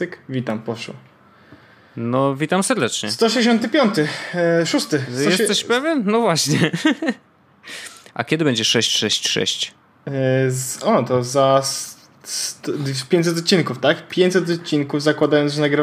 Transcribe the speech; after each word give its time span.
Cyk, 0.00 0.18
witam, 0.28 0.62
poszło. 0.62 0.94
No, 1.96 2.36
witam 2.36 2.62
serdecznie. 2.62 3.10
165, 3.10 3.94
e, 4.34 4.66
szósty. 4.66 5.04
Jesteś 5.28 5.64
pewien? 5.64 6.02
No 6.06 6.20
właśnie. 6.20 6.70
A 8.14 8.24
kiedy 8.24 8.44
będzie 8.44 8.64
666? 8.64 9.74
E, 10.06 10.10
z, 10.50 10.82
o, 10.82 11.02
to 11.02 11.24
za 11.24 11.62
500 13.08 13.38
odcinków, 13.38 13.78
tak? 13.78 14.08
500 14.08 14.50
odcinków, 14.50 15.02
zakładając, 15.02 15.52
że 15.52 15.60
nagry, 15.60 15.82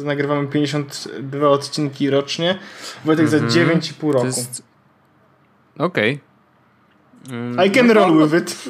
e, 0.00 0.04
nagrywamy 0.04 0.48
52 0.48 1.48
odcinki 1.48 2.10
rocznie. 2.10 2.58
Wojtek 3.04 3.26
mm 3.26 3.46
-hmm. 3.46 3.50
za 3.50 3.60
9,5 3.60 3.64
mhm. 3.66 4.12
roku. 4.12 4.26
Jest... 4.26 4.62
Okej. 5.78 6.20
Okay. 7.24 7.36
Mm, 7.36 7.66
I 7.66 7.70
can 7.70 7.86
no, 7.86 7.94
roll 7.94 8.28
with 8.28 8.42
it. 8.42 8.64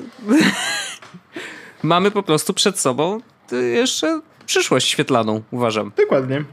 Mamy 1.82 2.10
po 2.10 2.22
prostu 2.22 2.54
przed 2.54 2.78
sobą 2.78 3.20
jeszcze 3.52 4.20
przyszłość 4.46 4.88
świetlaną, 4.88 5.42
uważam. 5.50 5.92
Dokładnie. 5.96 6.44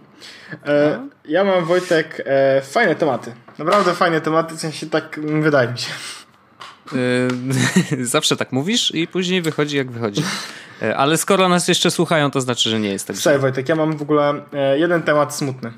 E, 0.65 0.99
ja 1.25 1.43
mam, 1.43 1.65
Wojtek, 1.65 2.23
e, 2.25 2.61
fajne 2.61 2.95
tematy. 2.95 3.33
Naprawdę 3.59 3.93
fajne 3.93 4.21
tematy, 4.21 4.55
w 4.55 4.59
sensie 4.59 4.89
tak 4.89 5.19
wydaje 5.41 5.71
mi 5.71 5.77
się. 5.77 5.91
E, 6.93 8.05
zawsze 8.15 8.37
tak 8.37 8.51
mówisz 8.51 8.95
i 8.95 9.07
później 9.07 9.41
wychodzi 9.41 9.77
jak 9.77 9.91
wychodzi. 9.91 10.23
E, 10.81 10.97
ale 10.97 11.17
skoro 11.17 11.49
nas 11.49 11.67
jeszcze 11.67 11.91
słuchają, 11.91 12.31
to 12.31 12.41
znaczy, 12.41 12.69
że 12.69 12.79
nie 12.79 12.89
jest 12.89 13.07
tak. 13.07 13.15
Słuchaj, 13.15 13.39
Wojtek, 13.39 13.69
ja 13.69 13.75
mam 13.75 13.97
w 13.97 14.01
ogóle 14.01 14.41
e, 14.53 14.79
jeden 14.79 15.03
temat 15.03 15.35
smutny. 15.35 15.73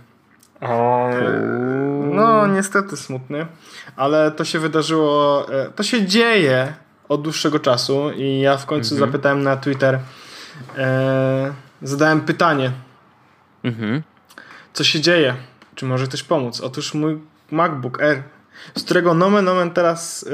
No, 2.11 2.47
niestety 2.47 2.97
smutny, 2.97 3.45
ale 3.95 4.31
to 4.31 4.45
się 4.45 4.59
wydarzyło, 4.59 5.45
to 5.75 5.83
się 5.83 6.05
dzieje 6.05 6.73
od 7.09 7.21
dłuższego 7.21 7.59
czasu 7.59 8.11
i 8.15 8.39
ja 8.39 8.57
w 8.57 8.65
końcu 8.65 8.95
mhm. 8.95 9.11
zapytałem 9.11 9.43
na 9.43 9.57
Twitter, 9.57 9.99
zadałem 11.83 12.21
pytanie, 12.21 12.71
mhm. 13.63 14.03
co 14.73 14.83
się 14.83 15.01
dzieje, 15.01 15.35
czy 15.75 15.85
może 15.85 16.07
ktoś 16.07 16.23
pomóc. 16.23 16.61
Otóż 16.61 16.93
mój 16.93 17.19
MacBook 17.51 18.01
Air, 18.01 18.23
z 18.75 18.83
którego 18.83 19.13
nomen 19.13 19.45
nomen 19.45 19.71
teraz 19.71 20.25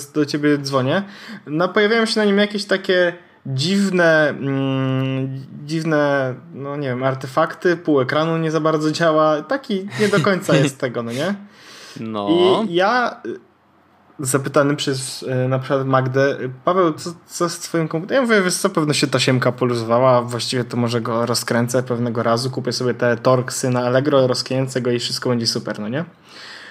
e, 0.00 0.12
do 0.14 0.26
ciebie 0.26 0.58
dzwonię, 0.58 1.02
no 1.46 1.68
pojawiają 1.68 2.06
się 2.06 2.20
na 2.20 2.24
nim 2.24 2.38
jakieś 2.38 2.64
takie 2.64 3.12
dziwne, 3.46 4.28
mm, 4.28 5.44
dziwne, 5.64 6.34
no 6.54 6.76
nie 6.76 6.88
wiem, 6.88 7.02
artefakty, 7.02 7.76
pół 7.76 8.00
ekranu 8.00 8.38
nie 8.38 8.50
za 8.50 8.60
bardzo 8.60 8.90
działa, 8.90 9.42
taki 9.42 9.88
nie 10.00 10.08
do 10.08 10.20
końca 10.20 10.56
jest 10.62 10.78
tego, 10.78 11.02
no 11.02 11.12
nie? 11.12 11.34
No. 12.00 12.28
I 12.68 12.74
ja 12.74 13.20
zapytany 14.18 14.76
przez 14.76 15.24
e, 15.28 15.48
na 15.48 15.58
przykład 15.58 15.86
Magdę, 15.86 16.36
Paweł, 16.64 16.92
co, 16.92 17.10
co 17.26 17.48
z 17.48 17.58
twoim 17.58 17.88
komputerem? 17.88 18.22
Ja 18.24 18.28
mówię, 18.28 18.42
wiesz 18.42 18.54
co, 18.54 18.70
pewno 18.70 18.92
się 18.92 19.06
ta 19.06 19.20
siemka 19.20 19.52
poluzowała, 19.52 20.22
właściwie 20.22 20.64
to 20.64 20.76
może 20.76 21.00
go 21.00 21.26
rozkręcę 21.26 21.82
pewnego 21.82 22.22
razu, 22.22 22.50
kupię 22.50 22.72
sobie 22.72 22.94
te 22.94 23.16
torksy 23.16 23.70
na 23.70 23.86
Allegro, 23.86 24.26
rozkręcę 24.26 24.80
go 24.80 24.90
i 24.90 24.98
wszystko 24.98 25.30
będzie 25.30 25.46
super, 25.46 25.80
no 25.80 25.88
nie? 25.88 26.04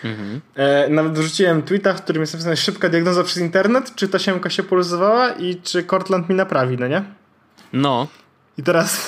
Mhm. 0.03 0.41
E, 0.55 0.89
nawet 0.89 1.13
wrzuciłem 1.13 1.61
tweeta, 1.61 1.93
w 1.93 2.01
którym 2.01 2.21
jest 2.21 2.33
napisane 2.33 2.57
szybka 2.57 2.89
diagnoza 2.89 3.23
przez 3.23 3.37
internet, 3.37 3.95
czy 3.95 4.07
ta 4.07 4.19
siemka 4.19 4.49
się 4.49 4.63
poluzowała 4.63 5.31
i 5.31 5.61
czy 5.61 5.83
Cortland 5.83 6.29
mi 6.29 6.35
naprawi, 6.35 6.77
no 6.77 6.87
nie? 6.87 7.03
No. 7.73 8.07
I 8.57 8.63
teraz 8.63 9.07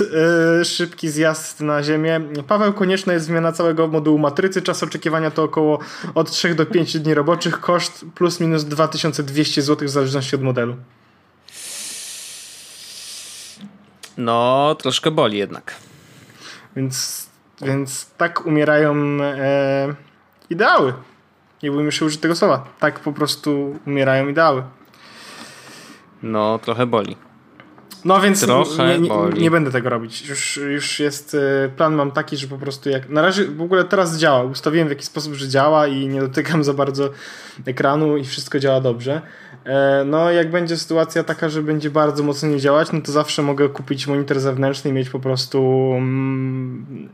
yy, 0.57 0.65
szybki 0.65 1.09
zjazd 1.09 1.61
na 1.61 1.83
ziemię. 1.83 2.21
Paweł, 2.47 2.73
konieczna 2.73 3.13
jest 3.13 3.25
zmiana 3.25 3.51
całego 3.51 3.87
modułu 3.87 4.17
matrycy. 4.17 4.61
Czas 4.61 4.83
oczekiwania 4.83 5.31
to 5.31 5.43
około 5.43 5.79
od 6.15 6.31
3 6.31 6.55
do 6.55 6.65
5 6.65 6.99
dni 6.99 7.13
roboczych. 7.13 7.59
Koszt 7.59 8.05
plus 8.15 8.39
minus 8.39 8.63
2200 8.63 9.61
zł 9.61 9.87
w 9.87 9.91
zależności 9.91 10.35
od 10.35 10.41
modelu. 10.41 10.75
No, 14.17 14.75
troszkę 14.79 15.11
boli 15.11 15.37
jednak. 15.37 15.75
Więc, 16.75 17.27
więc 17.61 18.11
tak 18.17 18.45
umierają 18.45 18.95
e, 19.21 19.95
ideały. 20.49 20.93
Nie 21.63 21.71
bójmy 21.71 21.91
się 21.91 22.05
użyć 22.05 22.19
tego 22.21 22.35
słowa. 22.35 22.67
Tak 22.79 22.99
po 22.99 23.13
prostu 23.13 23.79
umierają 23.87 24.27
ideały. 24.27 24.63
No, 26.23 26.59
trochę 26.59 26.85
boli. 26.85 27.24
No 28.05 28.21
więc 28.21 28.47
nie, 28.77 28.99
nie, 28.99 29.41
nie, 29.41 29.51
będę 29.51 29.71
tego 29.71 29.89
robić. 29.89 30.29
Już, 30.29 30.57
już 30.57 30.99
jest 30.99 31.33
y, 31.33 31.69
plan 31.77 31.95
mam 31.95 32.11
taki, 32.11 32.37
że 32.37 32.47
po 32.47 32.57
prostu 32.57 32.89
jak 32.89 33.09
na 33.09 33.21
razie 33.21 33.45
w 33.45 33.61
ogóle 33.61 33.83
teraz 33.83 34.17
działa. 34.17 34.43
Ustawiłem 34.43 34.87
w 34.87 34.91
jakiś 34.91 35.05
sposób, 35.05 35.33
że 35.33 35.47
działa 35.47 35.87
i 35.87 36.07
nie 36.07 36.21
dotykam 36.21 36.63
za 36.63 36.73
bardzo 36.73 37.09
ekranu 37.65 38.17
i 38.17 38.25
wszystko 38.25 38.59
działa 38.59 38.81
dobrze. 38.81 39.21
E, 39.65 40.03
no 40.05 40.31
jak 40.31 40.51
będzie 40.51 40.77
sytuacja 40.77 41.23
taka, 41.23 41.49
że 41.49 41.63
będzie 41.63 41.89
bardzo 41.89 42.23
mocno 42.23 42.49
nie 42.49 42.59
działać, 42.59 42.91
no 42.91 43.01
to 43.01 43.11
zawsze 43.11 43.41
mogę 43.41 43.69
kupić 43.69 44.07
monitor 44.07 44.39
zewnętrzny 44.39 44.91
i 44.91 44.93
mieć 44.93 45.09
po 45.09 45.19
prostu 45.19 45.91
mm, 45.97 47.09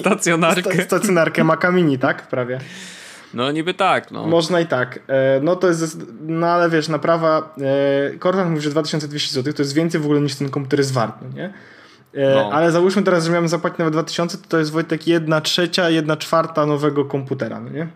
stacjonarkę. 0.00 0.82
stacjonarkę 0.82 1.44
Macamini, 1.44 1.98
tak? 1.98 2.28
Prawie. 2.28 2.60
No 3.34 3.52
niby 3.52 3.74
tak, 3.74 4.10
no. 4.10 4.26
Można 4.26 4.60
i 4.60 4.66
tak. 4.66 4.98
E, 5.08 5.40
no 5.42 5.56
to 5.56 5.68
jest, 5.68 6.06
no 6.20 6.46
ale 6.46 6.70
wiesz, 6.70 6.88
naprawa, 6.88 7.54
e, 8.14 8.18
Cortland 8.18 8.50
mówi, 8.50 8.62
że 8.62 8.70
2200 8.70 9.34
zł 9.34 9.52
to 9.52 9.62
jest 9.62 9.74
więcej 9.74 10.00
w 10.00 10.04
ogóle 10.04 10.20
niż 10.20 10.34
ten 10.34 10.50
komputer 10.50 10.78
jest 10.78 10.92
wart, 10.92 11.16
no 11.22 11.28
nie? 11.28 11.52
E, 12.14 12.34
no. 12.34 12.50
Ale 12.52 12.72
załóżmy 12.72 13.02
teraz, 13.02 13.24
że 13.24 13.30
miałem 13.30 13.48
zapłacić 13.48 13.78
nawet 13.78 13.94
2000, 13.94 14.38
to 14.38 14.44
to 14.48 14.58
jest 14.58 14.70
Wojtek 14.70 15.06
jedna 15.06 15.40
trzecia, 15.40 15.90
jedna 15.90 16.16
czwarta 16.16 16.66
nowego 16.66 17.04
komputera, 17.04 17.60
no 17.60 17.70
nie? 17.70 17.88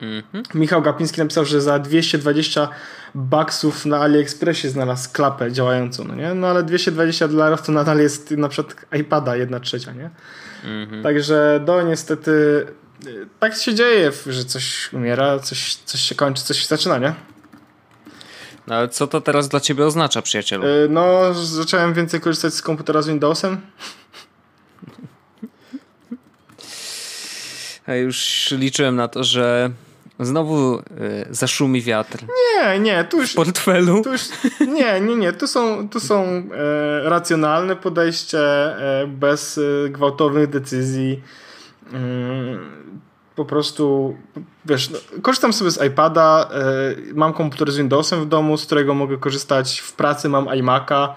Mhm. 0.00 0.44
Michał 0.54 0.82
Gapiński 0.82 1.20
napisał, 1.20 1.44
że 1.44 1.60
za 1.60 1.78
220 1.78 2.68
baksów 3.14 3.86
na 3.86 3.98
AliExpressie 4.00 4.68
znalazł 4.68 5.12
klapę 5.12 5.52
działającą, 5.52 6.04
no 6.04 6.14
nie? 6.14 6.34
No 6.34 6.46
ale 6.46 6.62
220 6.62 7.28
dolarów 7.28 7.62
to 7.62 7.72
nadal 7.72 7.98
jest 7.98 8.30
na 8.30 8.48
przykład 8.48 8.86
iPada 9.00 9.36
jedna 9.36 9.60
trzecia, 9.60 9.92
nie? 9.92 10.10
Mhm. 10.64 11.02
Także 11.02 11.60
do 11.64 11.82
niestety 11.82 12.66
tak 13.40 13.56
się 13.56 13.74
dzieje, 13.74 14.12
że 14.26 14.44
coś 14.44 14.92
umiera, 14.92 15.38
coś, 15.38 15.74
coś 15.74 16.00
się 16.00 16.14
kończy, 16.14 16.42
coś 16.42 16.58
się 16.58 16.66
zaczyna, 16.66 16.98
nie? 16.98 17.14
No 18.66 18.74
ale 18.74 18.88
co 18.88 19.06
to 19.06 19.20
teraz 19.20 19.48
dla 19.48 19.60
ciebie 19.60 19.86
oznacza, 19.86 20.22
przyjacielu? 20.22 20.66
Yy, 20.66 20.86
no, 20.90 21.34
zacząłem 21.34 21.94
więcej 21.94 22.20
korzystać 22.20 22.54
z 22.54 22.62
komputera 22.62 23.02
z 23.02 23.08
Windowsem. 23.08 23.60
Ja 27.86 27.96
już 27.96 28.48
liczyłem 28.50 28.96
na 28.96 29.08
to, 29.08 29.24
że 29.24 29.70
znowu 30.20 30.78
y, 30.78 30.82
zaszumi 31.30 31.82
wiatr. 31.82 32.18
Nie, 32.56 32.78
nie, 32.78 33.04
tu 33.04 33.20
już. 33.20 33.32
W 33.32 33.34
portfelu. 33.34 34.02
Tu 34.02 34.12
już, 34.12 34.22
nie, 34.60 35.00
nie, 35.00 35.16
nie. 35.16 35.32
Tu 35.32 35.46
są, 35.46 35.88
tu 35.88 36.00
są 36.00 36.24
e, 36.24 37.08
racjonalne 37.08 37.76
podejście 37.76 38.38
e, 38.40 39.06
bez 39.06 39.58
e, 39.58 39.88
gwałtownych 39.88 40.50
decyzji. 40.50 41.22
Mm, 41.92 42.58
po 43.36 43.44
prostu, 43.44 44.16
wiesz, 44.64 44.90
no, 44.90 44.98
korzystam 45.22 45.52
sobie 45.52 45.70
z 45.70 45.82
iPada, 45.82 46.48
y, 47.10 47.14
mam 47.14 47.32
komputer 47.32 47.72
z 47.72 47.76
Windowsem 47.76 48.20
w 48.20 48.26
domu, 48.26 48.56
z 48.56 48.66
którego 48.66 48.94
mogę 48.94 49.18
korzystać 49.18 49.80
w 49.80 49.92
pracy, 49.92 50.28
mam 50.28 50.44
iMac'a, 50.44 51.08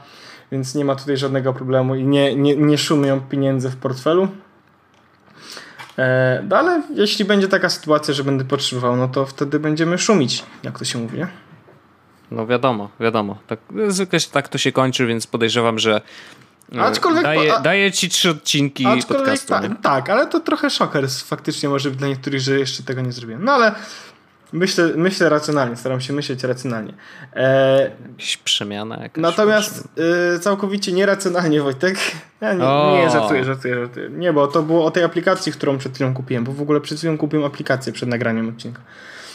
więc 0.52 0.76
nie 0.76 0.86
ma 0.86 0.96
tutaj 0.96 1.18
żadnego 1.18 1.54
problemu 1.54 1.96
i 1.96 2.04
nie, 2.04 2.36
nie, 2.36 2.56
nie 2.56 2.78
szumią 2.78 3.22
pieniędzy 3.22 3.70
w 3.70 3.76
portfelu. 3.76 4.28
E, 5.98 6.44
no 6.50 6.58
ale 6.58 6.84
jeśli 6.96 7.26
będzie 7.26 7.48
taka 7.48 7.70
sytuacja, 7.70 8.14
że 8.14 8.24
będę 8.24 8.46
potrzebował, 8.46 8.96
no 8.96 9.08
to 9.08 9.26
wtedy 9.26 9.60
będziemy 9.60 9.98
szumić, 9.98 10.44
jak 10.64 10.80
to 10.80 10.86
się 10.86 11.00
mówi. 11.00 11.18
Nie? 11.18 11.28
No 12.32 12.48
wiadomo, 12.48 12.90
wiadomo. 13.00 13.38
Tak, 13.48 13.60
zwykle 13.88 14.20
tak 14.32 14.48
to 14.48 14.58
się 14.58 14.72
kończy, 14.72 15.06
więc 15.06 15.28
podejrzewam, 15.28 15.80
że 15.80 16.02
aczkolwiek, 16.80 17.24
daję, 17.24 17.56
a, 17.56 17.60
daję 17.60 17.92
ci 17.92 18.10
trzy 18.10 18.30
odcinki 18.30 18.86
podcastu. 19.08 19.48
Ta, 19.48 19.62
tak, 19.82 20.10
ale 20.10 20.28
to 20.28 20.40
trochę 20.40 20.70
szoker 20.70 21.10
faktycznie 21.10 21.70
może 21.70 21.90
być 21.90 22.00
dla 22.00 22.08
niektórych, 22.08 22.42
że 22.42 22.60
jeszcze 22.60 22.84
tego 22.84 23.02
nie 23.02 23.12
zrobiłem. 23.12 23.44
No 23.46 23.52
ale 23.52 23.76
myślę, 24.54 24.92
myślę 24.96 25.30
racjonalnie, 25.30 25.76
staram 25.76 26.02
się 26.02 26.14
myśleć 26.14 26.44
racjonalnie. 26.44 26.94
E, 27.34 27.92
jakaś 28.10 28.38
przemiana 28.38 28.98
jakaś. 29.04 29.22
Natomiast 29.22 29.88
e, 30.36 30.40
całkowicie 30.40 30.92
nieracjonalnie, 30.92 31.62
Wojtek. 31.62 31.98
Ja 32.42 32.54
nie, 32.54 32.60
nie 33.04 33.10
żartuję, 33.10 33.44
żartuję, 33.44 33.76
żartuję. 33.76 34.10
Nie, 34.10 34.34
bo 34.34 34.48
to 34.48 34.64
było 34.64 34.86
o 34.86 34.92
tej 34.92 35.04
aplikacji, 35.04 35.52
którą 35.52 35.78
przed 35.78 35.96
chwilą 35.96 36.14
kupiłem, 36.14 36.44
bo 36.44 36.52
w 36.52 36.62
ogóle 36.62 36.82
przed 36.82 36.98
chwilą 36.98 37.18
kupiłem 37.18 37.46
aplikację 37.46 37.94
przed 37.94 38.10
nagraniem 38.10 38.50
odcinka. 38.50 38.82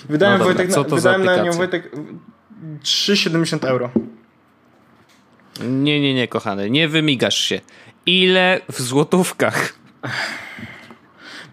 Wydałem, 0.08 0.38
no 0.38 0.44
Wojtek, 0.44 0.68
na, 0.68 0.82
wydałem 0.82 1.24
na 1.24 1.36
nią 1.36 1.52
Wojtek 1.52 1.90
3,70 2.82 3.68
euro. 3.68 3.90
Nie, 5.60 6.00
nie, 6.00 6.14
nie, 6.14 6.28
kochany, 6.28 6.70
nie 6.70 6.88
wymigasz 6.88 7.38
się. 7.38 7.60
Ile 8.06 8.60
w 8.72 8.82
złotówkach? 8.82 9.72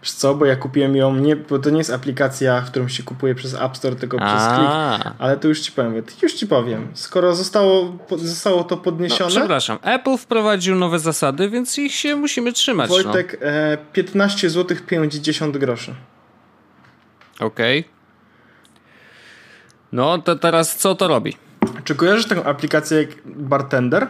Wiesz 0.02 0.12
co, 0.12 0.34
bo 0.34 0.44
ja 0.44 0.56
kupiłem 0.56 0.96
ją, 0.96 1.16
nie, 1.16 1.36
bo 1.36 1.58
to 1.58 1.70
nie 1.70 1.78
jest 1.78 1.92
aplikacja, 1.92 2.62
którą 2.66 2.88
się 2.88 3.02
kupuje 3.02 3.34
przez 3.34 3.54
App 3.54 3.76
Store, 3.76 3.96
tylko 3.96 4.16
A. 4.20 4.36
przez 4.36 4.48
klik. 4.48 5.14
Ale 5.18 5.36
to 5.36 5.48
już 5.48 5.60
ci 5.60 5.72
powiem, 5.72 6.02
już 6.22 6.32
ci 6.32 6.46
powiem. 6.46 6.88
Skoro 6.94 7.34
zostało, 7.34 7.96
zostało 8.16 8.64
to 8.64 8.76
podniesione... 8.76 9.30
No, 9.34 9.36
przepraszam, 9.36 9.78
Apple 9.82 10.16
wprowadził 10.16 10.74
nowe 10.74 10.98
zasady, 10.98 11.50
więc 11.50 11.78
ich 11.78 11.94
się 11.94 12.16
musimy 12.16 12.52
trzymać. 12.52 12.90
No. 12.90 12.96
Wojtek, 13.02 13.38
no. 13.40 13.46
e, 13.46 13.78
15 13.92 14.50
zł 14.50 14.76
50 14.86 15.58
groszy. 15.58 15.94
Okej. 17.40 17.80
Okay. 17.80 17.92
No 19.92 20.18
to 20.18 20.36
teraz 20.36 20.76
co 20.76 20.94
to 20.94 21.08
robi? 21.08 21.36
Czy 21.84 21.94
kojarzysz 21.94 22.26
taką 22.26 22.44
aplikację 22.44 22.98
jak 22.98 23.08
Bartender? 23.26 24.06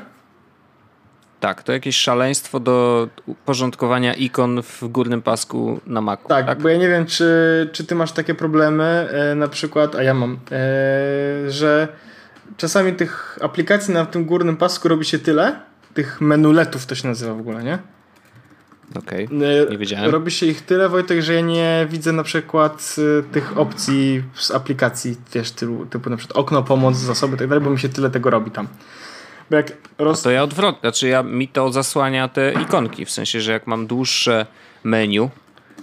Tak, 1.40 1.62
to 1.62 1.72
jakieś 1.72 1.96
szaleństwo 1.96 2.60
do 2.60 3.08
porządkowania 3.44 4.14
ikon 4.14 4.62
w 4.62 4.88
górnym 4.88 5.22
pasku 5.22 5.80
na 5.86 6.00
Macu. 6.00 6.28
Tak, 6.28 6.46
tak? 6.46 6.58
bo 6.60 6.68
ja 6.68 6.78
nie 6.78 6.88
wiem, 6.88 7.06
czy, 7.06 7.68
czy 7.72 7.84
ty 7.84 7.94
masz 7.94 8.12
takie 8.12 8.34
problemy, 8.34 8.84
e, 8.84 9.34
na 9.34 9.48
przykład, 9.48 9.94
a 9.94 10.02
ja 10.02 10.14
mam, 10.14 10.38
e, 10.52 11.50
że 11.50 11.88
czasami 12.56 12.92
tych 12.92 13.38
aplikacji 13.42 13.94
na 13.94 14.06
tym 14.06 14.24
górnym 14.24 14.56
pasku 14.56 14.88
robi 14.88 15.04
się 15.04 15.18
tyle, 15.18 15.60
tych 15.94 16.20
menuletów 16.20 16.86
to 16.86 16.94
się 16.94 17.08
nazywa 17.08 17.34
w 17.34 17.40
ogóle, 17.40 17.64
nie? 17.64 17.78
Okej, 18.94 19.26
okay. 19.26 19.66
nie 19.70 19.78
wiedziałem. 19.78 20.10
Robi 20.10 20.30
się 20.30 20.46
ich 20.46 20.62
tyle, 20.62 20.88
Wojtek, 20.88 21.22
że 21.22 21.34
ja 21.34 21.40
nie 21.40 21.86
widzę 21.90 22.12
na 22.12 22.22
przykład 22.22 22.96
y, 22.98 23.22
tych 23.32 23.58
opcji 23.58 24.22
z 24.34 24.50
aplikacji, 24.50 25.16
wiesz, 25.34 25.50
typu, 25.50 25.86
typu 25.86 26.10
na 26.10 26.16
przykład 26.16 26.38
okno, 26.38 26.62
pomoc, 26.62 26.96
zasoby 26.96 27.36
i 27.36 27.38
tak 27.38 27.48
dalej, 27.48 27.64
bo 27.64 27.70
mi 27.70 27.78
się 27.78 27.88
tyle 27.88 28.10
tego 28.10 28.30
robi 28.30 28.50
tam. 28.50 28.68
Bo 29.50 29.56
jak 29.56 29.72
roz... 29.98 30.22
to 30.22 30.30
ja 30.30 30.42
odwrotnie, 30.42 30.80
znaczy 30.80 31.08
ja, 31.08 31.22
mi 31.22 31.48
to 31.48 31.72
zasłania 31.72 32.28
te 32.28 32.52
ikonki, 32.52 33.04
w 33.04 33.10
sensie, 33.10 33.40
że 33.40 33.52
jak 33.52 33.66
mam 33.66 33.86
dłuższe 33.86 34.46
menu, 34.84 35.28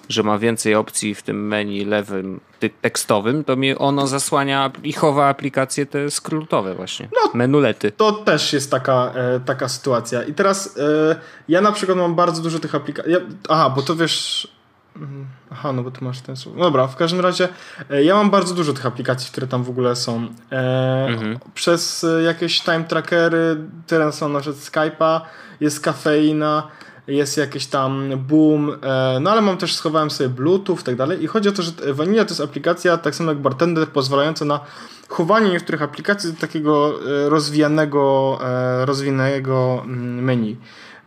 że 0.09 0.23
ma 0.23 0.37
więcej 0.37 0.75
opcji 0.75 1.15
w 1.15 1.23
tym 1.23 1.47
menu 1.47 1.85
lewym 1.85 2.39
tekstowym, 2.81 3.43
to 3.43 3.55
mi 3.55 3.75
ono 3.75 4.07
zasłania 4.07 4.71
i 4.83 4.93
chowa 4.93 5.27
aplikacje 5.27 5.85
te 5.85 6.11
skrótowe 6.11 6.75
właśnie, 6.75 7.09
no, 7.13 7.31
menulety. 7.33 7.91
To 7.91 8.11
też 8.11 8.53
jest 8.53 8.71
taka, 8.71 9.11
e, 9.15 9.39
taka 9.39 9.67
sytuacja. 9.67 10.23
I 10.23 10.33
teraz 10.33 10.77
e, 10.77 11.15
ja 11.49 11.61
na 11.61 11.71
przykład 11.71 11.97
mam 11.97 12.15
bardzo 12.15 12.41
dużo 12.41 12.59
tych 12.59 12.75
aplikacji. 12.75 13.11
Ja, 13.11 13.19
aha, 13.49 13.69
bo 13.75 13.81
to 13.81 13.95
wiesz... 13.95 14.47
Mm, 14.95 15.25
aha, 15.51 15.73
no 15.73 15.83
bo 15.83 15.91
tu 15.91 16.05
masz 16.05 16.21
ten 16.21 16.35
słów. 16.35 16.57
Dobra, 16.57 16.87
w 16.87 16.95
każdym 16.95 17.19
razie 17.19 17.49
e, 17.89 18.03
ja 18.03 18.15
mam 18.15 18.29
bardzo 18.29 18.53
dużo 18.53 18.73
tych 18.73 18.85
aplikacji, 18.85 19.31
które 19.31 19.47
tam 19.47 19.63
w 19.63 19.69
ogóle 19.69 19.95
są. 19.95 20.27
E, 20.51 21.07
mhm. 21.07 21.39
Przez 21.53 22.05
jakieś 22.25 22.61
time 22.61 22.83
trackery, 22.83 23.57
teraz 23.87 24.17
są 24.17 24.29
na 24.29 24.39
przykład 24.39 24.63
Skype'a, 24.63 25.21
jest 25.59 25.79
kafeina, 25.79 26.67
jest 27.07 27.37
jakieś 27.37 27.65
tam 27.65 28.11
boom, 28.17 28.71
e, 28.81 29.19
no 29.21 29.31
ale 29.31 29.41
mam 29.41 29.57
też, 29.57 29.75
schowałem 29.75 30.11
sobie 30.11 30.29
Bluetooth 30.29 30.77
i 30.81 30.83
tak 30.83 30.95
dalej 30.95 31.23
i 31.23 31.27
chodzi 31.27 31.49
o 31.49 31.51
to, 31.51 31.61
że 31.61 31.71
Vanilla 31.93 32.25
to 32.25 32.29
jest 32.29 32.41
aplikacja, 32.41 32.97
tak 32.97 33.15
samo 33.15 33.31
jak 33.31 33.39
Bartender, 33.39 33.87
pozwalająca 33.87 34.45
na 34.45 34.59
chowanie 35.07 35.49
niektórych 35.49 35.81
aplikacji 35.81 36.33
do 36.33 36.39
takiego 36.39 36.93
e, 37.25 37.29
rozwijanego, 37.29 38.39
e, 38.43 38.85
rozwijanego 38.85 39.81
mm, 39.85 40.23
menu. 40.23 40.57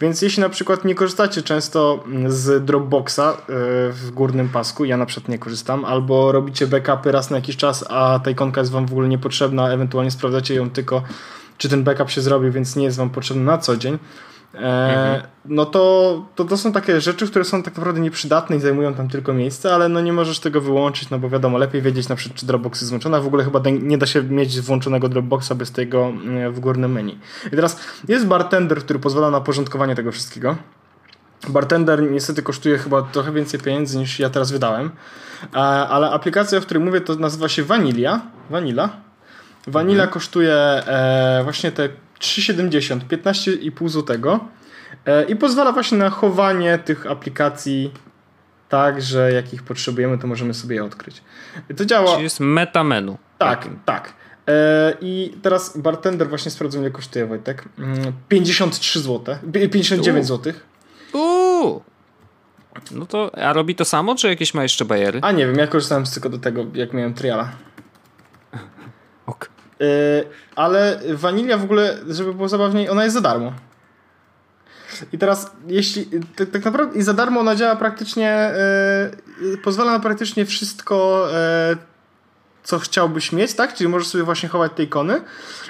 Więc 0.01 0.23
jeśli 0.23 0.41
na 0.41 0.49
przykład 0.49 0.85
nie 0.85 0.95
korzystacie 0.95 1.43
często 1.43 2.05
mm, 2.07 2.33
z 2.33 2.65
Dropboxa 2.65 3.37
w 3.93 4.11
górnym 4.15 4.49
pasku, 4.49 4.85
ja 4.85 4.97
na 4.97 5.07
przykład 5.07 5.29
nie 5.29 5.39
korzystam, 5.39 5.85
albo 5.85 6.33
robicie 6.33 6.67
backupy 6.67 7.13
raz 7.13 7.31
na 7.31 7.37
jakiś 7.37 7.57
czas, 7.57 7.85
a 7.89 8.21
ta 8.25 8.31
ikonka 8.31 8.61
jest 8.61 8.73
wam 8.73 8.87
w 8.87 8.93
ogóle 8.93 9.09
niepotrzebna, 9.09 9.71
ewentualnie 9.71 10.11
sprawdzacie 10.11 10.55
ją 10.55 10.71
tylko, 10.71 11.03
czy 11.59 11.69
ten 11.69 11.85
backup 11.85 12.11
się 12.11 12.21
zrobi, 12.21 12.51
więc 12.51 12.77
nie 12.77 12.85
jest 12.85 12.97
wam 12.97 13.11
potrzebny 13.11 13.45
na 13.45 13.59
co 13.59 13.77
dzień, 13.77 13.99
E, 14.55 15.23
no 15.45 15.67
to, 15.67 16.25
to 16.35 16.45
to 16.45 16.57
są 16.57 16.73
takie 16.73 17.01
rzeczy, 17.01 17.27
które 17.27 17.45
są 17.45 17.63
tak 17.63 17.77
naprawdę 17.77 18.01
nieprzydatne 18.01 18.57
i 18.57 18.61
zajmują 18.61 18.95
tam 18.95 19.09
tylko 19.09 19.33
miejsce, 19.33 19.75
ale 19.75 19.89
no 19.89 20.01
nie 20.01 20.13
możesz 20.13 20.41
tego 20.41 20.61
wyłączyć, 20.61 21.11
no 21.11 21.19
bo 21.19 21.29
wiadomo, 21.29 21.59
lepiej 21.59 21.83
wiedzieć 21.83 22.09
na 22.09 22.17
przykład, 22.17 22.39
czy 22.39 22.47
Dropbox 22.47 22.81
jest 22.81 22.91
włączona. 22.91 23.21
W 23.21 23.27
ogóle 23.27 23.45
chyba 23.45 23.61
nie 23.71 23.99
da 23.99 24.07
się 24.07 24.23
mieć 24.23 24.61
włączonego 24.61 25.09
Dropboxa 25.09 25.53
bez 25.57 25.73
tego 25.73 26.13
e, 26.29 26.51
w 26.51 26.61
górnym 26.61 26.93
menu. 26.93 27.19
I 27.47 27.51
teraz 27.51 27.81
jest 28.09 28.27
bartender, 28.27 28.79
który 28.79 28.99
pozwala 28.99 29.31
na 29.31 29.41
porządkowanie 29.41 29.95
tego 29.95 30.13
wszystkiego. 30.13 30.57
Bartender 31.49 32.11
niestety 32.11 32.43
kosztuje 32.43 32.79
chyba 32.79 33.03
trochę 33.03 33.33
więcej 33.33 33.61
pieniędzy 33.61 33.99
niż 33.99 34.19
ja 34.19 34.31
teraz 34.31 34.51
wydałem, 34.51 34.91
e, 35.55 35.59
ale 35.59 36.11
aplikacja, 36.11 36.59
o 36.59 36.61
której 36.61 36.85
mówię, 36.85 37.01
to 37.01 37.15
nazywa 37.15 37.49
się 37.49 37.65
Vanilla. 37.65 38.21
Vanilla. 38.51 38.89
Vanilla 39.67 40.03
mhm. 40.03 40.13
kosztuje 40.13 40.83
właśnie 41.45 41.73
te 41.73 41.89
3,70, 42.21 43.01
15,5 43.01 43.89
zł 43.89 44.39
e, 45.07 45.25
i 45.25 45.37
pozwala 45.37 45.73
właśnie 45.73 45.99
na 45.99 46.11
chowanie 46.11 46.79
tych 46.79 47.07
aplikacji 47.07 47.93
tak, 48.69 49.03
że 49.03 49.33
jak 49.33 49.55
ich 49.55 49.63
potrzebujemy, 49.63 50.19
to 50.19 50.27
możemy 50.27 50.55
sobie 50.55 50.77
je 50.77 50.85
odkryć. 50.85 51.23
To 51.77 51.85
działa. 51.85 52.11
Czyli 52.11 52.23
jest 52.23 52.41
meta 52.41 52.85
menu. 52.85 53.19
Tak, 53.39 53.69
tak. 53.85 54.13
E, 54.49 54.95
I 55.01 55.35
teraz 55.43 55.79
bartender 55.79 56.29
właśnie 56.29 56.51
sprawdzą, 56.51 56.81
ile 56.81 56.91
kosztuje 56.91 57.27
Wojtek. 57.27 57.65
53 58.29 59.01
zł, 59.01 59.37
59 59.53 60.27
zł. 60.27 60.53
Uuu. 61.13 61.83
No 62.91 63.07
to, 63.07 63.31
a 63.39 63.53
robi 63.53 63.75
to 63.75 63.85
samo, 63.85 64.15
czy 64.15 64.29
jakieś 64.29 64.55
ma 64.55 64.63
jeszcze 64.63 64.85
bajery? 64.85 65.19
A 65.23 65.33
nie 65.33 65.47
wiem, 65.47 65.57
ja 65.57 65.67
korzystałem 65.67 66.05
tylko 66.05 66.29
do 66.29 66.39
tego, 66.39 66.67
jak 66.75 66.93
miałem 66.93 67.15
triala. 67.15 67.53
E, 69.81 69.85
ale 70.57 71.01
wanilia 71.15 71.59
w 71.59 71.65
ogóle, 71.65 71.99
żeby 72.09 72.35
było 72.35 72.49
zabawniej, 72.49 72.89
ona 72.89 73.05
jest 73.05 73.15
za 73.15 73.21
darmo. 73.21 73.53
I 75.13 75.19
teraz, 75.19 75.51
jeśli 75.67 76.07
tak, 76.37 76.51
tak 76.51 76.65
naprawdę 76.65 76.99
i 76.99 77.03
za 77.03 77.15
darmo 77.15 77.41
ona 77.41 77.57
działa 77.57 77.77
praktycznie, 77.77 78.53
yy, 79.43 79.59
pozwala 79.59 79.93
na 79.93 80.01
praktycznie 80.01 80.47
wszystko, 80.47 81.29
yy, 81.71 81.77
co 82.63 82.79
chciałbyś 82.79 83.33
mieć, 83.33 83.55
tak? 83.55 83.75
Czyli 83.75 83.89
możesz 83.89 84.09
sobie 84.09 84.25
właśnie 84.25 84.49
chować 84.49 84.73
te 84.77 84.83
ikony. 84.83 85.23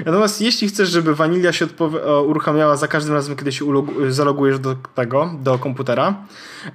Natomiast 0.04 0.40
jeśli 0.40 0.68
chcesz, 0.68 0.88
żeby 0.88 1.14
wanilia 1.14 1.52
się 1.52 1.66
uruchamiała 2.26 2.76
za 2.76 2.88
każdym 2.88 3.14
razem, 3.14 3.36
kiedy 3.36 3.52
się 3.52 3.64
zalogujesz 4.08 4.58
do 4.58 4.76
tego, 4.94 5.34
do 5.42 5.58
komputera, 5.58 6.14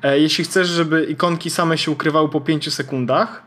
jeśli 0.03 0.43
chcesz, 0.43 0.67
żeby 0.67 1.03
ikonki 1.03 1.49
same 1.49 1.77
się 1.77 1.91
ukrywały 1.91 2.29
po 2.29 2.41
5 2.41 2.73
sekundach, 2.73 3.44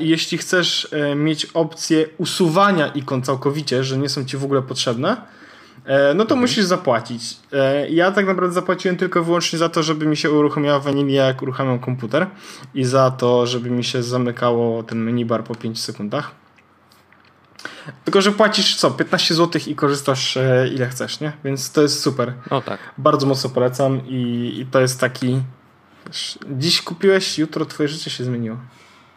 jeśli 0.00 0.38
chcesz 0.38 0.88
e, 0.92 1.14
mieć 1.14 1.46
opcję 1.46 2.06
usuwania 2.18 2.86
ikon 2.86 3.22
całkowicie, 3.22 3.84
że 3.84 3.98
nie 3.98 4.08
są 4.08 4.24
ci 4.24 4.36
w 4.36 4.44
ogóle 4.44 4.62
potrzebne, 4.62 5.16
e, 5.84 6.14
no 6.14 6.24
to 6.24 6.34
mhm. 6.34 6.40
musisz 6.40 6.64
zapłacić. 6.64 7.22
Ja 7.90 8.12
tak 8.12 8.26
naprawdę 8.26 8.54
zapłaciłem 8.54 8.96
tylko 8.96 9.24
wyłącznie 9.24 9.58
za 9.58 9.68
to, 9.68 9.82
żeby 9.82 10.06
mi 10.06 10.16
się 10.16 10.30
uruchomiła 10.30 10.80
Vanilla, 10.80 11.24
jak 11.24 11.42
uruchamiam 11.42 11.78
komputer 11.78 12.26
i 12.74 12.84
za 12.84 13.10
to, 13.10 13.46
żeby 13.46 13.70
mi 13.70 13.84
się 13.84 14.02
zamykało 14.02 14.82
ten 14.82 15.04
minibar 15.04 15.44
po 15.44 15.54
5 15.54 15.80
sekundach. 15.80 16.30
Tylko, 18.04 18.20
że 18.20 18.32
płacisz 18.32 18.76
co? 18.76 18.90
15 18.90 19.34
zł 19.34 19.60
i 19.66 19.74
korzystasz 19.74 20.38
ile 20.74 20.88
chcesz, 20.88 21.20
nie? 21.20 21.32
Więc 21.44 21.72
to 21.72 21.82
jest 21.82 22.00
super. 22.02 22.32
No 22.50 22.62
tak. 22.62 22.80
Bardzo 22.98 23.26
mocno 23.26 23.50
polecam 23.50 24.06
i, 24.06 24.52
i 24.60 24.66
to 24.66 24.80
jest 24.80 25.00
taki. 25.00 25.42
Dziś 26.58 26.82
kupiłeś, 26.82 27.38
jutro 27.38 27.66
twoje 27.66 27.88
życie 27.88 28.10
się 28.10 28.24
zmieniło. 28.24 28.56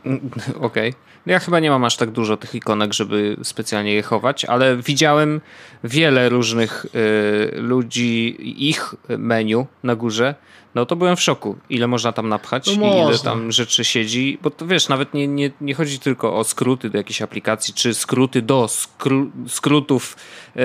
Okej. 0.06 0.90
Okay. 0.90 0.94
Ja 1.26 1.40
chyba 1.40 1.60
nie 1.60 1.70
mam 1.70 1.84
aż 1.84 1.98
tak 1.98 2.12
dużo 2.12 2.38
tych 2.38 2.56
ikonek, 2.56 2.94
żeby 2.94 3.38
specjalnie 3.44 3.94
je 3.94 4.02
chować, 4.02 4.46
ale 4.46 4.78
widziałem 4.78 5.42
wiele 5.84 6.30
różnych 6.30 6.86
y, 6.86 7.62
ludzi, 7.62 8.38
ich 8.68 8.96
menu 9.10 9.66
na 9.84 9.96
górze. 9.96 10.36
No 10.76 10.86
to 10.86 10.96
byłem 10.96 11.16
w 11.16 11.22
szoku, 11.22 11.56
ile 11.70 11.88
można 11.88 12.12
tam 12.12 12.30
napchać 12.30 12.78
no 12.78 12.88
i 12.88 13.10
ile 13.10 13.20
tam 13.20 13.52
rzeczy 13.52 13.86
siedzi, 13.86 14.38
bo 14.42 14.50
to 14.50 14.68
wiesz, 14.68 14.90
nawet 14.90 15.14
nie, 15.14 15.28
nie, 15.28 15.52
nie 15.62 15.74
chodzi 15.74 16.00
tylko 16.00 16.38
o 16.38 16.44
skróty 16.44 16.90
do 16.90 16.98
jakiejś 16.98 17.22
aplikacji, 17.22 17.74
czy 17.74 17.94
skróty 17.94 18.42
do 18.42 18.68
skró 18.68 19.26
skrótów 19.48 20.16
y, 20.56 20.62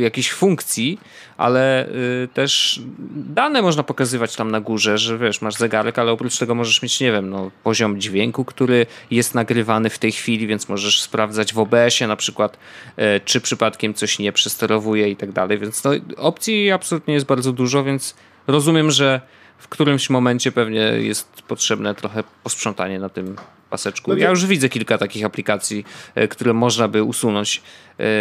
jakichś 0.00 0.30
funkcji, 0.30 0.98
ale 1.36 1.88
y, 1.88 2.28
też 2.34 2.80
dane 3.14 3.62
można 3.62 3.82
pokazywać 3.82 4.36
tam 4.36 4.50
na 4.50 4.60
górze, 4.60 4.98
że 4.98 5.18
wiesz, 5.18 5.42
masz 5.42 5.54
zegarek, 5.54 5.98
ale 5.98 6.12
oprócz 6.12 6.38
tego 6.38 6.54
możesz 6.54 6.82
mieć, 6.82 7.00
nie 7.00 7.12
wiem, 7.12 7.30
no, 7.30 7.50
poziom 7.62 8.00
dźwięku, 8.00 8.44
który 8.44 8.86
jest 9.10 9.34
nagrywany 9.34 9.90
w 9.90 9.98
tej 9.98 10.12
chwili, 10.12 10.46
więc 10.46 10.68
możesz 10.68 11.02
sprawdzać 11.02 11.54
w 11.54 11.58
OBS-ie 11.58 12.08
na 12.08 12.16
przykład, 12.16 12.58
y, 12.98 13.20
czy 13.24 13.40
przypadkiem 13.40 13.94
coś 13.94 14.18
nie 14.18 14.32
przesterowuje 14.32 15.08
i 15.08 15.16
tak 15.16 15.32
dalej, 15.32 15.58
więc 15.58 15.84
no, 15.84 15.90
opcji 16.16 16.70
absolutnie 16.70 17.14
jest 17.14 17.26
bardzo 17.26 17.52
dużo, 17.52 17.84
więc 17.84 18.14
rozumiem, 18.46 18.90
że 18.90 19.20
w 19.58 19.68
którymś 19.68 20.10
momencie 20.10 20.52
pewnie 20.52 20.80
jest 20.80 21.42
potrzebne 21.48 21.94
trochę 21.94 22.24
posprzątanie 22.42 22.98
na 22.98 23.08
tym 23.08 23.36
paseczku. 23.70 24.10
No 24.10 24.16
ja 24.16 24.30
już 24.30 24.46
widzę 24.46 24.68
kilka 24.68 24.98
takich 24.98 25.24
aplikacji, 25.24 25.84
y, 26.18 26.28
które 26.28 26.52
można 26.52 26.88
by 26.88 27.02
usunąć, 27.02 27.62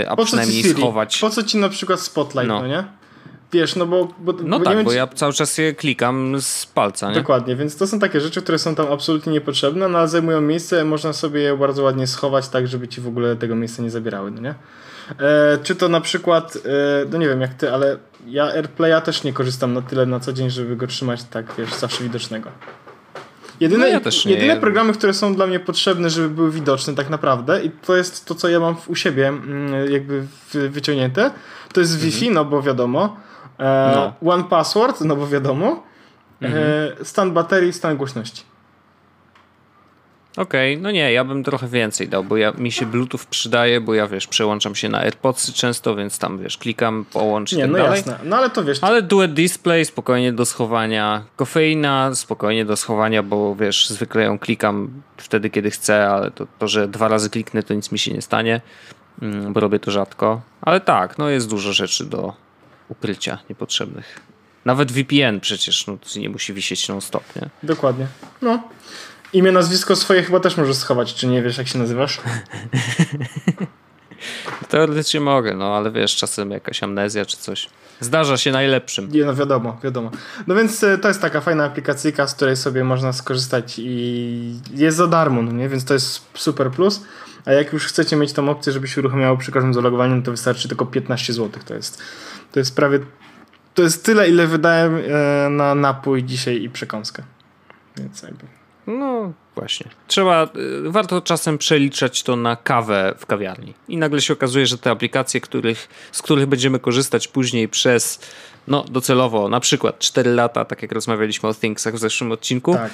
a 0.07 0.15
po 0.15 0.25
przynajmniej 0.25 0.63
schować. 0.63 1.19
Po 1.19 1.29
co 1.29 1.43
ci 1.43 1.57
na 1.57 1.69
przykład 1.69 1.99
Spotlight, 1.99 2.47
no, 2.47 2.61
no 2.61 2.67
nie? 2.67 2.83
Wiesz, 3.53 3.75
no 3.75 3.85
bo... 3.85 4.07
bo 4.19 4.33
no 4.43 4.59
bo 4.59 4.65
tak, 4.65 4.83
bo 4.83 4.93
ja 4.93 5.07
cały 5.07 5.33
czas 5.33 5.57
je 5.57 5.73
klikam 5.73 6.41
z 6.41 6.65
palca, 6.65 7.09
nie? 7.09 7.15
Dokładnie, 7.15 7.55
więc 7.55 7.77
to 7.77 7.87
są 7.87 7.99
takie 7.99 8.21
rzeczy, 8.21 8.41
które 8.41 8.59
są 8.59 8.75
tam 8.75 8.91
absolutnie 8.91 9.33
niepotrzebne, 9.33 9.87
no 9.87 9.97
ale 9.97 10.07
zajmują 10.07 10.41
miejsce, 10.41 10.85
można 10.85 11.13
sobie 11.13 11.41
je 11.41 11.57
bardzo 11.57 11.83
ładnie 11.83 12.07
schować 12.07 12.49
tak, 12.49 12.67
żeby 12.67 12.87
ci 12.87 13.01
w 13.01 13.07
ogóle 13.07 13.35
tego 13.35 13.55
miejsca 13.55 13.83
nie 13.83 13.89
zabierały, 13.89 14.31
no 14.31 14.41
nie? 14.41 14.55
E, 15.19 15.57
czy 15.63 15.75
to 15.75 15.89
na 15.89 16.01
przykład, 16.01 16.55
e, 16.55 16.59
no 17.11 17.17
nie 17.17 17.27
wiem 17.27 17.41
jak 17.41 17.53
ty, 17.53 17.73
ale 17.73 17.97
ja 18.27 18.43
AirPlaya 18.43 19.01
też 19.01 19.23
nie 19.23 19.33
korzystam 19.33 19.73
na 19.73 19.81
tyle 19.81 20.05
na 20.05 20.19
co 20.19 20.33
dzień, 20.33 20.49
żeby 20.49 20.75
go 20.75 20.87
trzymać 20.87 21.23
tak, 21.23 21.45
wiesz, 21.57 21.73
zawsze 21.73 22.03
widocznego. 22.03 22.49
Jedyne, 23.59 23.85
no 23.85 23.87
ja 23.87 23.99
jedyne 24.25 24.57
programy, 24.57 24.93
które 24.93 25.13
są 25.13 25.35
dla 25.35 25.47
mnie 25.47 25.59
potrzebne, 25.59 26.09
żeby 26.09 26.29
były 26.29 26.51
widoczne 26.51 26.95
tak 26.95 27.09
naprawdę 27.09 27.63
i 27.63 27.69
to 27.69 27.95
jest 27.95 28.25
to, 28.25 28.35
co 28.35 28.49
ja 28.49 28.59
mam 28.59 28.75
u 28.87 28.95
siebie 28.95 29.27
mm, 29.27 29.91
jakby 29.91 30.23
wyciągnięte, 30.53 31.31
to 31.73 31.79
jest 31.79 31.93
mhm. 31.93 32.11
Wi-Fi, 32.11 32.31
no 32.31 32.45
bo 32.45 32.61
wiadomo, 32.61 33.17
E, 33.59 33.91
no. 33.95 34.31
One 34.33 34.43
Password, 34.43 35.01
no 35.01 35.15
bo 35.15 35.27
wiadomo. 35.27 35.83
E, 36.41 36.45
mhm. 36.45 37.05
Stan 37.05 37.31
baterii, 37.31 37.73
stan 37.73 37.97
głośności. 37.97 38.43
Okej, 40.37 40.73
okay, 40.73 40.83
no 40.83 40.91
nie, 40.91 41.13
ja 41.13 41.23
bym 41.23 41.43
trochę 41.43 41.67
więcej 41.67 42.09
dał, 42.09 42.23
bo 42.23 42.37
ja, 42.37 42.51
mi 42.51 42.71
się 42.71 42.85
Bluetooth 42.85 43.19
przydaje, 43.29 43.81
bo 43.81 43.93
ja 43.93 44.07
wiesz, 44.07 44.27
przełączam 44.27 44.75
się 44.75 44.89
na 44.89 44.99
AirPodsy 44.99 45.53
często, 45.53 45.95
więc 45.95 46.19
tam 46.19 46.39
wiesz, 46.39 46.57
klikam, 46.57 47.05
połącz 47.13 47.53
i 47.53 47.57
nie, 47.57 47.61
tak 47.61 47.71
no 47.71 47.77
dalej. 47.77 47.97
jasne, 47.97 48.17
no 48.23 48.37
ale 48.37 48.49
to 48.49 48.63
wiesz. 48.63 48.79
Ale 48.81 49.01
duet 49.01 49.33
display 49.33 49.85
spokojnie 49.85 50.33
do 50.33 50.45
schowania, 50.45 51.23
kofeina 51.35 52.15
spokojnie 52.15 52.65
do 52.65 52.77
schowania, 52.77 53.23
bo 53.23 53.55
wiesz, 53.55 53.89
zwykle 53.89 54.23
ją 54.23 54.39
klikam 54.39 55.01
wtedy, 55.17 55.49
kiedy 55.49 55.71
chcę, 55.71 56.09
ale 56.09 56.31
to, 56.31 56.47
to 56.59 56.67
że 56.67 56.87
dwa 56.87 57.07
razy 57.07 57.29
kliknę, 57.29 57.63
to 57.63 57.73
nic 57.73 57.91
mi 57.91 57.99
się 57.99 58.13
nie 58.13 58.21
stanie, 58.21 58.61
mm, 59.21 59.53
bo 59.53 59.59
robię 59.59 59.79
to 59.79 59.91
rzadko. 59.91 60.41
Ale 60.61 60.81
tak, 60.81 61.17
no 61.17 61.29
jest 61.29 61.49
dużo 61.49 61.73
rzeczy 61.73 62.05
do 62.05 62.42
ukrycia 62.89 63.39
niepotrzebnych. 63.49 64.19
Nawet 64.65 64.91
VPN 64.91 65.39
przecież 65.39 65.87
no, 65.87 65.97
nie 66.15 66.29
musi 66.29 66.53
wisieć 66.53 66.87
non-stop, 66.87 67.23
nie? 67.35 67.49
Dokładnie. 67.63 68.07
No. 68.41 68.63
Imię, 69.33 69.51
nazwisko 69.51 69.95
swoje 69.95 70.23
chyba 70.23 70.39
też 70.39 70.57
możesz 70.57 70.75
schować, 70.75 71.13
czy 71.13 71.27
nie 71.27 71.41
wiesz, 71.41 71.57
jak 71.57 71.67
się 71.67 71.79
nazywasz? 71.79 72.21
Teoretycznie 74.69 75.19
mogę, 75.19 75.55
no 75.55 75.77
ale 75.77 75.91
wiesz, 75.91 76.15
czasem 76.15 76.51
jakaś 76.51 76.83
amnezja 76.83 77.25
czy 77.25 77.37
coś. 77.37 77.69
Zdarza 77.99 78.37
się 78.37 78.51
najlepszym. 78.51 79.11
Nie, 79.11 79.25
no 79.25 79.35
wiadomo, 79.35 79.77
wiadomo. 79.83 80.11
No 80.47 80.55
więc 80.55 80.83
e, 80.83 80.97
to 80.97 81.07
jest 81.07 81.21
taka 81.21 81.41
fajna 81.41 81.65
aplikacyjka, 81.65 82.27
z 82.27 82.35
której 82.35 82.55
sobie 82.55 82.83
można 82.83 83.13
skorzystać 83.13 83.73
i 83.77 84.59
jest 84.73 84.97
za 84.97 85.07
darmo, 85.07 85.41
no 85.41 85.51
nie? 85.51 85.69
Więc 85.69 85.85
to 85.85 85.93
jest 85.93 86.21
super 86.33 86.71
plus. 86.71 87.01
A 87.45 87.51
jak 87.51 87.73
już 87.73 87.85
chcecie 87.85 88.15
mieć 88.15 88.33
tą 88.33 88.49
opcję, 88.49 88.73
żeby 88.73 88.87
się 88.87 89.01
uruchamiało 89.01 89.37
przy 89.37 89.51
każdym 89.51 89.73
zalogowaniu, 89.73 90.21
to 90.21 90.31
wystarczy 90.31 90.67
tylko 90.67 90.85
15 90.85 91.33
zł. 91.33 91.63
To 91.65 91.73
jest, 91.73 92.01
to 92.51 92.59
jest 92.59 92.75
prawie 92.75 92.99
to 93.73 93.83
jest 93.83 94.05
tyle, 94.05 94.29
ile 94.29 94.47
wydałem 94.47 94.95
e, 94.95 95.49
na 95.49 95.75
napój 95.75 96.23
dzisiaj 96.23 96.61
i 96.61 96.69
przekąskę. 96.69 97.23
Więc 97.97 98.21
jakby. 98.21 98.45
No 98.87 99.33
właśnie. 99.55 99.89
Trzeba, 100.07 100.43
y, 100.43 100.91
warto 100.91 101.21
czasem 101.21 101.57
przeliczać 101.57 102.23
to 102.23 102.35
na 102.35 102.55
kawę 102.55 103.15
w 103.17 103.25
kawiarni. 103.25 103.73
I 103.87 103.97
nagle 103.97 104.21
się 104.21 104.33
okazuje, 104.33 104.65
że 104.65 104.77
te 104.77 104.91
aplikacje, 104.91 105.41
których, 105.41 105.87
z 106.11 106.21
których 106.21 106.45
będziemy 106.45 106.79
korzystać 106.79 107.27
później 107.27 107.67
przez, 107.67 108.19
no 108.67 108.83
docelowo, 108.83 109.49
na 109.49 109.59
przykład 109.59 109.99
4 109.99 110.31
lata, 110.31 110.65
tak 110.65 110.81
jak 110.81 110.91
rozmawialiśmy 110.91 111.49
o 111.49 111.53
Thingsach 111.53 111.93
w 111.93 111.99
zeszłym 111.99 112.31
odcinku, 112.31 112.73
tak. 112.73 112.91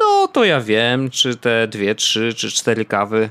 no 0.00 0.28
to 0.28 0.44
ja 0.44 0.60
wiem, 0.60 1.10
czy 1.10 1.36
te 1.36 1.68
dwie, 1.68 1.94
trzy 1.94 2.34
czy 2.34 2.50
cztery 2.50 2.84
kawy 2.84 3.30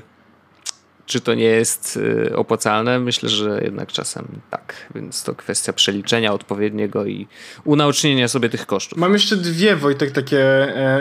czy 1.06 1.20
to 1.20 1.34
nie 1.34 1.44
jest 1.44 1.96
y, 1.96 2.36
opłacalne? 2.36 2.98
Myślę, 2.98 3.28
że 3.28 3.60
jednak 3.64 3.92
czasem 3.92 4.26
tak. 4.50 4.74
Więc 4.94 5.22
to 5.22 5.34
kwestia 5.34 5.72
przeliczenia 5.72 6.32
odpowiedniego 6.32 7.06
i 7.06 7.26
unaocznienia 7.64 8.28
sobie 8.28 8.48
tych 8.48 8.66
kosztów. 8.66 8.98
Mam 8.98 9.12
jeszcze 9.12 9.36
dwie, 9.36 9.76
Wojtek, 9.76 10.10
takie 10.10 10.40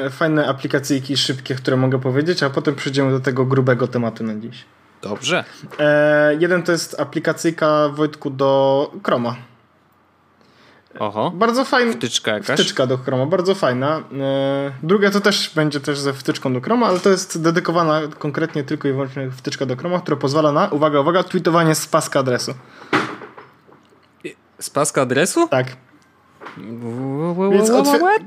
e, 0.05 0.09
fajne 0.09 0.47
aplikacyjki 0.47 1.17
szybkie, 1.17 1.55
które 1.55 1.77
mogę 1.77 1.99
powiedzieć, 1.99 2.43
a 2.43 2.49
potem 2.49 2.75
przejdziemy 2.75 3.11
do 3.11 3.19
tego 3.19 3.45
grubego 3.45 3.87
tematu 3.87 4.23
na 4.23 4.35
dziś. 4.35 4.65
Dobrze. 5.01 5.43
E, 5.79 6.35
jeden 6.39 6.63
to 6.63 6.71
jest 6.71 6.99
aplikacyjka, 6.99 7.89
Wojtku, 7.89 8.29
do 8.29 8.91
Chroma. 9.05 9.35
Oho. 10.99 11.31
Bardzo 11.31 11.65
fajna. 11.65 11.93
Wtyczka 11.93 12.31
jakaś? 12.33 12.59
Wtyczka 12.59 12.87
do 12.87 12.97
Chroma, 12.97 13.25
bardzo 13.25 13.55
fajna. 13.55 14.03
E, 14.19 14.71
druga 14.83 15.11
to 15.11 15.21
też 15.21 15.51
będzie 15.55 15.79
też 15.79 15.99
ze 15.99 16.13
wtyczką 16.13 16.53
do 16.53 16.61
Chroma, 16.61 16.87
ale 16.87 16.99
to 16.99 17.09
jest 17.09 17.41
dedykowana 17.41 18.01
konkretnie 18.19 18.63
tylko 18.63 18.87
i 18.87 18.91
wyłącznie 18.91 19.31
wtyczka 19.31 19.65
do 19.65 19.75
Chroma, 19.75 19.99
która 19.99 20.17
pozwala 20.17 20.51
na, 20.51 20.67
uwaga, 20.67 20.99
uwaga, 20.99 21.23
tweetowanie 21.23 21.75
z 21.75 21.87
paska 21.87 22.19
adresu. 22.19 22.53
Z 24.59 24.69
paska 24.69 25.01
adresu? 25.01 25.47
Tak. 25.47 25.67
Więc, 27.51 27.71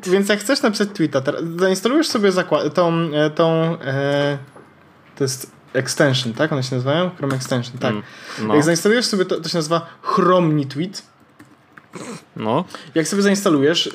więc 0.07 0.29
jak 0.29 0.41
chcesz 0.41 0.63
napisać 0.63 0.89
tweeta, 0.95 1.23
zainstalujesz 1.59 2.09
sobie 2.09 2.33
zakład, 2.33 2.75
tą, 2.75 2.93
e, 3.13 3.31
tą 3.31 3.53
e, 3.81 4.39
to 5.17 5.25
jest 5.25 5.51
extension, 5.73 6.33
tak? 6.33 6.53
One 6.53 6.63
się 6.63 6.75
nazywają? 6.75 7.11
Chrome 7.11 7.35
extension, 7.35 7.79
tak. 7.79 7.91
Mm, 7.91 8.03
no. 8.43 8.55
Jak 8.55 8.65
zainstalujesz 8.65 9.07
sobie, 9.07 9.25
to, 9.25 9.41
to 9.41 9.49
się 9.49 9.59
nazywa 9.59 9.87
Chromni 10.03 10.67
Tweet 10.67 11.03
no. 12.37 12.65
Jak 12.95 13.09
sobie 13.09 13.23
zainstalujesz, 13.23 13.87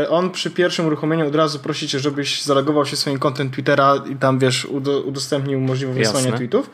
yy, 0.00 0.08
on 0.08 0.30
przy 0.30 0.50
pierwszym 0.50 0.86
uruchomieniu 0.86 1.26
od 1.26 1.34
razu 1.34 1.58
prosi 1.58 1.88
cię, 1.88 1.98
żebyś 1.98 2.42
zalogował 2.42 2.86
się 2.86 2.96
swoim 2.96 3.18
kontem 3.18 3.50
Twittera 3.50 3.94
i 4.10 4.16
tam, 4.16 4.38
wiesz, 4.38 4.64
udostępnił 5.04 5.60
możliwość 5.60 5.98
Jasne. 5.98 6.12
wysyłania 6.12 6.36
tweetów. 6.38 6.70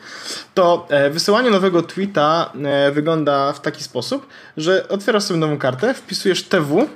To 0.53 0.87
e, 0.89 1.09
wysyłanie 1.09 1.49
nowego 1.49 1.81
tweeta 1.81 2.51
e, 2.63 2.91
wygląda 2.91 3.53
w 3.53 3.61
taki 3.61 3.83
sposób, 3.83 4.27
że 4.57 4.87
otwierasz 4.87 5.23
sobie 5.23 5.39
nową 5.39 5.57
kartę, 5.57 5.93
wpisujesz 5.93 6.43
TW, 6.43 6.87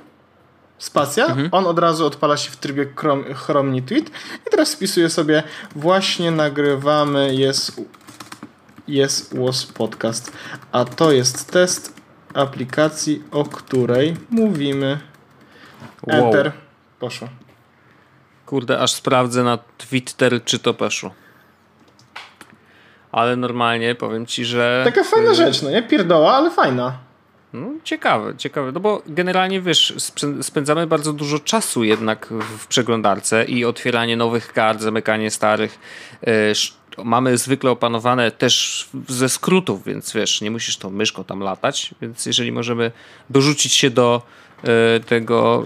spacja, 0.78 1.26
mhm. 1.26 1.48
on 1.52 1.66
od 1.66 1.78
razu 1.78 2.06
odpala 2.06 2.36
się 2.36 2.50
w 2.50 2.56
trybie 2.56 2.86
Chromni 3.34 3.82
Tweet 3.82 4.10
i 4.46 4.50
teraz 4.50 4.74
wpisuję 4.74 5.10
sobie 5.10 5.42
właśnie 5.76 6.30
nagrywamy 6.30 7.34
jest 7.34 7.80
jest 8.88 9.36
was 9.36 9.66
podcast, 9.66 10.32
a 10.72 10.84
to 10.84 11.12
jest 11.12 11.50
test 11.50 11.99
aplikacji, 12.34 13.22
o 13.30 13.44
której 13.44 14.16
mówimy. 14.30 15.00
Enter. 16.06 16.46
Wow. 16.46 16.54
Poszło. 16.98 17.28
Kurde, 18.46 18.78
aż 18.78 18.92
sprawdzę 18.92 19.44
na 19.44 19.58
Twitter, 19.78 20.44
czy 20.44 20.58
to 20.58 20.74
poszło. 20.74 21.14
Ale 23.12 23.36
normalnie 23.36 23.94
powiem 23.94 24.26
ci, 24.26 24.44
że. 24.44 24.82
Taka 24.84 25.04
fajna 25.04 25.30
y, 25.30 25.34
rzecz, 25.34 25.62
no 25.62 25.70
nie? 25.70 25.82
Pierdoła, 25.82 26.32
ale 26.32 26.50
fajna. 26.50 26.98
No, 27.52 27.66
ciekawe, 27.84 28.36
ciekawe. 28.36 28.72
No 28.72 28.80
bo 28.80 29.02
generalnie 29.06 29.60
wiesz, 29.60 29.94
spędzamy 30.42 30.86
bardzo 30.86 31.12
dużo 31.12 31.38
czasu 31.38 31.84
jednak 31.84 32.26
w 32.58 32.66
przeglądarce 32.66 33.44
i 33.44 33.64
otwieranie 33.64 34.16
nowych 34.16 34.52
kart, 34.52 34.80
zamykanie 34.80 35.30
starych. 35.30 35.78
Mamy 37.04 37.38
zwykle 37.38 37.70
opanowane 37.70 38.30
też 38.30 38.88
ze 39.08 39.28
skrótów, 39.28 39.84
więc 39.84 40.12
wiesz, 40.12 40.40
nie 40.40 40.50
musisz 40.50 40.76
tą 40.76 40.90
myszką 40.90 41.24
tam 41.24 41.40
latać, 41.40 41.94
więc 42.02 42.26
jeżeli 42.26 42.52
możemy 42.52 42.92
dorzucić 43.30 43.72
się 43.72 43.90
do 43.90 44.22
e, 44.62 45.00
tego, 45.00 45.64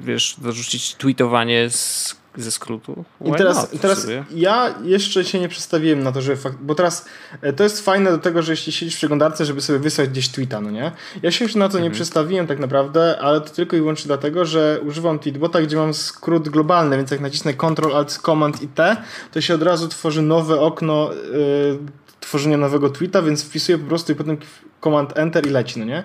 wiesz, 0.06 0.34
dorzucić 0.38 0.94
tweetowanie 0.94 1.70
z 1.70 2.21
ze 2.36 2.50
skrótu. 2.50 3.04
I 3.24 3.32
teraz, 3.32 3.68
teraz 3.80 4.06
ja 4.34 4.74
jeszcze 4.84 5.24
się 5.24 5.40
nie 5.40 5.48
przestawiłem 5.48 6.02
na 6.02 6.12
to, 6.12 6.22
że 6.22 6.36
fakt, 6.36 6.56
bo 6.60 6.74
teraz 6.74 7.06
e, 7.42 7.52
to 7.52 7.64
jest 7.64 7.84
fajne 7.84 8.10
do 8.10 8.18
tego, 8.18 8.42
że 8.42 8.52
jeśli 8.52 8.72
siedzisz 8.72 8.94
w 8.94 8.98
przeglądarce, 8.98 9.44
żeby 9.44 9.60
sobie 9.60 9.78
wysłać 9.78 10.08
gdzieś 10.08 10.28
tweeta, 10.28 10.60
no 10.60 10.70
nie? 10.70 10.92
Ja 11.22 11.30
się 11.30 11.44
już 11.44 11.54
na 11.54 11.68
to 11.68 11.74
mhm. 11.74 11.84
nie 11.84 11.90
przestawiłem 11.90 12.46
tak 12.46 12.58
naprawdę, 12.58 13.18
ale 13.20 13.40
to 13.40 13.50
tylko 13.50 13.76
i 13.76 13.78
wyłącznie 13.78 14.06
dlatego, 14.06 14.44
że 14.44 14.80
używam 14.86 15.18
tweetbota, 15.18 15.62
gdzie 15.62 15.76
mam 15.76 15.94
skrót 15.94 16.48
globalny, 16.48 16.96
więc 16.96 17.10
jak 17.10 17.20
nacisnę 17.20 17.54
Ctrl 17.54 17.96
Alt 17.96 18.18
Command 18.18 18.62
i 18.62 18.68
T, 18.68 18.96
to 19.32 19.40
się 19.40 19.54
od 19.54 19.62
razu 19.62 19.88
tworzy 19.88 20.22
nowe 20.22 20.60
okno 20.60 21.10
yy, 21.32 21.78
tworzenia 22.20 22.56
nowego 22.56 22.90
tweeta, 22.90 23.22
więc 23.22 23.44
wpisuję 23.44 23.78
po 23.78 23.86
prostu 23.86 24.12
i 24.12 24.14
potem 24.14 24.36
Command 24.80 25.18
Enter 25.18 25.46
i 25.46 25.50
leci, 25.50 25.78
no 25.78 25.84
nie? 25.84 26.04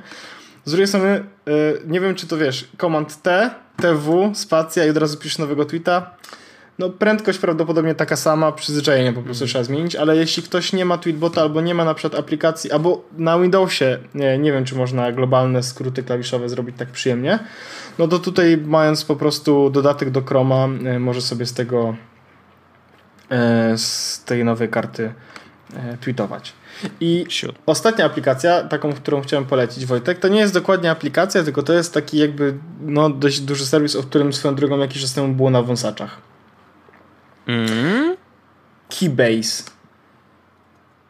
Z 0.65 0.71
drugiej 0.71 0.87
strony, 0.87 1.23
yy, 1.45 1.81
nie 1.85 2.01
wiem 2.01 2.15
czy 2.15 2.27
to 2.27 2.37
wiesz, 2.37 2.67
Command 2.77 3.21
T 3.21 3.49
TW, 3.77 4.35
spacja 4.35 4.85
i 4.85 4.89
od 4.89 4.97
razu 4.97 5.17
piszesz 5.17 5.37
nowego 5.37 5.65
tweeta. 5.65 6.11
No 6.79 6.89
prędkość 6.89 7.39
prawdopodobnie 7.39 7.95
taka 7.95 8.15
sama, 8.15 8.51
przyzwyczajenie 8.51 9.13
po 9.13 9.21
prostu 9.21 9.43
mm. 9.43 9.49
trzeba 9.49 9.63
zmienić, 9.63 9.95
ale 9.95 10.15
jeśli 10.15 10.43
ktoś 10.43 10.73
nie 10.73 10.85
ma 10.85 10.97
tweetbota 10.97 11.41
albo 11.41 11.61
nie 11.61 11.75
ma 11.75 11.85
na 11.85 11.93
przykład 11.93 12.19
aplikacji, 12.19 12.71
albo 12.71 13.03
na 13.17 13.39
Windowsie, 13.39 13.97
nie, 14.15 14.37
nie 14.37 14.51
wiem 14.51 14.65
czy 14.65 14.75
można 14.75 15.11
globalne 15.11 15.63
skróty 15.63 16.03
klawiszowe 16.03 16.49
zrobić 16.49 16.75
tak 16.77 16.87
przyjemnie, 16.87 17.39
no 17.99 18.07
to 18.07 18.19
tutaj 18.19 18.57
mając 18.57 19.05
po 19.05 19.15
prostu 19.15 19.69
dodatek 19.69 20.09
do 20.09 20.21
Chroma, 20.21 20.67
e, 20.85 20.99
może 20.99 21.21
sobie 21.21 21.45
z 21.45 21.53
tego 21.53 21.95
e, 23.31 23.77
z 23.77 24.23
tej 24.23 24.43
nowej 24.43 24.69
karty 24.69 25.13
e, 25.75 25.97
tweetować. 25.97 26.53
I 26.99 27.25
ostatnia 27.65 28.05
aplikacja, 28.05 28.63
taką, 28.63 28.93
którą 28.93 29.21
chciałem 29.21 29.45
polecić, 29.45 29.85
Wojtek, 29.85 30.19
to 30.19 30.27
nie 30.27 30.39
jest 30.39 30.53
dokładnie 30.53 30.91
aplikacja, 30.91 31.43
tylko 31.43 31.63
to 31.63 31.73
jest 31.73 31.93
taki 31.93 32.17
jakby 32.17 32.53
no, 32.81 33.09
dość 33.09 33.39
duży 33.39 33.65
serwis, 33.65 33.95
o 33.95 34.03
którym 34.03 34.33
swoją 34.33 34.55
drogą 34.55 34.79
jakiś 34.79 35.01
czas 35.01 35.13
temu 35.13 35.33
było 35.33 35.49
na 35.49 35.61
wąsaczach. 35.61 36.21
Mm? 37.47 38.15
Keybase. 38.89 39.76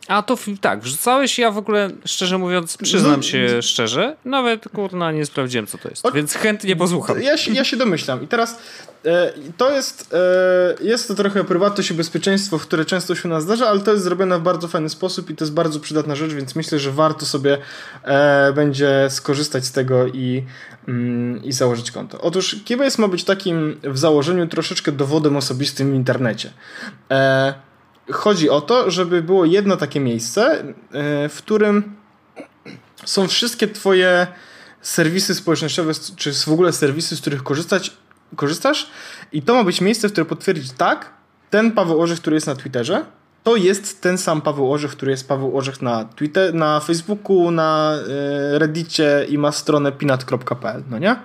A 0.08 0.22
to 0.22 0.38
tak, 0.62 0.80
wrzucałeś 0.80 1.40
ja 1.40 1.52
w 1.52 1.58
ogóle, 1.58 1.90
szczerze 2.06 2.38
mówiąc, 2.38 2.78
przyznam 2.78 3.16
no, 3.16 3.22
się 3.22 3.62
szczerze, 3.62 4.16
nawet 4.26 4.70
kurna 4.70 5.12
nie 5.12 5.26
sprawdziłem 5.26 5.68
co 5.68 5.78
to 5.78 5.90
jest, 5.90 6.04
więc 6.14 6.34
chętnie 6.34 6.76
posłucham. 6.76 7.22
Ja 7.22 7.38
się, 7.38 7.54
ja 7.54 7.64
się 7.64 7.78
domyślam 7.78 8.24
i 8.24 8.28
teraz 8.28 8.60
e, 9.06 9.34
to 9.58 9.72
jest, 9.72 10.14
e, 10.14 10.84
jest 10.84 11.08
to 11.08 11.16
trochę 11.16 11.44
prywatność 11.44 11.92
i 11.92 11.94
bezpieczeństwo, 11.94 12.60
które 12.60 12.86
często 12.86 13.16
się 13.16 13.30
nas 13.30 13.44
zdarza, 13.44 13.70
ale 13.70 13.80
to 13.80 13.92
jest 13.92 14.04
zrobione 14.04 14.40
w 14.40 14.42
bardzo 14.42 14.68
fajny 14.68 14.90
sposób 14.90 15.30
i 15.30 15.36
to 15.36 15.46
jest 15.46 15.54
bardzo 15.54 15.80
przydatna 15.80 16.16
rzecz, 16.16 16.34
więc 16.34 16.56
myślę, 16.56 16.80
że 16.80 16.92
warto 16.92 17.26
sobie 17.26 17.58
e, 18.04 18.54
będzie 18.54 19.08
skorzystać 19.10 19.66
z 19.66 19.72
tego 19.72 20.08
i, 20.08 20.44
mm, 20.88 21.44
i 21.44 21.52
założyć 21.52 21.92
konto. 21.92 22.22
Otóż 22.22 22.56
Keybase 22.68 23.02
ma 23.02 23.08
być 23.08 23.24
takim 23.24 23.80
w 23.84 23.98
założeniu 23.98 24.48
troszeczkę 24.48 24.92
dowodem 24.92 25.38
osobistym 25.38 25.92
w 25.92 25.96
internecie. 25.96 26.50
E, 27.12 27.67
chodzi 28.12 28.50
o 28.50 28.62
to, 28.62 28.92
żeby 28.92 29.22
było 29.22 29.46
jedno 29.46 29.78
takie 29.78 30.00
miejsce, 30.00 30.64
e, 30.64 31.30
w 31.30 31.38
którym 31.38 31.96
są 33.06 33.28
wszystkie 33.28 33.68
twoje 33.68 34.28
serwisy 34.82 35.36
społecznościowe, 35.36 35.92
czy 36.16 36.34
w 36.34 36.48
ogóle 36.48 36.74
serwisy, 36.74 37.16
z 37.16 37.22
których 37.22 37.44
korzystać, 37.44 37.98
korzystasz 38.36 38.90
i 39.32 39.42
to 39.42 39.54
ma 39.54 39.64
być 39.64 39.82
miejsce, 39.82 40.10
w 40.10 40.12
które 40.12 40.26
potwierdzić 40.26 40.72
tak, 40.72 41.14
ten 41.50 41.72
Paweł 41.72 42.02
Orzech, 42.02 42.20
który 42.20 42.36
jest 42.36 42.48
na 42.48 42.56
Twitterze, 42.56 43.06
to 43.44 43.56
jest 43.56 44.02
ten 44.02 44.18
sam 44.18 44.42
Paweł 44.42 44.74
Orzech, 44.74 44.92
który 44.92 45.12
jest 45.12 45.28
Paweł 45.28 45.58
Orzech 45.58 45.82
na 45.82 46.06
Twitter, 46.06 46.54
na 46.54 46.80
Facebooku, 46.80 47.52
na 47.52 47.96
y, 48.56 48.60
Reddicie 48.60 49.26
i 49.30 49.38
ma 49.38 49.52
stronę 49.52 49.92
pinat.pl, 49.92 50.84
no 50.90 50.98
nie? 50.98 51.16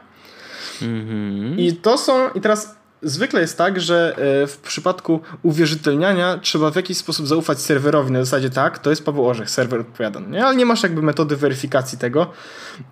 Mhm. 0.82 1.58
I 1.58 1.72
to 1.72 1.98
są, 1.98 2.30
i 2.30 2.40
teraz 2.40 2.74
zwykle 3.02 3.40
jest 3.40 3.58
tak, 3.58 3.80
że 3.80 4.16
e, 4.42 4.46
w 4.46 4.58
przypadku 4.58 5.20
uwierzytelniania 5.42 6.38
trzeba 6.42 6.70
w 6.70 6.76
jakiś 6.76 6.98
sposób 6.98 7.26
zaufać 7.26 7.60
serwerowi 7.60 8.12
na 8.12 8.24
zasadzie 8.24 8.50
tak, 8.50 8.78
to 8.78 8.90
jest 8.90 9.04
Paweł 9.04 9.26
Orzech, 9.26 9.50
serwer 9.50 9.80
odpowiada, 9.80 10.20
nie? 10.20 10.44
ale 10.44 10.56
nie 10.56 10.66
masz 10.66 10.82
jakby 10.82 11.02
metody 11.02 11.36
weryfikacji 11.36 11.98
tego, 11.98 12.26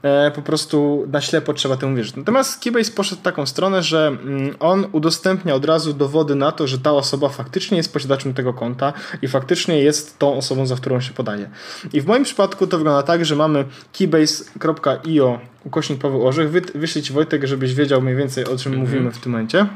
e, 0.02 0.30
po 0.30 0.42
prostu 0.42 1.06
na 1.12 1.20
ślepo 1.20 1.52
trzeba 1.52 1.76
temu 1.76 1.96
wierzyć. 1.96 2.16
Natomiast 2.16 2.62
Keybase 2.62 2.92
poszedł 2.92 3.20
w 3.20 3.24
taką 3.24 3.46
stronę, 3.46 3.82
że 3.82 4.06
mm, 4.06 4.56
on 4.60 4.86
udostępnia 4.92 5.54
od 5.54 5.64
razu 5.64 5.92
dowody 5.92 6.34
na 6.34 6.52
to, 6.52 6.66
że 6.66 6.78
ta 6.78 6.92
osoba 6.92 7.28
faktycznie 7.28 7.76
jest 7.76 7.92
posiadaczem 7.92 8.34
tego 8.34 8.54
konta 8.54 8.92
i 9.22 9.28
faktycznie 9.28 9.82
jest 9.82 10.18
tą 10.18 10.36
osobą, 10.36 10.66
za 10.66 10.76
którą 10.76 11.00
się 11.00 11.12
podaje. 11.12 11.50
I 11.92 12.00
w 12.00 12.06
moim 12.06 12.24
przypadku 12.24 12.66
to 12.66 12.78
wygląda 12.78 13.02
tak, 13.02 13.24
że 13.24 13.36
mamy 13.36 13.64
keybase.io 13.98 15.40
ukośnik 15.64 16.00
Paweł 16.00 16.26
Orzech, 16.26 16.50
Wy, 16.50 16.60
wyślij 16.74 17.04
Wojtek, 17.10 17.46
żebyś 17.46 17.74
wiedział 17.74 18.02
mniej 18.02 18.16
więcej 18.16 18.44
o 18.44 18.56
czym 18.56 18.72
mm 18.72 18.86
-hmm. 18.86 18.90
mówimy 18.90 19.10
w 19.10 19.18
tym 19.18 19.32
momencie. 19.32 19.66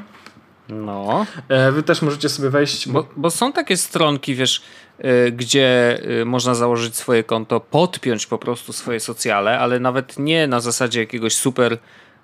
No. 0.68 1.26
E, 1.48 1.72
wy 1.72 1.82
też 1.82 2.02
możecie 2.02 2.28
sobie 2.28 2.50
wejść. 2.50 2.88
Bo, 2.88 3.06
bo 3.16 3.30
są 3.30 3.52
takie 3.52 3.76
stronki, 3.76 4.34
wiesz, 4.34 4.62
e, 4.98 5.32
gdzie 5.32 5.98
e, 6.20 6.24
można 6.24 6.54
założyć 6.54 6.96
swoje 6.96 7.24
konto, 7.24 7.60
podpiąć 7.60 8.26
po 8.26 8.38
prostu 8.38 8.72
swoje 8.72 9.00
socjale, 9.00 9.58
ale 9.58 9.80
nawet 9.80 10.18
nie 10.18 10.46
na 10.46 10.60
zasadzie 10.60 11.00
jakiegoś 11.00 11.36
super 11.36 11.78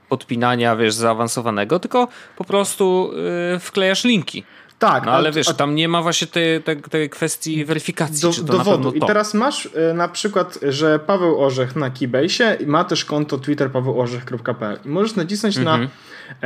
podpinania, 0.09 0.76
wiesz, 0.76 0.94
zaawansowanego, 0.94 1.78
tylko 1.78 2.09
po 2.37 2.44
prostu 2.44 3.12
wklejasz 3.61 4.04
linki. 4.04 4.44
Tak. 4.78 5.06
No, 5.06 5.12
ale 5.12 5.28
a, 5.28 5.32
wiesz, 5.32 5.49
a, 5.49 5.54
tam 5.54 5.75
nie 5.75 5.88
ma 5.88 6.02
właśnie 6.02 6.26
tej, 6.26 6.62
tej, 6.62 6.82
tej 6.82 7.11
kwestii 7.11 7.64
weryfikacji. 7.64 8.23
Do, 8.23 8.32
czy 8.32 8.44
to 8.44 8.52
dowodu. 8.52 8.92
I 8.92 9.00
teraz 9.00 9.35
masz 9.35 9.68
na 9.94 10.09
przykład, 10.09 10.59
że 10.62 10.99
Paweł 10.99 11.44
Orzech 11.44 11.76
na 11.76 11.90
Keybase 11.90 12.59
ma 12.66 12.85
też 12.85 13.04
konto 13.04 13.38
Twitter 13.38 13.73
pawełorzech.pl 13.73 14.78
i 14.85 14.88
możesz 14.88 15.16
nacisnąć 15.16 15.56
mhm. 15.56 15.82
na 15.82 15.88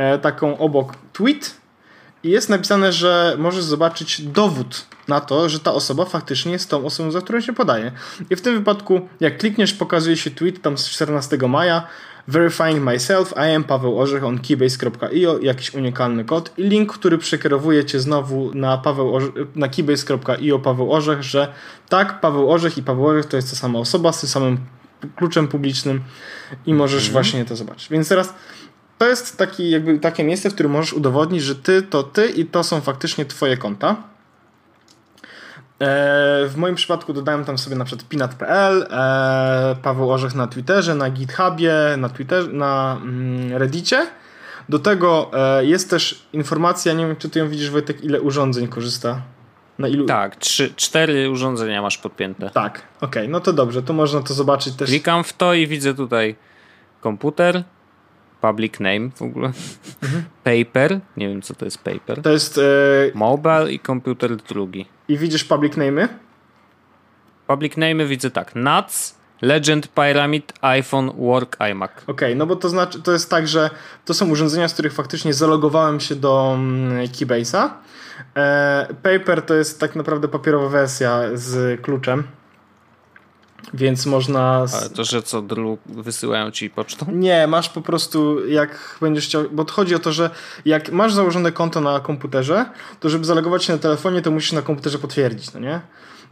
e, 0.03 0.19
taką 0.19 0.57
obok 0.57 0.93
tweet 1.13 1.64
i 2.25 2.29
jest 2.29 2.49
napisane, 2.49 2.91
że 2.91 3.35
możesz 3.37 3.63
zobaczyć 3.63 4.21
dowód 4.21 4.85
na 5.07 5.21
to, 5.21 5.49
że 5.49 5.59
ta 5.59 5.73
osoba 5.73 6.05
faktycznie 6.05 6.51
jest 6.51 6.69
tą 6.69 6.85
osobą, 6.85 7.11
za 7.11 7.21
którą 7.21 7.41
się 7.41 7.53
podaje. 7.53 7.91
I 8.29 8.35
w 8.35 8.41
tym 8.41 8.55
wypadku, 8.55 9.01
jak 9.19 9.37
klikniesz, 9.37 9.73
pokazuje 9.73 10.17
się 10.17 10.31
tweet 10.31 10.61
tam 10.61 10.77
z 10.77 10.89
14 10.89 11.37
maja 11.37 11.87
Verifying 12.27 12.83
myself, 12.83 13.33
I 13.37 13.55
am 13.55 13.63
Paweł 13.63 13.99
Orzech 13.99 14.23
on 14.23 14.39
keybase.io, 14.39 15.39
jakiś 15.39 15.73
unikalny 15.73 16.25
kod 16.25 16.53
i 16.57 16.63
link, 16.63 16.93
który 16.93 17.17
przekierowuje 17.17 17.85
cię 17.85 17.99
znowu 17.99 18.51
na, 18.53 18.77
Paweł 18.77 19.19
na 19.55 19.67
keybase.io 19.67 20.59
Paweł 20.59 20.93
Orzech, 20.93 21.23
że 21.23 21.53
tak, 21.89 22.19
Paweł 22.21 22.51
Orzech 22.51 22.77
i 22.77 22.83
Paweł 22.83 23.07
Orzech 23.07 23.25
to 23.25 23.35
jest 23.35 23.49
ta 23.49 23.55
sama 23.55 23.79
osoba 23.79 24.11
z 24.11 24.19
tym 24.19 24.29
samym 24.29 24.57
kluczem 25.15 25.47
publicznym 25.47 26.03
i 26.65 26.73
możesz 26.73 27.07
mhm. 27.07 27.13
właśnie 27.13 27.45
to 27.45 27.55
zobaczyć. 27.55 27.89
Więc 27.89 28.09
teraz 28.09 28.33
to 28.97 29.07
jest 29.07 29.37
taki, 29.37 29.69
jakby 29.69 29.99
takie 29.99 30.23
miejsce, 30.23 30.49
w 30.49 30.53
którym 30.53 30.71
możesz 30.71 30.93
udowodnić, 30.93 31.43
że 31.43 31.55
ty 31.55 31.81
to 31.81 32.03
ty 32.03 32.25
i 32.25 32.45
to 32.45 32.63
są 32.63 32.81
faktycznie 32.81 33.25
twoje 33.25 33.57
konta. 33.57 33.95
E, 35.79 36.47
w 36.47 36.53
moim 36.57 36.75
przypadku 36.75 37.13
dodałem 37.13 37.45
tam 37.45 37.57
sobie 37.57 37.75
na 37.75 37.85
przykład 37.85 38.09
pinat.pl, 38.09 38.87
e, 38.91 39.75
Paweł 39.81 40.11
Orzech 40.11 40.35
na 40.35 40.47
Twitterze, 40.47 40.95
na 40.95 41.09
GitHubie, 41.09 41.73
na, 41.97 42.09
Twitter, 42.09 42.53
na 42.53 42.97
mm, 43.01 43.53
Reddicie. 43.57 44.07
Do 44.69 44.79
tego 44.79 45.31
e, 45.33 45.65
jest 45.65 45.89
też 45.89 46.27
informacja, 46.33 46.93
nie 46.93 47.07
wiem 47.07 47.15
czy 47.15 47.29
ty 47.29 47.39
ją 47.39 47.49
widzisz 47.49 47.69
Wojtek, 47.69 48.03
ile 48.03 48.21
urządzeń 48.21 48.67
korzysta 48.67 49.21
na 49.79 49.87
ilu? 49.87 50.05
Tak, 50.05 50.35
trzy, 50.35 50.73
cztery 50.75 51.29
urządzenia 51.29 51.81
masz 51.81 51.97
podpięte. 51.97 52.49
Tak, 52.49 52.81
okej, 52.97 53.09
okay, 53.09 53.27
no 53.27 53.39
to 53.39 53.53
dobrze, 53.53 53.83
to 53.83 53.93
można 53.93 54.21
to 54.21 54.33
zobaczyć 54.33 54.75
też. 54.75 54.89
Klikam 54.89 55.23
w 55.23 55.33
to 55.33 55.53
i 55.53 55.67
widzę 55.67 55.93
tutaj 55.93 56.35
komputer, 57.01 57.63
public 58.41 58.79
name 58.79 59.09
w 59.15 59.21
ogóle. 59.21 59.51
Mhm. 60.03 60.23
Paper, 60.43 60.99
nie 61.17 61.29
wiem 61.29 61.41
co 61.41 61.53
to 61.53 61.65
jest 61.65 61.83
paper. 61.83 62.21
To 62.21 62.31
jest... 62.31 62.57
E... 62.57 62.61
Mobile 63.13 63.71
i 63.71 63.79
komputer 63.79 64.35
drugi. 64.35 64.85
I 65.07 65.17
widzisz 65.17 65.43
public 65.43 65.73
name'y? 65.73 66.07
Public 67.47 67.77
name'y 67.77 68.07
widzę 68.07 68.31
tak. 68.31 68.55
NUTS, 68.55 69.15
Legend, 69.41 69.87
Pyramid, 69.87 70.53
iPhone, 70.61 71.11
Work, 71.17 71.57
iMac. 71.71 71.91
Okej, 71.91 72.13
okay, 72.13 72.35
no 72.35 72.45
bo 72.45 72.55
to 72.55 72.69
znaczy, 72.69 73.01
to 73.01 73.11
jest 73.11 73.29
tak, 73.29 73.47
że 73.47 73.69
to 74.05 74.13
są 74.13 74.29
urządzenia, 74.29 74.67
z 74.67 74.73
których 74.73 74.93
faktycznie 74.93 75.33
zalogowałem 75.33 75.99
się 75.99 76.15
do 76.15 76.51
mm, 76.55 77.07
Keybase'a. 77.07 77.69
E, 78.35 78.87
paper 79.03 79.41
to 79.41 79.53
jest 79.53 79.79
tak 79.79 79.95
naprawdę 79.95 80.27
papierowa 80.27 80.69
wersja 80.69 81.21
z 81.33 81.81
kluczem. 81.81 82.23
Więc 83.75 84.05
można. 84.05 84.65
Ale 84.73 84.89
to, 84.89 85.03
że 85.03 85.23
co, 85.23 85.41
druk 85.41 85.79
wysyłają 85.85 86.51
ci 86.51 86.69
pocztą? 86.69 87.05
Nie, 87.11 87.47
masz 87.47 87.69
po 87.69 87.81
prostu, 87.81 88.47
jak 88.47 88.97
będziesz 89.01 89.25
chciał. 89.25 89.43
Bo 89.51 89.65
chodzi 89.71 89.95
o 89.95 89.99
to, 89.99 90.11
że 90.11 90.29
jak 90.65 90.91
masz 90.91 91.13
założone 91.13 91.51
konto 91.51 91.81
na 91.81 91.99
komputerze, 91.99 92.65
to 92.99 93.09
żeby 93.09 93.25
zalogować 93.25 93.63
się 93.63 93.73
na 93.73 93.79
telefonie, 93.79 94.21
to 94.21 94.31
musisz 94.31 94.51
na 94.51 94.61
komputerze 94.61 94.99
potwierdzić, 94.99 95.53
no 95.53 95.59
nie? 95.59 95.81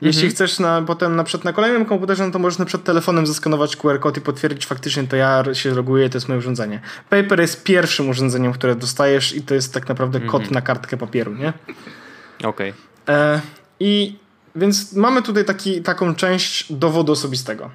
Jeśli 0.01 0.21
mhm. 0.21 0.35
chcesz 0.35 0.59
na, 0.59 0.81
potem 0.81 1.15
na 1.15 1.23
przykład 1.23 1.45
na 1.45 1.53
kolejnym 1.53 1.85
komputerze, 1.85 2.25
no 2.25 2.31
to 2.31 2.39
możesz 2.39 2.59
na 2.59 2.65
przykład 2.65 2.85
telefonem 2.85 3.27
zeskanować 3.27 3.75
QR 3.75 3.99
kod 3.99 4.17
i 4.17 4.21
potwierdzić 4.21 4.65
faktycznie 4.65 5.03
to 5.03 5.15
ja 5.15 5.43
się 5.53 5.71
loguję, 5.71 6.09
to 6.09 6.17
jest 6.17 6.27
moje 6.27 6.39
urządzenie. 6.39 6.81
Paper 7.09 7.41
jest 7.41 7.63
pierwszym 7.63 8.09
urządzeniem, 8.09 8.53
które 8.53 8.75
dostajesz 8.75 9.35
i 9.35 9.41
to 9.41 9.53
jest 9.53 9.73
tak 9.73 9.89
naprawdę 9.89 10.19
kod 10.19 10.41
mhm. 10.41 10.53
na 10.53 10.61
kartkę 10.61 10.97
papieru, 10.97 11.33
nie? 11.33 11.53
Okej. 12.43 12.49
Okay. 12.49 13.15
E, 13.15 13.41
I 13.79 14.22
więc 14.55 14.93
mamy 14.93 15.21
tutaj 15.21 15.45
taki, 15.45 15.81
taką 15.81 16.15
część 16.15 16.73
dowodu 16.73 17.11
osobistego. 17.11 17.69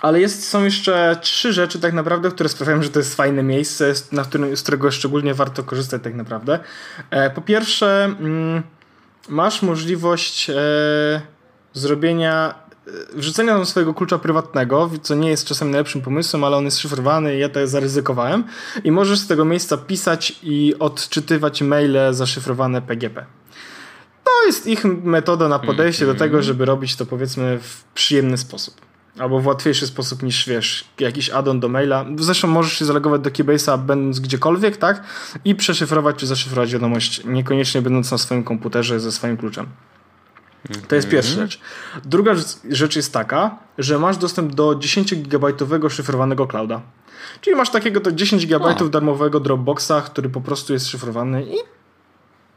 Ale 0.00 0.20
jest, 0.20 0.48
są 0.48 0.64
jeszcze 0.64 1.16
trzy 1.20 1.52
rzeczy 1.52 1.80
tak 1.80 1.92
naprawdę, 1.92 2.30
które 2.30 2.48
sprawiają, 2.48 2.82
że 2.82 2.90
to 2.90 2.98
jest 2.98 3.14
fajne 3.14 3.42
miejsce, 3.42 3.92
na 4.12 4.24
którym, 4.24 4.56
z 4.56 4.62
którego 4.62 4.90
szczególnie 4.90 5.34
warto 5.34 5.62
korzystać 5.62 6.02
tak 6.02 6.14
naprawdę. 6.14 6.58
E, 7.10 7.30
po 7.30 7.40
pierwsze, 7.40 8.04
mm, 8.04 8.62
masz 9.28 9.62
możliwość 9.62 10.50
e, 10.50 10.54
zrobienia 11.72 12.54
e, 12.86 12.90
wrzucenia 13.18 13.54
tam 13.54 13.66
swojego 13.66 13.94
klucza 13.94 14.18
prywatnego, 14.18 14.90
co 15.02 15.14
nie 15.14 15.30
jest 15.30 15.46
czasem 15.46 15.70
najlepszym 15.70 16.02
pomysłem, 16.02 16.44
ale 16.44 16.56
on 16.56 16.64
jest 16.64 16.78
szyfrowany 16.78 17.36
i 17.36 17.38
ja 17.38 17.48
to 17.48 17.66
zaryzykowałem. 17.66 18.44
I 18.84 18.92
możesz 18.92 19.18
z 19.18 19.26
tego 19.26 19.44
miejsca 19.44 19.76
pisać 19.76 20.38
i 20.42 20.74
odczytywać 20.78 21.62
maile 21.62 21.98
zaszyfrowane 22.10 22.82
PGP 22.82 23.26
to 24.42 24.46
jest 24.46 24.66
ich 24.66 24.84
metoda 24.84 25.48
na 25.48 25.58
podejście 25.58 26.04
mm 26.04 26.16
-hmm. 26.16 26.18
do 26.18 26.24
tego, 26.24 26.42
żeby 26.42 26.64
robić 26.64 26.96
to 26.96 27.06
powiedzmy 27.06 27.58
w 27.62 27.84
przyjemny 27.94 28.38
sposób. 28.38 28.74
Albo 29.18 29.40
w 29.40 29.46
łatwiejszy 29.46 29.86
sposób 29.86 30.22
niż, 30.22 30.48
wiesz, 30.48 30.84
jakiś 31.00 31.30
addon 31.30 31.60
do 31.60 31.68
maila. 31.68 32.04
Zresztą 32.18 32.48
możesz 32.48 32.72
się 32.78 32.84
zalogować 32.84 33.20
do 33.20 33.30
Keybase'a 33.30 33.78
będąc 33.78 34.20
gdziekolwiek, 34.20 34.76
tak? 34.76 35.02
I 35.44 35.54
przeszyfrować 35.54 36.16
czy 36.16 36.26
zaszyfrować 36.26 36.72
wiadomość, 36.72 37.24
niekoniecznie 37.24 37.82
będąc 37.82 38.10
na 38.10 38.18
swoim 38.18 38.44
komputerze 38.44 39.00
ze 39.00 39.12
swoim 39.12 39.36
kluczem. 39.36 39.66
To 40.88 40.96
jest 40.96 41.08
pierwsza 41.08 41.34
rzecz. 41.34 41.60
Druga 42.04 42.34
rzecz 42.70 42.96
jest 42.96 43.12
taka, 43.12 43.58
że 43.78 43.98
masz 43.98 44.16
dostęp 44.16 44.54
do 44.54 44.74
10 44.74 45.16
gigabajtowego 45.16 45.90
szyfrowanego 45.90 46.46
clouda. 46.46 46.80
Czyli 47.40 47.56
masz 47.56 47.70
takiego 47.70 48.00
to 48.00 48.12
10 48.12 48.46
GB 48.46 48.74
darmowego 48.90 49.40
Dropboxa, 49.40 50.02
który 50.06 50.28
po 50.28 50.40
prostu 50.40 50.72
jest 50.72 50.88
szyfrowany 50.88 51.44
i 51.44 51.56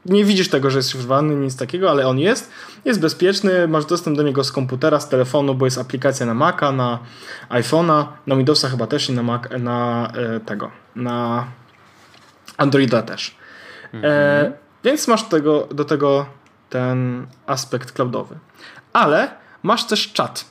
nie 0.08 0.24
widzisz 0.24 0.48
tego, 0.48 0.70
że 0.70 0.78
jest 0.78 0.90
szyfrowany, 0.90 1.34
nic 1.34 1.56
takiego, 1.56 1.90
ale 1.90 2.06
on 2.06 2.18
jest. 2.18 2.50
Jest 2.84 3.00
bezpieczny, 3.00 3.68
masz 3.68 3.86
dostęp 3.86 4.16
do 4.16 4.22
niego 4.22 4.44
z 4.44 4.52
komputera, 4.52 5.00
z 5.00 5.08
telefonu, 5.08 5.54
bo 5.54 5.64
jest 5.64 5.78
aplikacja 5.78 6.26
na 6.26 6.34
Maca, 6.34 6.72
na 6.72 6.98
iPhone'a, 7.48 8.06
na 8.26 8.36
Windowsa 8.36 8.68
chyba 8.68 8.86
też 8.86 9.08
i 9.08 9.12
na, 9.12 9.22
Mac, 9.22 9.42
na 9.58 10.08
e, 10.16 10.40
tego, 10.40 10.70
na 10.96 11.46
Androida 12.56 13.02
też. 13.02 13.36
E, 13.84 13.96
mhm. 13.96 14.14
E, 14.14 14.52
więc 14.84 15.08
masz 15.08 15.22
tego, 15.22 15.68
do 15.70 15.84
tego 15.84 16.26
ten 16.70 17.26
aspekt 17.46 17.92
cloudowy. 17.92 18.38
Ale 18.92 19.30
masz 19.62 19.86
też 19.86 20.12
czat. 20.12 20.44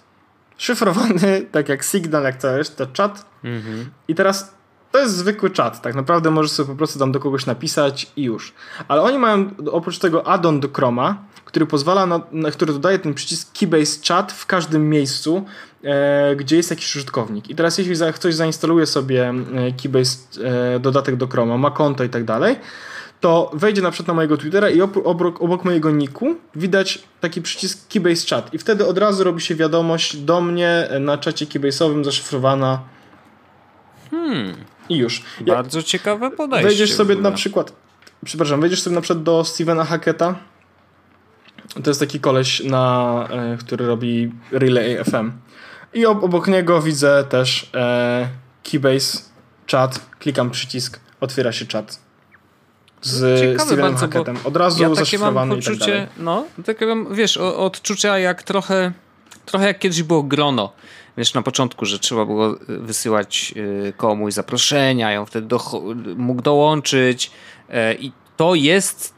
Szyfrowany, 0.58 1.42
tak 1.52 1.70
jak 1.70 1.84
Signal, 1.84 2.24
jak 2.24 2.44
jest, 2.58 2.78
to 2.78 2.88
czat. 2.88 3.26
Mhm. 3.44 3.90
I 4.08 4.16
teraz 4.16 4.57
to 4.98 5.04
jest 5.04 5.16
zwykły 5.16 5.50
czat, 5.50 5.82
tak 5.82 5.96
naprawdę 5.96 6.32
możesz 6.32 6.52
sobie 6.52 6.70
po 6.70 6.76
prostu 6.76 7.00
tam 7.00 7.12
do 7.12 7.20
kogoś 7.20 7.46
napisać 7.46 8.12
i 8.16 8.24
już. 8.24 8.54
Ale 8.88 9.02
oni 9.02 9.18
mają 9.18 9.50
oprócz 9.72 10.00
tego 10.00 10.28
addon 10.28 10.60
do 10.60 10.70
Chroma, 10.70 11.24
który 11.46 11.66
pozwala 11.66 12.06
na, 12.06 12.22
na 12.32 12.52
który 12.52 12.74
dodaje 12.74 13.00
ten 13.00 13.14
przycisk 13.14 13.60
Keybase 13.60 14.00
Chat 14.08 14.32
w 14.32 14.46
każdym 14.46 14.90
miejscu, 14.90 15.46
e, 15.84 16.36
gdzie 16.36 16.58
jest 16.58 16.70
jakiś 16.70 16.96
użytkownik. 16.96 17.50
I 17.50 17.56
teraz 17.56 17.78
jeśli 17.78 17.96
za, 17.96 18.12
ktoś 18.12 18.36
zainstaluje 18.36 18.86
sobie 18.86 19.30
e, 19.30 19.72
Keybase 19.82 20.18
e, 20.76 20.80
dodatek 20.80 21.16
do 21.16 21.28
Chroma, 21.28 21.58
ma 21.58 21.72
konto 21.72 22.04
i 22.04 22.10
tak 22.10 22.24
dalej, 22.24 22.56
to 23.20 23.52
wejdzie 23.54 23.82
na 23.82 23.92
przykład 23.92 24.08
na 24.08 24.14
mojego 24.14 24.38
Twittera 24.38 24.70
i 24.70 24.82
obok, 24.82 25.42
obok 25.42 25.66
mojego 25.66 25.92
niku 25.92 26.36
widać 26.56 27.04
taki 27.22 27.42
przycisk 27.42 27.88
Keybase 27.94 28.28
Chat 28.30 28.54
i 28.54 28.58
wtedy 28.58 28.86
od 28.86 28.98
razu 28.98 29.24
robi 29.24 29.42
się 29.42 29.56
wiadomość 29.56 30.18
do 30.18 30.42
mnie 30.42 30.88
na 31.00 31.18
czacie 31.18 31.46
Keybase'owym 31.46 32.04
zaszyfrowana 32.04 32.80
Hmm. 34.12 34.56
I 34.90 34.98
już. 34.98 35.24
Bardzo 35.42 35.84
ciekawe 35.84 36.32
podejście. 36.32 36.68
Wejdziesz 36.68 36.94
sobie 36.94 37.16
na 37.16 37.32
przykład 37.32 37.74
przepraszam, 38.26 38.62
wejdziesz 38.62 38.82
sobie 38.82 38.96
na 38.96 39.02
przykład 39.02 39.24
do 39.24 39.46
Stevena 39.46 39.86
Hacketa. 39.86 40.36
To 41.84 41.90
jest 41.90 42.00
taki 42.00 42.20
koleś, 42.20 42.64
na, 42.64 43.28
e, 43.32 43.58
który 43.58 43.88
robi 43.88 44.32
Relay 44.52 45.04
FM. 45.04 45.32
I 45.94 46.06
obok 46.06 46.48
niego 46.48 46.82
widzę 46.82 47.24
też 47.24 47.70
e, 47.74 48.28
Keybase, 48.64 49.20
chat, 49.72 50.00
klikam 50.20 50.52
przycisk, 50.52 51.00
otwiera 51.22 51.52
się 51.52 51.66
czat 51.66 52.00
z 53.02 53.40
Ciekawe 53.40 53.60
Stevenem 53.60 53.92
bardzo, 53.92 54.08
Hacketem. 54.08 54.38
Od 54.44 54.58
razu 54.58 54.84
ja 54.84 54.96
zaszyfrowany 54.96 55.50
mam 55.50 55.58
poczucie, 55.58 55.98
i 55.98 56.08
tak. 56.08 56.10
No, 56.18 56.46
takie 56.66 56.86
mam, 56.86 57.16
wiesz, 57.16 57.38
odczucia 57.38 58.20
jak 58.20 58.44
trochę, 58.44 58.92
trochę 59.46 59.68
jak 59.68 59.80
kiedyś 59.80 60.04
było 60.04 60.24
grono. 60.24 60.74
Wiesz, 61.18 61.34
na 61.34 61.42
początku, 61.42 61.86
że 61.86 62.00
trzeba 62.00 62.26
było 62.26 62.56
wysyłać 62.68 63.54
y, 63.58 63.94
komuś 63.98 64.34
zaproszenia, 64.34 65.12
ją 65.12 65.26
wtedy 65.26 65.48
do, 65.48 65.60
mógł 66.18 66.42
dołączyć 66.42 67.32
e, 67.70 67.94
i 67.94 68.12
to 68.38 68.56
jest 68.56 69.18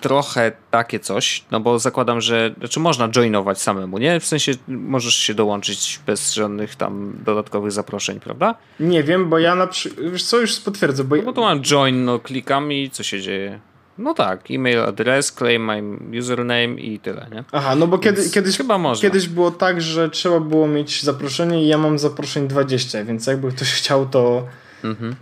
trochę 0.00 0.52
takie 0.70 1.00
coś, 1.00 1.44
no 1.50 1.60
bo 1.60 1.78
zakładam, 1.78 2.20
że 2.20 2.54
znaczy 2.58 2.80
można 2.80 3.08
joinować 3.16 3.60
samemu, 3.60 3.98
nie? 3.98 4.20
W 4.20 4.26
sensie 4.26 4.52
możesz 4.68 5.16
się 5.16 5.34
dołączyć 5.34 6.00
bez 6.06 6.34
żadnych 6.34 6.76
tam 6.76 7.12
dodatkowych 7.24 7.72
zaproszeń, 7.72 8.20
prawda? 8.20 8.54
Nie 8.80 9.02
wiem, 9.02 9.28
bo 9.28 9.38
ja 9.38 9.54
na 9.54 9.66
przykład, 9.66 10.10
wiesz 10.10 10.24
co, 10.24 10.40
już 10.40 10.60
potwierdzę, 10.60 11.04
bo... 11.04 11.16
No 11.16 11.22
bo 11.22 11.32
to 11.32 11.40
mam 11.40 11.62
join, 11.62 12.04
no 12.04 12.18
klikam 12.18 12.72
i 12.72 12.90
co 12.90 13.02
się 13.02 13.20
dzieje? 13.20 13.60
No 13.98 14.14
tak, 14.14 14.50
e-mail 14.50 14.80
adres, 14.80 15.32
claim 15.32 15.64
my 15.64 16.18
username 16.18 16.80
i 16.80 16.98
tyle, 16.98 17.28
nie? 17.32 17.44
Aha, 17.52 17.74
no 17.76 17.86
bo 17.86 17.98
kiedy, 17.98 18.30
kiedyś, 18.30 18.56
chyba 18.56 18.78
można. 18.78 19.08
kiedyś 19.08 19.28
było 19.28 19.50
tak, 19.50 19.80
że 19.82 20.10
trzeba 20.10 20.40
było 20.40 20.68
mieć 20.68 21.02
zaproszenie 21.02 21.64
i 21.64 21.68
ja 21.68 21.78
mam 21.78 21.98
zaproszeń 21.98 22.48
20, 22.48 23.04
więc 23.04 23.26
jakby 23.26 23.52
ktoś 23.52 23.72
chciał 23.72 24.06
to... 24.06 24.46
Mhm. 24.84 25.16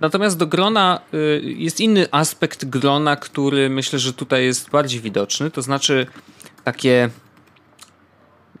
Natomiast 0.00 0.38
do 0.38 0.46
grona 0.46 1.00
y, 1.14 1.42
jest 1.56 1.80
inny 1.80 2.06
aspekt 2.10 2.64
grona, 2.64 3.16
który 3.16 3.70
myślę, 3.70 3.98
że 3.98 4.12
tutaj 4.12 4.44
jest 4.44 4.70
bardziej 4.70 5.00
widoczny, 5.00 5.50
to 5.50 5.62
znaczy 5.62 6.06
takie 6.64 7.10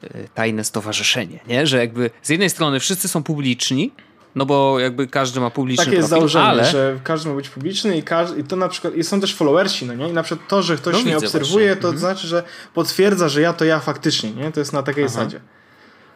y, 0.04 0.28
tajne 0.34 0.64
stowarzyszenie, 0.64 1.40
nie? 1.48 1.66
że 1.66 1.78
jakby 1.78 2.10
z 2.22 2.28
jednej 2.28 2.50
strony 2.50 2.80
wszyscy 2.80 3.08
są 3.08 3.22
publiczni, 3.22 3.92
no 4.36 4.46
bo 4.46 4.80
jakby 4.80 5.06
każdy 5.06 5.40
ma 5.40 5.50
publiczny 5.50 5.84
Takie 5.84 5.96
jest 5.96 6.08
profil, 6.08 6.28
założenie, 6.28 6.44
ale... 6.44 6.64
że 6.64 6.98
każdy 7.04 7.28
ma 7.28 7.34
być 7.34 7.48
publiczny 7.48 7.96
i, 7.96 8.02
każdy, 8.02 8.40
i 8.40 8.44
to 8.44 8.56
na 8.56 8.68
przykład, 8.68 8.94
i 8.94 9.04
są 9.04 9.20
też 9.20 9.34
followersi, 9.34 9.86
no 9.86 9.94
nie? 9.94 10.08
I 10.08 10.12
na 10.12 10.22
przykład 10.22 10.48
to, 10.48 10.62
że 10.62 10.76
ktoś 10.76 10.94
no 10.94 11.00
mnie 11.00 11.16
obserwuje, 11.16 11.66
właśnie. 11.66 11.82
to 11.82 11.88
mhm. 11.88 11.98
znaczy, 11.98 12.26
że 12.26 12.42
potwierdza, 12.74 13.28
że 13.28 13.40
ja 13.40 13.52
to 13.52 13.64
ja 13.64 13.80
faktycznie, 13.80 14.30
nie? 14.30 14.52
To 14.52 14.60
jest 14.60 14.72
na 14.72 14.82
takiej 14.82 15.04
Aha. 15.04 15.12
zasadzie. 15.12 15.40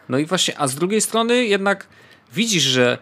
No 0.09 0.17
i 0.17 0.25
właśnie, 0.25 0.59
a 0.59 0.67
z 0.67 0.75
drugiej 0.75 1.01
strony 1.01 1.45
jednak 1.45 1.87
widzisz, 2.33 2.63
że, 2.63 2.97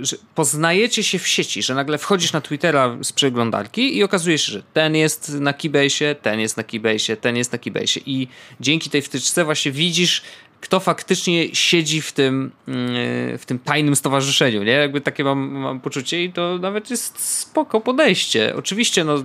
że, 0.00 0.16
poznajecie 0.34 1.02
się 1.02 1.18
w 1.18 1.28
sieci, 1.28 1.62
że 1.62 1.74
nagle 1.74 1.98
wchodzisz 1.98 2.32
na 2.32 2.40
Twittera 2.40 2.96
z 3.02 3.12
przeglądarki 3.12 3.96
i 3.96 4.02
okazuje 4.02 4.38
się, 4.38 4.52
że 4.52 4.62
ten 4.72 4.94
jest 4.94 5.28
na 5.28 5.52
Keybase, 5.52 6.14
ten 6.14 6.40
jest 6.40 6.56
na 6.56 6.62
Keybase, 6.62 7.16
ten 7.16 7.36
jest 7.36 7.52
na 7.52 7.58
Keybase 7.58 8.00
i 8.06 8.28
dzięki 8.60 8.90
tej 8.90 9.02
wtyczce 9.02 9.44
właśnie 9.44 9.72
widzisz 9.72 10.22
kto 10.62 10.80
faktycznie 10.80 11.54
siedzi 11.54 12.02
w 12.02 12.12
tym, 12.12 12.50
mm, 12.68 13.38
w 13.38 13.46
tym 13.46 13.58
tajnym 13.58 13.96
stowarzyszeniu, 13.96 14.62
nie? 14.62 14.72
Jakby 14.72 15.00
takie 15.00 15.24
mam, 15.24 15.38
mam 15.38 15.80
poczucie 15.80 16.24
i 16.24 16.32
to 16.32 16.58
nawet 16.58 16.90
jest 16.90 17.20
spoko 17.20 17.80
podejście. 17.80 18.56
Oczywiście, 18.56 19.04
no 19.04 19.24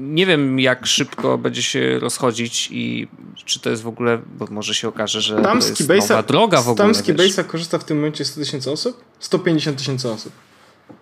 nie 0.00 0.26
wiem 0.26 0.60
jak 0.60 0.86
szybko 0.86 1.38
będzie 1.38 1.62
się 1.62 1.98
rozchodzić 1.98 2.68
i 2.70 3.08
czy 3.44 3.60
to 3.60 3.70
jest 3.70 3.82
w 3.82 3.88
ogóle, 3.88 4.18
bo 4.38 4.46
może 4.50 4.74
się 4.74 4.88
okaże, 4.88 5.20
że 5.20 5.42
tam 5.42 5.60
to 5.60 5.94
jest 5.94 6.10
nowa 6.10 6.22
droga 6.22 6.62
w 6.62 6.68
ogóle. 6.68 6.86
Tam 6.86 6.94
z 6.94 7.02
Keybase'a 7.02 7.44
korzysta 7.44 7.78
w 7.78 7.84
tym 7.84 7.96
momencie 7.96 8.24
100 8.24 8.40
tysięcy 8.40 8.70
osób? 8.70 9.04
150 9.20 9.78
tysięcy 9.78 10.10
osób. 10.10 10.32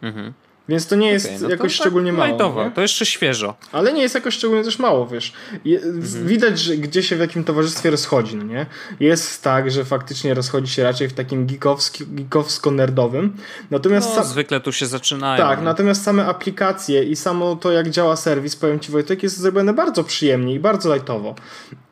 Mhm. 0.02 0.32
Więc 0.70 0.86
to 0.86 0.96
nie 0.96 1.10
jest 1.10 1.26
okay, 1.26 1.38
no 1.40 1.48
jakoś 1.48 1.72
tak 1.72 1.80
szczególnie 1.80 2.12
mało. 2.12 2.26
Lightowo, 2.26 2.70
to 2.74 2.80
jeszcze 2.80 3.06
świeżo. 3.06 3.54
Ale 3.72 3.92
nie 3.92 4.02
jest 4.02 4.14
jakoś 4.14 4.34
szczególnie 4.34 4.64
też 4.64 4.78
mało, 4.78 5.06
wiesz. 5.06 5.32
mhm. 5.66 6.26
Widać, 6.26 6.58
że 6.58 6.76
gdzie 6.76 7.02
się 7.02 7.16
w 7.16 7.20
jakim 7.20 7.44
towarzystwie 7.44 7.90
rozchodzi, 7.90 8.36
no 8.36 8.44
nie? 8.44 8.66
Jest 9.00 9.42
tak, 9.42 9.70
że 9.70 9.84
faktycznie 9.84 10.34
rozchodzi 10.34 10.72
się 10.72 10.82
raczej 10.82 11.08
w 11.08 11.12
takim 11.12 11.46
geekowsko-nerdowym. 11.46 13.30
Natomiast 13.70 14.16
no, 14.16 14.24
zwykle 14.24 14.60
tu 14.60 14.72
się 14.72 14.86
zaczynają. 14.86 15.44
Tak, 15.44 15.58
nie? 15.58 15.64
natomiast 15.64 16.04
same 16.04 16.26
aplikacje 16.26 17.04
i 17.04 17.16
samo 17.16 17.56
to, 17.56 17.72
jak 17.72 17.90
działa 17.90 18.16
serwis, 18.16 18.56
powiem 18.56 18.80
Ci 18.80 18.92
Wojtek, 18.92 19.22
jest 19.22 19.38
zrobione 19.38 19.74
bardzo 19.74 20.04
przyjemnie 20.04 20.54
i 20.54 20.60
bardzo 20.60 20.94
lightowo. 20.94 21.34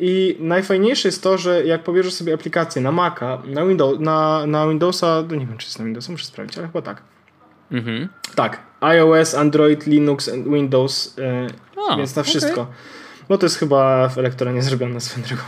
I 0.00 0.36
najfajniejsze 0.40 1.08
jest 1.08 1.22
to, 1.22 1.38
że 1.38 1.64
jak 1.64 1.84
pobierzesz 1.84 2.14
sobie 2.14 2.34
aplikację 2.34 2.82
na 2.82 2.92
Maca, 2.92 3.42
na, 3.46 3.66
Windows, 3.66 4.00
na, 4.00 4.46
na 4.46 4.68
Windowsa, 4.68 5.24
no 5.30 5.36
nie 5.36 5.46
wiem, 5.46 5.58
czy 5.58 5.66
jest 5.66 5.78
na 5.78 5.84
Windowsa, 5.84 6.12
muszę 6.12 6.24
sprawdzić, 6.24 6.58
ale 6.58 6.66
chyba 6.66 6.82
tak 6.82 7.17
Mhm. 7.70 8.08
Tak, 8.34 8.58
iOS, 8.80 9.34
Android, 9.34 9.86
Linux, 9.86 10.30
Windows, 10.46 11.16
yy, 11.16 11.96
więc 11.96 12.16
na 12.16 12.22
wszystko. 12.22 12.60
Okay. 12.60 12.74
No 13.28 13.38
to 13.38 13.46
jest 13.46 13.56
chyba 13.56 14.08
w 14.08 14.18
elektronie 14.18 14.62
zrobione 14.62 15.00
swoją 15.00 15.26
drogą. 15.26 15.42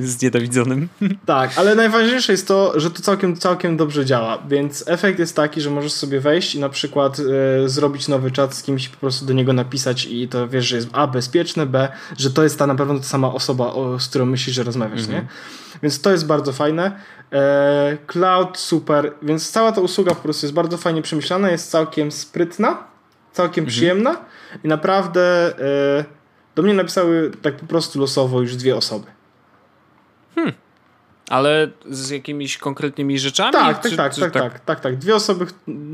Z 0.00 0.22
niedowidzonym. 0.22 0.88
Tak, 1.26 1.50
ale 1.56 1.74
najważniejsze 1.74 2.32
jest 2.32 2.48
to, 2.48 2.80
że 2.80 2.90
to 2.90 3.02
całkiem, 3.02 3.36
całkiem 3.36 3.76
dobrze 3.76 4.04
działa, 4.04 4.38
więc 4.48 4.84
efekt 4.86 5.18
jest 5.18 5.36
taki, 5.36 5.60
że 5.60 5.70
możesz 5.70 5.92
sobie 5.92 6.20
wejść 6.20 6.54
i 6.54 6.60
na 6.60 6.68
przykład 6.68 7.18
y, 7.18 7.68
zrobić 7.68 8.08
nowy 8.08 8.30
czat 8.30 8.54
z 8.54 8.62
kimś, 8.62 8.88
po 8.88 8.96
prostu 8.96 9.26
do 9.26 9.32
niego 9.32 9.52
napisać 9.52 10.06
i 10.06 10.28
to 10.28 10.48
wiesz, 10.48 10.66
że 10.66 10.76
jest 10.76 10.88
A, 10.92 11.06
bezpieczne, 11.06 11.66
B, 11.66 11.88
że 12.18 12.30
to 12.30 12.42
jest 12.42 12.58
ta 12.58 12.66
na 12.66 12.74
pewno 12.74 12.98
ta 12.98 13.04
sama 13.04 13.32
osoba, 13.34 13.66
o, 13.66 13.98
z 13.98 14.08
którą 14.08 14.26
myślisz, 14.26 14.56
że 14.56 14.62
rozmawiasz, 14.62 15.00
mhm. 15.00 15.22
nie? 15.22 15.28
Więc 15.82 16.00
to 16.00 16.10
jest 16.10 16.26
bardzo 16.26 16.52
fajne. 16.52 17.00
E, 17.32 17.98
cloud 18.06 18.58
super, 18.58 19.12
więc 19.22 19.50
cała 19.50 19.72
ta 19.72 19.80
usługa 19.80 20.14
po 20.14 20.22
prostu 20.22 20.46
jest 20.46 20.54
bardzo 20.54 20.76
fajnie 20.76 21.02
przemyślana, 21.02 21.50
jest 21.50 21.70
całkiem 21.70 22.12
sprytna, 22.12 22.78
całkiem 23.32 23.64
mhm. 23.64 23.76
przyjemna 23.76 24.16
i 24.64 24.68
naprawdę 24.68 25.54
e, 25.98 26.19
do 26.60 26.64
mnie 26.64 26.74
napisały 26.74 27.30
tak 27.42 27.56
po 27.56 27.66
prostu 27.66 28.00
losowo 28.00 28.40
już 28.40 28.56
dwie 28.56 28.76
osoby. 28.76 29.06
Hmm. 30.34 30.52
Ale 31.30 31.70
z 31.90 32.10
jakimiś 32.10 32.58
konkretnymi 32.58 33.18
rzeczami? 33.18 33.52
Tak, 33.52 33.82
tak, 33.82 33.90
czy, 33.90 33.96
tak, 33.96 34.14
czy 34.14 34.20
tak, 34.20 34.32
tak, 34.32 34.42
tak, 34.42 34.60
tak, 34.60 34.80
tak. 34.80 34.96
Dwie 34.96 35.14
osoby 35.14 35.46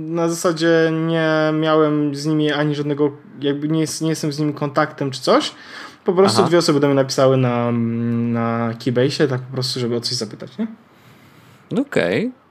na 0.09 0.29
zasadzie 0.29 0.91
nie 1.07 1.29
miałem 1.53 2.15
z 2.15 2.27
nimi 2.27 2.53
ani 2.53 2.75
żadnego, 2.75 3.11
jakby 3.41 3.69
nie, 3.69 3.85
nie 4.01 4.09
jestem 4.09 4.33
z 4.33 4.39
nimi 4.39 4.55
kontaktem 4.55 5.11
czy 5.11 5.21
coś. 5.21 5.55
Po 6.05 6.13
prostu 6.13 6.41
Aha. 6.41 6.49
dwie 6.49 6.59
osoby 6.59 6.81
do 6.81 6.87
mnie 6.87 6.97
napisały 6.97 7.37
na, 7.37 7.73
na 8.33 8.75
Keybase, 8.85 9.29
tak 9.29 9.41
po 9.41 9.53
prostu, 9.53 9.81
żeby 9.81 9.97
o 9.97 10.01
coś 10.01 10.15
zapytać, 10.15 10.59
nie? 10.59 10.67
Okej. 11.81 12.27
Okay. 12.27 12.46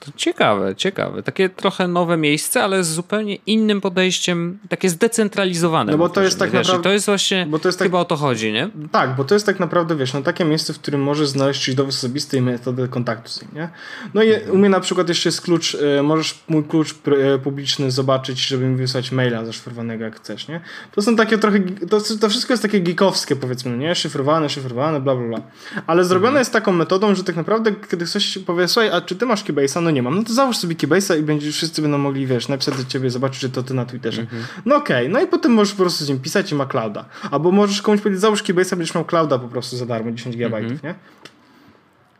To 0.00 0.12
ciekawe, 0.16 0.76
ciekawe. 0.76 1.22
Takie 1.22 1.48
trochę 1.48 1.88
nowe 1.88 2.16
miejsce, 2.16 2.64
ale 2.64 2.84
z 2.84 2.88
zupełnie 2.88 3.34
innym 3.46 3.80
podejściem, 3.80 4.58
takie 4.68 4.90
zdecentralizowane. 4.90 5.92
No 5.92 5.98
bo 5.98 6.08
to 6.08 6.22
jest 6.22 6.38
tak 6.38 6.50
wiesz, 6.50 6.66
naprawdę... 6.66 6.82
To 6.82 6.92
jest 6.92 7.06
właśnie, 7.06 7.46
bo 7.50 7.58
to 7.58 7.68
jest 7.68 7.78
tak... 7.78 7.88
chyba 7.88 8.00
o 8.00 8.04
to 8.04 8.16
chodzi, 8.16 8.52
nie? 8.52 8.70
Tak, 8.92 9.16
bo 9.16 9.24
to 9.24 9.34
jest 9.34 9.46
tak 9.46 9.60
naprawdę, 9.60 9.96
wiesz, 9.96 10.14
no 10.14 10.22
takie 10.22 10.44
miejsce, 10.44 10.72
w 10.72 10.78
którym 10.78 11.02
możesz 11.02 11.28
znaleźć 11.28 11.74
dowód 11.74 11.94
osobisty 11.94 12.36
i 12.36 12.40
metodę 12.40 12.88
kontaktu 12.88 13.30
z 13.30 13.42
nim, 13.42 13.50
nie? 13.54 13.68
No 14.14 14.22
i 14.22 14.32
u 14.50 14.58
mnie 14.58 14.68
na 14.68 14.80
przykład 14.80 15.08
jeszcze 15.08 15.28
jest 15.28 15.40
klucz, 15.40 15.74
y, 15.74 16.02
możesz 16.02 16.38
mój 16.48 16.64
klucz 16.64 16.92
y, 16.92 17.38
publiczny 17.38 17.90
zobaczyć, 17.90 18.46
żeby 18.46 18.64
mi 18.64 18.76
wysłać 18.76 19.12
maila 19.12 19.44
zaszyfrowanego 19.44 20.04
jak 20.04 20.16
chcesz, 20.16 20.48
nie? 20.48 20.60
To 20.92 21.02
są 21.02 21.16
takie 21.16 21.38
trochę, 21.38 21.60
to, 21.90 22.00
to 22.20 22.28
wszystko 22.28 22.52
jest 22.52 22.62
takie 22.62 22.80
geekowskie 22.80 23.36
powiedzmy, 23.36 23.70
no 23.70 23.76
nie? 23.76 23.94
Szyfrowane, 23.94 24.48
szyfrowane, 24.48 25.00
bla, 25.00 25.16
bla, 25.16 25.28
bla. 25.28 25.40
Ale 25.86 26.04
zrobione 26.04 26.28
mhm. 26.28 26.40
jest 26.40 26.52
taką 26.52 26.72
metodą, 26.72 27.14
że 27.14 27.24
tak 27.24 27.36
naprawdę, 27.36 27.72
kiedy 27.90 28.04
ktoś 28.04 28.38
powie, 28.38 28.68
słuchaj, 28.68 28.90
a 28.90 29.00
czy 29.00 29.16
ty 29.16 29.26
masz 29.26 29.44
Keybase'a? 29.44 29.87
No 29.88 29.92
nie 29.92 30.02
mam. 30.02 30.16
No 30.16 30.22
to 30.22 30.32
załóż 30.32 30.56
sobie 30.56 30.74
Keybase'a 30.74 31.18
i 31.18 31.22
będzie, 31.22 31.52
wszyscy 31.52 31.82
będą 31.82 31.98
mogli, 31.98 32.26
wiesz, 32.26 32.48
napisać 32.48 32.76
do 32.76 32.84
ciebie, 32.84 33.10
zobaczyć, 33.10 33.40
że 33.40 33.48
to 33.48 33.62
ty 33.62 33.74
na 33.74 33.84
Twitterze. 33.84 34.22
Mhm. 34.22 34.44
No 34.66 34.76
okej, 34.76 34.96
okay. 34.96 35.08
no 35.08 35.20
i 35.20 35.26
potem 35.26 35.52
możesz 35.52 35.74
po 35.74 35.82
prostu 35.82 36.04
z 36.04 36.08
nim 36.08 36.20
pisać 36.20 36.52
i 36.52 36.54
ma 36.54 36.66
clouda. 36.66 37.04
Albo 37.30 37.50
możesz 37.50 37.82
komuś 37.82 38.00
powiedzieć, 38.00 38.20
załóż 38.20 38.42
Keybase'a, 38.42 38.70
będziesz 38.76 38.94
miał 38.94 39.04
clouda 39.04 39.38
po 39.38 39.48
prostu 39.48 39.76
za 39.76 39.86
darmo, 39.86 40.12
10 40.12 40.36
GB, 40.36 40.56
mhm. 40.56 40.78
nie? 40.84 40.94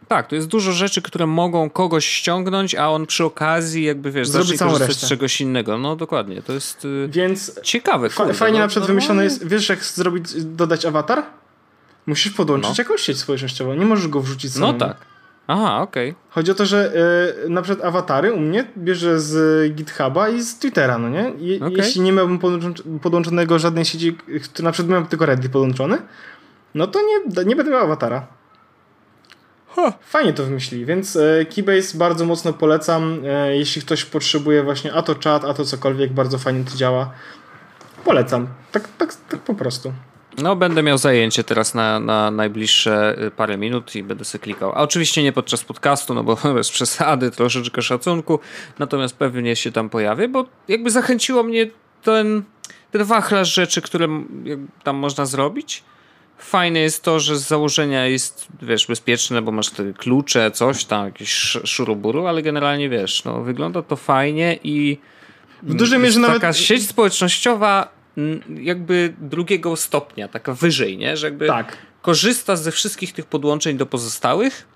Tak, 0.09 0.27
to 0.29 0.35
jest 0.35 0.49
dużo 0.49 0.73
rzeczy, 0.73 1.03
które 1.03 1.27
mogą 1.27 1.71
kogoś 1.71 2.07
ściągnąć, 2.07 2.75
a 2.75 2.89
on 2.89 3.07
przy 3.07 3.25
okazji 3.25 3.85
jakby, 3.85 4.11
wiesz, 4.11 4.29
Zrobi 4.29 4.49
zacznie 4.49 4.67
korzystać 4.67 4.97
z 4.97 5.09
czegoś 5.09 5.41
innego. 5.41 5.79
No 5.79 5.97
dokładnie, 5.97 6.43
to 6.43 6.53
jest 6.53 6.85
y, 6.85 7.09
Więc 7.11 7.61
ciekawe. 7.63 8.11
Kurde, 8.11 8.35
fajnie 8.35 8.59
no, 8.59 8.65
na 8.65 8.69
przykład 8.69 8.87
wymyślone 8.87 9.25
jest, 9.25 9.49
wiesz 9.49 9.69
jak 9.69 9.85
zrobić, 9.85 10.45
dodać 10.45 10.87
awatar? 10.87 11.23
Musisz 12.07 12.33
podłączyć 12.33 12.71
no. 12.71 12.75
jakąś 12.79 13.01
sieć 13.01 13.19
społecznościową, 13.19 13.75
nie 13.75 13.87
możesz 13.87 14.09
go 14.09 14.21
wrzucić 14.21 14.53
samemu. 14.53 14.73
No 14.73 14.79
tak. 14.79 14.97
Aha, 15.51 15.83
okej. 15.83 16.11
Okay. 16.11 16.23
Chodzi 16.31 16.51
o 16.51 16.55
to, 16.55 16.67
że 16.67 16.93
y, 17.47 17.49
na 17.49 17.63
przykład 17.63 17.87
awatary 17.87 18.33
u 18.33 18.41
mnie 18.41 18.65
bierze 18.79 19.21
z 19.21 19.75
GitHuba 19.75 20.29
i 20.29 20.43
z 20.43 20.59
Twittera, 20.59 20.99
no 20.99 21.09
nie? 21.09 21.33
Okay. 21.57 21.73
Jeśli 21.77 22.01
nie 22.01 22.13
miałbym 22.13 22.39
podłączonego 23.03 23.59
żadnej 23.59 23.85
sieci, 23.85 24.17
to 24.55 24.63
na 24.63 24.73
przykład 24.73 24.91
miałbym 24.91 25.09
tylko 25.09 25.27
Reddit 25.27 25.53
podłączony, 25.53 25.99
no 26.75 26.87
to 26.87 26.99
nie, 27.03 27.45
nie 27.45 27.57
będę 27.57 27.73
miał 27.73 27.81
awatara. 27.81 28.27
Huh. 29.69 29.95
Fajnie 30.01 30.33
to 30.33 30.45
wymyślili, 30.45 30.87
więc 30.87 31.17
e, 31.17 31.45
Keybase 31.45 31.99
bardzo 31.99 32.25
mocno 32.25 32.53
polecam. 32.53 33.21
E, 33.25 33.57
jeśli 33.57 33.83
ktoś 33.83 34.05
potrzebuje 34.05 34.63
właśnie 34.63 34.93
a 34.95 35.03
to 35.03 35.15
czat, 35.15 35.45
a 35.45 35.55
to 35.55 35.65
cokolwiek, 35.65 36.13
bardzo 36.13 36.39
fajnie 36.39 36.65
to 36.65 36.77
działa. 36.77 37.11
Polecam. 38.05 38.49
Tak, 38.73 38.89
tak, 38.99 39.15
tak 39.29 39.41
po 39.41 39.55
prostu. 39.55 39.93
No, 40.43 40.57
będę 40.57 40.83
miał 40.83 40.99
zajęcie 40.99 41.45
teraz 41.45 41.75
na, 41.75 42.01
na 42.01 42.31
najbliższe 42.31 43.17
y, 43.27 43.31
parę 43.31 43.57
minut 43.57 43.95
i 43.95 44.03
będę 44.03 44.25
sobie 44.25 44.43
klikał. 44.43 44.73
A 44.73 44.75
oczywiście 44.75 45.23
nie 45.23 45.33
podczas 45.33 45.65
podcastu, 45.65 46.15
no 46.15 46.25
bo 46.25 46.37
bez 46.55 46.71
przesady, 46.71 47.31
troszeczkę 47.31 47.83
szacunku, 47.83 48.39
natomiast 48.79 49.17
pewnie 49.17 49.57
się 49.57 49.73
tam 49.73 49.89
pojawię, 49.89 50.29
bo 50.29 50.47
jakby 50.69 50.91
zachęciło 50.91 51.43
mnie 51.43 51.67
ten, 52.03 52.43
ten 52.91 53.05
wachlarz 53.05 53.55
rzeczy, 53.55 53.83
które 53.83 54.09
tam 54.83 54.97
można 54.97 55.27
zrobić. 55.27 55.83
Fajne 56.39 56.81
jest 56.81 57.03
to, 57.03 57.21
że 57.21 57.37
z 57.37 57.47
założenia 57.49 58.07
jest, 58.07 58.47
wiesz, 58.63 58.87
bezpieczne, 58.87 59.43
bo 59.43 59.53
masz 59.53 59.71
te 59.71 59.93
klucze, 59.93 60.51
coś 60.51 60.85
tam, 60.85 61.05
jakieś 61.05 61.57
szuruburu, 61.65 62.27
ale 62.27 62.43
generalnie, 62.43 62.89
wiesz, 62.89 63.25
no, 63.25 63.43
wygląda 63.43 63.83
to 63.83 63.97
fajnie 63.97 64.59
i 64.65 64.99
w 65.63 65.75
dużej 65.75 65.99
mierze 65.99 66.21
nawet... 66.21 66.37
Taka 66.37 66.53
sieć 66.53 66.89
społecznościowa 66.89 67.98
jakby 68.61 69.15
drugiego 69.21 69.77
stopnia, 69.77 70.29
taka 70.29 70.55
wyżej, 70.55 70.99
nie? 70.99 71.17
Że 71.17 71.27
jakby 71.27 71.47
tak. 71.47 71.77
korzysta 72.03 72.57
ze 72.57 72.73
wszystkich 72.73 73.13
tych 73.13 73.27
podłączeń 73.27 73.77
do 73.77 73.87
pozostałych, 73.87 74.67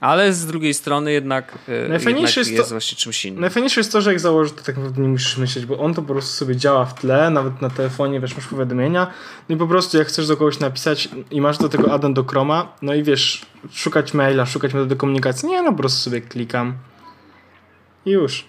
ale 0.00 0.32
z 0.32 0.46
drugiej 0.46 0.74
strony 0.74 1.12
jednak, 1.12 1.58
e, 1.68 1.88
najfajniejsze 1.88 2.40
jednak 2.40 2.70
jest, 2.70 2.90
to, 2.90 2.96
czymś 2.96 3.24
innym. 3.24 3.40
Najfajniejsze 3.40 3.80
jest 3.80 3.92
to, 3.92 4.00
że 4.00 4.10
jak 4.10 4.20
założysz, 4.20 4.52
to 4.52 4.62
tak 4.62 4.76
naprawdę 4.76 5.02
nie 5.02 5.08
musisz 5.08 5.36
myśleć, 5.36 5.66
bo 5.66 5.78
on 5.78 5.94
to 5.94 6.02
po 6.02 6.12
prostu 6.12 6.32
sobie 6.32 6.56
działa 6.56 6.84
w 6.84 6.94
tle, 6.94 7.30
nawet 7.30 7.62
na 7.62 7.70
telefonie, 7.70 8.20
wiesz, 8.20 8.36
masz 8.36 8.46
powiadomienia, 8.46 9.06
no 9.48 9.54
i 9.54 9.58
po 9.58 9.66
prostu 9.66 9.98
jak 9.98 10.06
chcesz 10.06 10.28
do 10.28 10.36
kogoś 10.36 10.58
napisać 10.58 11.08
i 11.30 11.40
masz 11.40 11.58
do 11.58 11.68
tego 11.68 11.92
addon 11.92 12.14
do 12.14 12.24
Chroma, 12.24 12.72
no 12.82 12.94
i 12.94 13.02
wiesz, 13.02 13.46
szukać 13.72 14.14
maila, 14.14 14.46
szukać 14.46 14.74
metody 14.74 14.96
komunikacji, 14.96 15.48
nie, 15.48 15.62
no 15.62 15.70
po 15.70 15.78
prostu 15.78 15.98
sobie 16.00 16.20
klikam 16.20 16.74
i 18.06 18.10
już. 18.10 18.44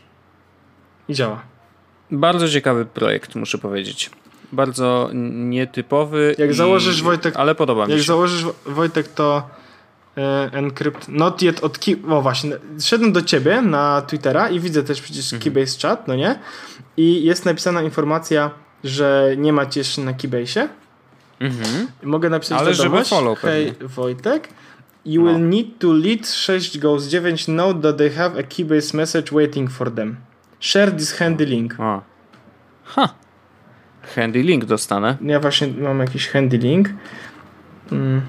I 1.07 1.13
działa. 1.13 1.41
Bardzo 2.11 2.49
ciekawy 2.49 2.85
projekt, 2.85 3.35
muszę 3.35 3.57
powiedzieć. 3.57 4.09
Bardzo 4.51 5.09
nietypowy. 5.13 6.35
Jak 6.37 6.49
i... 6.49 6.53
założysz 6.53 7.03
Wojtek. 7.03 7.35
Ale 7.35 7.55
podoba 7.55 7.85
mi 7.85 7.91
się. 7.91 7.97
Jak 7.97 8.05
założysz 8.05 8.45
Wojtek, 8.65 9.07
to 9.07 9.49
e, 10.17 10.49
encrypt 10.53 11.07
not 11.07 11.41
yet 11.41 11.63
od 11.63 11.79
key... 11.79 11.95
O 12.09 12.21
właśnie, 12.21 12.51
szedłem 12.81 13.11
do 13.13 13.21
ciebie 13.21 13.61
na 13.61 14.01
Twittera 14.01 14.49
i 14.49 14.59
widzę 14.59 14.83
też 14.83 15.01
przecież 15.01 15.33
mhm. 15.33 15.41
Keybase 15.41 15.87
chat, 15.87 16.07
no 16.07 16.15
nie? 16.15 16.39
I 16.97 17.23
jest 17.23 17.45
napisana 17.45 17.81
informacja, 17.81 18.51
że 18.83 19.35
nie 19.37 19.53
macie 19.53 19.79
jeszcze 19.79 20.01
na 20.01 20.13
Keybase'ie. 20.13 20.67
Mhm. 21.39 21.87
Mogę 22.03 22.29
napisać 22.29 22.59
Ale 22.59 22.71
wiadomość. 22.71 23.09
Żeby 23.09 23.21
follow 23.21 23.39
Hej 23.39 23.73
Wojtek. 23.81 24.49
You 25.05 25.23
no. 25.23 25.31
will 25.31 25.49
need 25.49 25.79
to 25.79 25.93
lead 25.93 26.27
6 26.27 26.77
goes 26.77 27.07
9 27.07 27.47
note 27.47 27.81
that 27.81 27.97
they 27.97 28.09
have 28.09 28.39
a 28.39 28.43
Keybase 28.43 28.97
message 28.97 29.31
waiting 29.31 29.71
for 29.71 29.91
them. 29.91 30.17
Share 30.59 30.91
this 30.91 31.13
handy 31.13 31.45
link. 31.45 31.75
Ha. 31.77 33.15
Handy 34.15 34.43
link 34.43 34.65
dostanę. 34.65 35.17
Ja 35.21 35.39
właśnie 35.39 35.67
mam 35.67 35.99
jakiś 35.99 36.27
handy 36.27 36.57
link. 36.57 36.89
Hmm. 37.89 38.21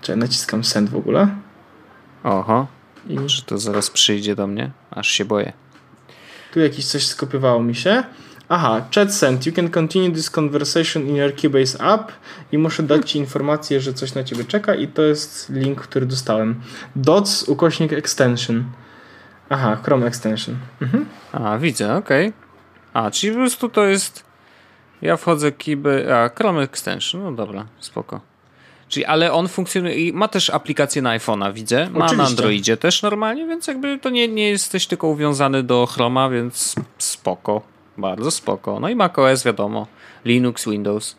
Czekaj, 0.00 0.20
naciskam 0.20 0.64
send 0.64 0.90
w 0.90 0.96
ogóle. 0.96 1.28
Oho. 2.24 2.66
I... 3.08 3.16
Czy 3.26 3.42
to 3.42 3.58
zaraz 3.58 3.90
przyjdzie 3.90 4.36
do 4.36 4.46
mnie? 4.46 4.70
Aż 4.90 5.08
się 5.08 5.24
boję. 5.24 5.52
Tu 6.52 6.60
jakieś 6.60 6.86
coś 6.86 7.06
skopiowało 7.06 7.62
mi 7.62 7.74
się. 7.74 8.04
Aha, 8.48 8.84
chat 8.94 9.14
sent. 9.14 9.46
You 9.46 9.52
can 9.52 9.70
continue 9.70 10.12
this 10.12 10.30
conversation 10.30 11.06
in 11.08 11.16
your 11.16 11.34
Keybase 11.34 11.80
app 11.80 12.12
i 12.52 12.58
muszę 12.58 12.82
dać 12.82 13.10
ci 13.10 13.18
informację, 13.18 13.80
że 13.80 13.92
coś 13.92 14.14
na 14.14 14.24
ciebie 14.24 14.44
czeka 14.44 14.74
i 14.74 14.88
to 14.88 15.02
jest 15.02 15.50
link, 15.50 15.80
który 15.80 16.06
dostałem. 16.06 16.60
Dots 16.96 17.42
ukośnik 17.42 17.92
extension. 17.92 18.64
Aha, 19.50 19.76
Chrome 19.82 20.06
extension. 20.06 20.56
Mhm. 20.82 21.06
A, 21.32 21.58
widzę, 21.58 21.96
okej. 21.96 22.28
Okay. 22.28 22.40
A, 22.92 23.10
czyli 23.10 23.32
po 23.32 23.38
prostu 23.38 23.68
to 23.68 23.84
jest 23.84 24.24
ja 25.02 25.16
wchodzę 25.16 25.52
kiby, 25.52 26.14
a 26.14 26.28
Chrome 26.28 26.62
Extension, 26.62 27.22
no 27.22 27.32
dobra, 27.32 27.66
spoko. 27.80 28.20
Czyli, 28.88 29.04
ale 29.04 29.32
on 29.32 29.48
funkcjonuje 29.48 29.94
i 29.94 30.12
ma 30.12 30.28
też 30.28 30.50
aplikację 30.50 31.02
na 31.02 31.18
iPhone'a, 31.18 31.52
widzę. 31.52 31.90
Ma 31.90 32.04
Oczywiście. 32.04 32.16
na 32.16 32.24
Androidzie 32.24 32.76
też 32.76 33.02
normalnie, 33.02 33.46
więc 33.46 33.66
jakby 33.66 33.98
to 33.98 34.10
nie, 34.10 34.28
nie 34.28 34.48
jesteś 34.48 34.86
tylko 34.86 35.06
uwiązany 35.08 35.62
do 35.62 35.86
Chroma, 35.86 36.30
więc 36.30 36.74
spoko. 36.98 37.62
Bardzo 37.98 38.30
spoko. 38.30 38.80
No 38.80 38.88
i 38.88 38.94
macOS 38.94 39.44
wiadomo. 39.44 39.86
Linux, 40.24 40.68
Windows. 40.68 41.16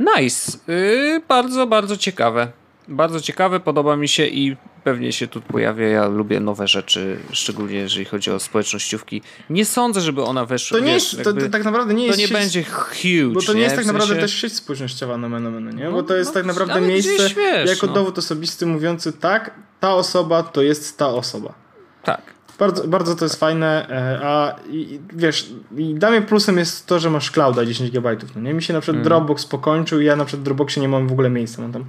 Nice. 0.00 0.58
Yy, 0.68 1.22
bardzo, 1.28 1.66
bardzo 1.66 1.96
ciekawe. 1.96 2.52
Bardzo 2.88 3.20
ciekawe, 3.20 3.60
podoba 3.60 3.96
mi 3.96 4.08
się 4.08 4.26
i 4.26 4.56
pewnie 4.84 5.12
się 5.12 5.26
tu 5.26 5.40
pojawia. 5.40 5.88
Ja 5.88 6.08
lubię 6.08 6.40
nowe 6.40 6.68
rzeczy, 6.68 7.16
szczególnie 7.32 7.74
jeżeli 7.74 8.04
chodzi 8.04 8.30
o 8.30 8.40
społecznościówki. 8.40 9.22
Nie 9.50 9.64
sądzę, 9.64 10.00
żeby 10.00 10.22
ona 10.22 10.44
weszła. 10.44 10.78
To 10.78 10.84
nie 10.84 10.92
wiesz, 10.94 11.12
jest, 11.12 11.24
to, 11.24 11.32
to, 11.32 11.48
tak 11.48 11.64
naprawdę 11.64 11.94
nie 11.94 12.06
jest. 12.06 12.18
To 12.18 12.20
nie 12.20 12.28
sieć, 12.28 12.36
będzie 12.36 12.64
huge. 12.64 13.34
Bo 13.34 13.42
to 13.42 13.52
nie, 13.52 13.60
jest 13.60 13.76
tak 13.76 13.86
naprawdę 13.86 14.16
też 14.16 14.34
sieć 14.34 14.56
społecznościowa 14.56 15.16
na 15.18 15.28
menu, 15.28 15.76
nie? 15.76 15.84
Bo 15.84 15.90
no, 15.90 16.02
to 16.02 16.16
jest 16.16 16.30
no, 16.30 16.34
tak 16.34 16.46
naprawdę 16.46 16.80
miejsce 16.80 17.28
wiesz, 17.36 17.68
jako 17.70 17.86
no. 17.86 17.92
dowód 17.92 18.18
osobisty 18.18 18.66
mówiący 18.66 19.12
tak, 19.12 19.54
ta 19.80 19.94
osoba 19.94 20.42
to 20.42 20.62
jest 20.62 20.98
ta 20.98 21.08
osoba. 21.08 21.54
Tak. 22.02 22.22
Bardzo, 22.58 22.88
bardzo 22.88 23.16
to 23.16 23.24
jest 23.24 23.36
fajne, 23.36 23.88
e, 23.88 24.20
a 24.26 24.56
i, 24.70 25.00
wiesz, 25.12 25.50
i 25.76 25.94
dla 25.94 26.10
mnie 26.10 26.22
plusem 26.22 26.58
jest 26.58 26.86
to, 26.86 26.98
że 26.98 27.10
masz 27.10 27.30
clouda 27.30 27.64
10 27.64 27.90
GB. 27.90 28.16
No 28.34 28.40
nie? 28.40 28.54
Mi 28.54 28.62
się 28.62 28.72
na 28.72 28.80
przykład 28.80 28.94
mm. 28.94 29.04
Dropbox 29.04 29.46
pokończył 29.46 30.00
i 30.00 30.04
ja 30.04 30.16
na 30.16 30.24
przykład 30.24 30.40
w 30.40 30.44
Dropboxie 30.44 30.82
nie 30.82 30.88
mam 30.88 31.08
w 31.08 31.12
ogóle 31.12 31.30
miejsca. 31.30 31.62
Mam 31.62 31.72
tam 31.72 31.84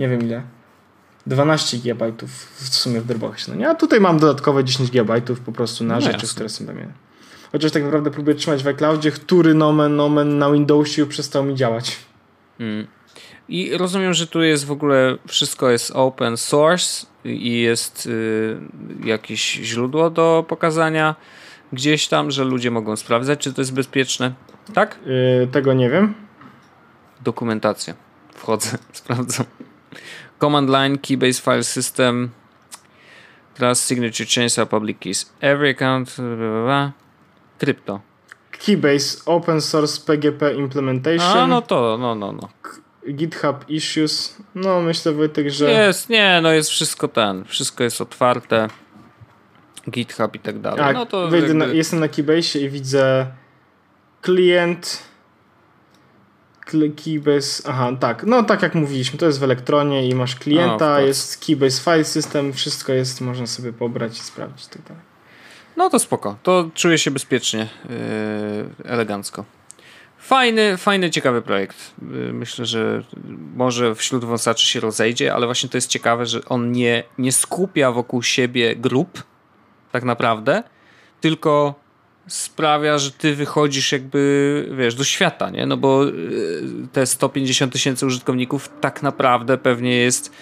nie 0.00 0.08
wiem 0.08 0.22
ile 0.22 0.42
12 1.26 1.78
GB 1.78 2.12
w 2.54 2.74
sumie 2.74 3.00
w 3.00 3.06
Dropboxie. 3.06 3.54
No 3.54 3.60
nie? 3.60 3.68
A 3.68 3.74
tutaj 3.74 4.00
mam 4.00 4.18
dodatkowe 4.18 4.64
10 4.64 4.90
GB 4.90 5.20
po 5.44 5.52
prostu 5.52 5.84
na 5.84 5.94
no 5.94 6.00
rzeczy, 6.00 6.12
jasne. 6.12 6.28
które 6.28 6.48
są 6.48 6.66
tam. 6.66 6.76
Chociaż 7.52 7.72
tak 7.72 7.82
naprawdę 7.82 8.10
próbuję 8.10 8.36
trzymać 8.36 8.62
w 8.62 8.66
iCloudzie, 8.66 9.10
który 9.10 9.54
nomen, 9.54 9.96
nomen 9.96 10.38
na 10.38 10.52
Windowsie 10.52 11.06
przestał 11.06 11.44
mi 11.44 11.54
działać. 11.54 11.96
Mm. 12.60 12.86
I 13.48 13.76
rozumiem, 13.76 14.14
że 14.14 14.26
tu 14.26 14.42
jest 14.42 14.66
w 14.66 14.70
ogóle 14.70 15.16
wszystko 15.28 15.70
jest 15.70 15.90
open 15.94 16.36
source 16.36 17.06
i 17.24 17.60
jest 17.60 18.06
y, 18.06 18.56
jakieś 19.04 19.52
źródło 19.52 20.10
do 20.10 20.44
pokazania 20.48 21.14
gdzieś 21.72 22.08
tam, 22.08 22.30
że 22.30 22.44
ludzie 22.44 22.70
mogą 22.70 22.96
sprawdzać, 22.96 23.40
czy 23.40 23.52
to 23.52 23.60
jest 23.60 23.74
bezpieczne. 23.74 24.32
Tak? 24.74 24.98
Yy, 25.06 25.46
tego 25.46 25.72
nie 25.72 25.90
wiem. 25.90 26.14
Dokumentacja. 27.20 27.94
Wchodzę, 28.34 28.78
sprawdzam. 28.92 29.46
Command 30.40 30.70
line, 30.70 30.98
keybase 30.98 31.40
file 31.40 31.62
system, 31.62 32.30
class 33.54 33.80
signature 33.80 34.26
chains 34.26 34.58
are 34.58 34.66
public 34.66 35.00
keys. 35.00 35.26
Every 35.40 35.70
account, 35.70 36.16
blah, 36.16 36.36
blah, 36.36 36.64
blah. 36.64 36.92
Crypto. 37.58 38.00
Keybase 38.52 39.22
open 39.26 39.60
source 39.60 39.98
PGP 39.98 40.56
implementation. 40.56 41.38
A, 41.38 41.46
no 41.46 41.60
to, 41.62 41.98
no, 41.98 42.14
no, 42.14 42.32
no. 42.32 42.48
GitHub 43.08 43.64
issues. 43.68 44.36
No, 44.54 44.80
myślę 44.80 45.12
Wojtek, 45.12 45.50
że... 45.50 45.70
Jest, 45.70 46.08
nie, 46.08 46.40
no 46.42 46.52
jest 46.52 46.70
wszystko 46.70 47.08
ten, 47.08 47.44
wszystko 47.44 47.84
jest 47.84 48.00
otwarte. 48.00 48.68
GitHub 49.90 50.34
i 50.34 50.38
tak 50.38 50.60
dalej. 50.60 50.78
Tak, 50.78 50.94
no 50.94 51.06
to 51.06 51.36
jakby... 51.36 51.54
na, 51.54 51.66
jestem 51.66 52.00
na 52.00 52.08
Keybase 52.08 52.58
i 52.58 52.68
widzę 52.68 53.26
klient 54.22 55.09
Keybase, 57.04 57.62
aha, 57.66 57.92
tak, 58.00 58.24
no 58.24 58.42
tak 58.42 58.62
jak 58.62 58.74
mówiliśmy, 58.74 59.18
to 59.18 59.26
jest 59.26 59.40
w 59.40 59.42
elektronie 59.42 60.08
i 60.08 60.14
masz 60.14 60.36
klienta, 60.36 61.00
jest 61.00 61.46
Keybase 61.46 61.82
File 61.82 62.04
System, 62.04 62.52
wszystko 62.52 62.92
jest, 62.92 63.20
można 63.20 63.46
sobie 63.46 63.72
pobrać 63.72 64.18
i 64.18 64.20
sprawdzić 64.20 64.66
tak 64.66 64.82
dalej. 64.82 65.02
No 65.76 65.90
to 65.90 65.98
spoko, 65.98 66.36
to 66.42 66.70
czuję 66.74 66.98
się 66.98 67.10
bezpiecznie, 67.10 67.68
yy, 67.88 68.90
elegancko. 68.90 69.44
Fajny, 70.18 70.76
fajny, 70.76 71.10
ciekawy 71.10 71.42
projekt. 71.42 71.94
Yy, 72.02 72.32
myślę, 72.32 72.66
że 72.66 73.02
może 73.54 73.94
wśród 73.94 74.24
wąsaczy 74.24 74.66
się 74.66 74.80
rozejdzie, 74.80 75.34
ale 75.34 75.46
właśnie 75.46 75.68
to 75.68 75.76
jest 75.76 75.88
ciekawe, 75.88 76.26
że 76.26 76.44
on 76.44 76.72
nie, 76.72 77.04
nie 77.18 77.32
skupia 77.32 77.92
wokół 77.92 78.22
siebie 78.22 78.76
grup, 78.76 79.22
tak 79.92 80.04
naprawdę, 80.04 80.62
tylko 81.20 81.74
sprawia, 82.30 82.98
że 82.98 83.10
ty 83.10 83.34
wychodzisz 83.34 83.92
jakby, 83.92 84.68
wiesz, 84.78 84.94
do 84.94 85.04
świata, 85.04 85.50
nie? 85.50 85.66
No 85.66 85.76
bo 85.76 86.08
y, 86.08 86.12
te 86.92 87.06
150 87.06 87.72
tysięcy 87.72 88.06
użytkowników 88.06 88.70
tak 88.80 89.02
naprawdę 89.02 89.58
pewnie 89.58 89.96
jest 89.96 90.26
y, 90.28 90.32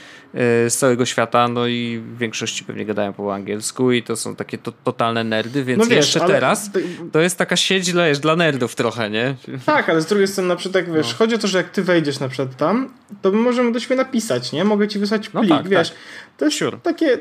z 0.70 0.76
całego 0.76 1.06
świata, 1.06 1.48
no 1.48 1.66
i 1.66 2.02
w 2.04 2.18
większości 2.18 2.64
pewnie 2.64 2.84
gadają 2.84 3.12
po 3.12 3.34
angielsku 3.34 3.92
i 3.92 4.02
to 4.02 4.16
są 4.16 4.36
takie 4.36 4.58
to, 4.58 4.72
totalne 4.72 5.24
nerdy, 5.24 5.64
więc 5.64 5.78
no 5.78 5.86
wiesz, 5.86 5.96
jeszcze 5.96 6.20
teraz 6.20 6.70
to 7.12 7.20
jest 7.20 7.38
taka 7.38 7.56
sieć 7.56 7.92
dla, 7.92 8.06
wiesz, 8.06 8.18
dla 8.18 8.36
nerdów 8.36 8.74
trochę, 8.74 9.10
nie? 9.10 9.34
Tak, 9.66 9.88
ale 9.88 10.02
z 10.02 10.06
drugiej 10.06 10.28
strony 10.28 10.48
na 10.48 10.56
przykład, 10.56 10.84
wiesz, 10.92 11.08
no. 11.08 11.18
chodzi 11.18 11.34
o 11.34 11.38
to, 11.38 11.48
że 11.48 11.58
jak 11.58 11.70
ty 11.70 11.82
wejdziesz 11.82 12.20
na 12.20 12.28
przykład 12.28 12.56
tam, 12.56 12.94
to 13.22 13.32
my 13.32 13.38
możemy 13.38 13.72
do 13.72 13.80
siebie 13.80 13.96
napisać, 13.96 14.52
nie? 14.52 14.64
Mogę 14.64 14.88
ci 14.88 14.98
wysłać 14.98 15.32
no 15.32 15.40
plik, 15.40 15.50
no 15.50 15.56
tak, 15.56 15.68
wiesz. 15.68 15.88
Tak. 15.88 15.98
To 16.36 16.44
jest 16.44 16.58
sure. 16.58 16.78
takie 16.78 17.18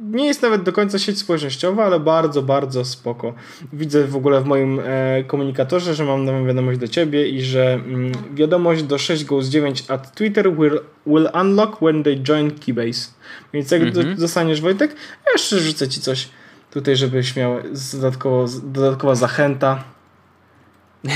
nie 0.00 0.26
jest 0.26 0.42
nawet 0.42 0.62
do 0.62 0.72
końca 0.72 0.98
sieć 0.98 1.18
społecznościowa, 1.18 1.84
ale 1.84 2.00
bardzo, 2.00 2.42
bardzo 2.42 2.84
spoko. 2.84 3.34
Widzę 3.72 4.06
w 4.06 4.16
ogóle 4.16 4.40
w 4.40 4.44
moim 4.44 4.80
e, 4.84 5.24
komunikatorze, 5.24 5.94
że 5.94 6.04
mam 6.04 6.24
nową 6.24 6.46
wiadomość 6.46 6.78
do 6.78 6.88
ciebie 6.88 7.28
i 7.28 7.42
że 7.42 7.72
mm, 7.72 8.12
wiadomość 8.34 8.82
do 8.82 8.98
6 8.98 9.24
goes 9.24 9.46
9 9.46 9.84
at 9.88 10.14
Twitter 10.14 10.56
will, 10.56 10.80
will 11.06 11.28
unlock 11.40 11.78
when 11.78 12.02
they 12.02 12.16
join 12.16 12.50
Keybase. 12.50 13.10
Więc 13.52 13.70
jak 13.70 14.14
dostaniesz 14.16 14.60
Wojtek, 14.60 14.90
ja 15.26 15.32
jeszcze 15.32 15.58
rzucę 15.58 15.88
ci 15.88 16.00
coś 16.00 16.28
tutaj, 16.70 16.96
żebyś 16.96 17.36
miał 17.36 17.56
dodatkowo, 17.92 18.46
dodatkowa 18.62 19.14
zachęta. 19.14 19.84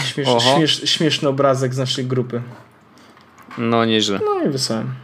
Śmiesz, 0.04 0.28
śmiesz, 0.54 0.82
śmieszny 0.90 1.28
obrazek 1.28 1.74
z 1.74 1.78
naszej 1.78 2.04
grupy. 2.04 2.42
No 3.58 3.84
nieźle. 3.84 4.20
No 4.24 4.48
i 4.48 4.48
wysłałem. 4.48 4.94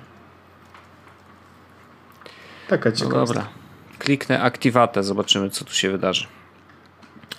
Taka 2.69 2.93
ciekawostka. 2.93 3.41
No 3.41 3.45
dobra. 3.45 3.60
Kliknę 4.01 4.43
aktywatę, 4.43 5.03
zobaczymy 5.03 5.51
co 5.51 5.65
tu 5.65 5.75
się 5.75 5.91
wydarzy. 5.91 6.27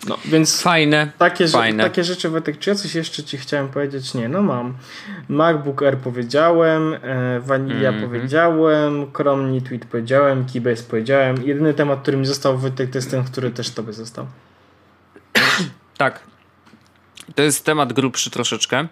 No, 0.07 0.17
więc 0.25 0.61
fajne. 0.61 1.11
Takie, 1.17 1.47
fajne. 1.47 1.83
takie 1.83 2.03
rzeczy, 2.03 2.29
Wojtek, 2.29 2.59
czy 2.59 2.69
ja 2.69 2.75
coś 2.75 2.95
jeszcze 2.95 3.23
ci 3.23 3.37
chciałem 3.37 3.69
powiedzieć? 3.69 4.13
Nie, 4.13 4.29
no 4.29 4.41
mam. 4.41 4.73
MacBook 5.29 5.83
Air 5.83 5.97
powiedziałem, 5.97 6.93
e, 6.93 7.39
Vanilla 7.39 7.89
mm 7.89 8.01
-hmm. 8.01 8.07
powiedziałem, 8.07 9.11
Chrome 9.13 9.61
Tweet 9.61 9.85
powiedziałem, 9.85 10.45
Keybase 10.53 10.83
powiedziałem. 10.83 11.43
Jedyny 11.45 11.73
temat, 11.73 12.01
który 12.01 12.17
mi 12.17 12.25
został, 12.25 12.57
Wojtek, 12.57 12.91
to 12.91 12.97
jest 12.97 13.11
ten, 13.11 13.23
który 13.23 13.51
też 13.51 13.69
tobie 13.69 13.93
został. 13.93 14.27
tak. 15.97 16.19
To 17.35 17.43
jest 17.43 17.65
temat 17.65 17.93
grubszy 17.93 18.29
troszeczkę. 18.29 18.87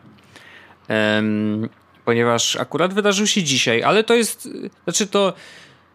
Um, 0.89 1.69
ponieważ 2.05 2.55
akurat 2.55 2.93
wydarzył 2.93 3.27
się 3.27 3.43
dzisiaj, 3.43 3.83
ale 3.83 4.03
to 4.03 4.13
jest, 4.13 4.49
znaczy 4.83 5.07
to 5.07 5.33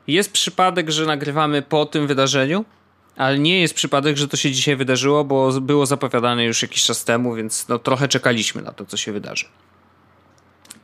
jest 0.06 0.32
przypadek, 0.32 0.90
że 0.90 1.06
nagrywamy 1.06 1.62
po 1.62 1.86
tym 1.86 2.06
wydarzeniu, 2.06 2.64
ale 3.16 3.38
nie 3.38 3.60
jest 3.60 3.74
przypadek, 3.74 4.16
że 4.16 4.28
to 4.28 4.36
się 4.36 4.52
dzisiaj 4.52 4.76
wydarzyło, 4.76 5.24
bo 5.24 5.60
było 5.60 5.86
zapowiadane 5.86 6.44
już 6.44 6.62
jakiś 6.62 6.84
czas 6.84 7.04
temu, 7.04 7.34
więc 7.34 7.68
no, 7.68 7.78
trochę 7.78 8.08
czekaliśmy 8.08 8.62
na 8.62 8.72
to, 8.72 8.86
co 8.86 8.96
się 8.96 9.12
wydarzy. 9.12 9.44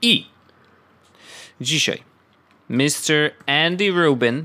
I 0.03 0.27
dzisiaj 1.61 2.03
Mr. 2.69 3.31
Andy 3.47 3.91
Rubin, 3.91 4.45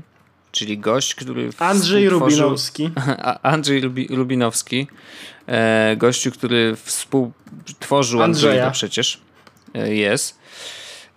czyli 0.52 0.78
gość, 0.78 1.14
który. 1.14 1.50
Andrzej 1.58 2.08
Rubinowski. 2.08 2.90
Andrzej 3.42 3.80
Lubi, 3.80 4.06
Lubinowski, 4.06 4.86
e, 5.46 5.96
gościu, 5.96 6.32
który 6.32 6.76
współtworzył 6.76 8.22
Andrzeja, 8.22 8.52
Andrzeja 8.52 8.70
przecież 8.70 9.20
e, 9.74 9.94
jest. 9.94 10.38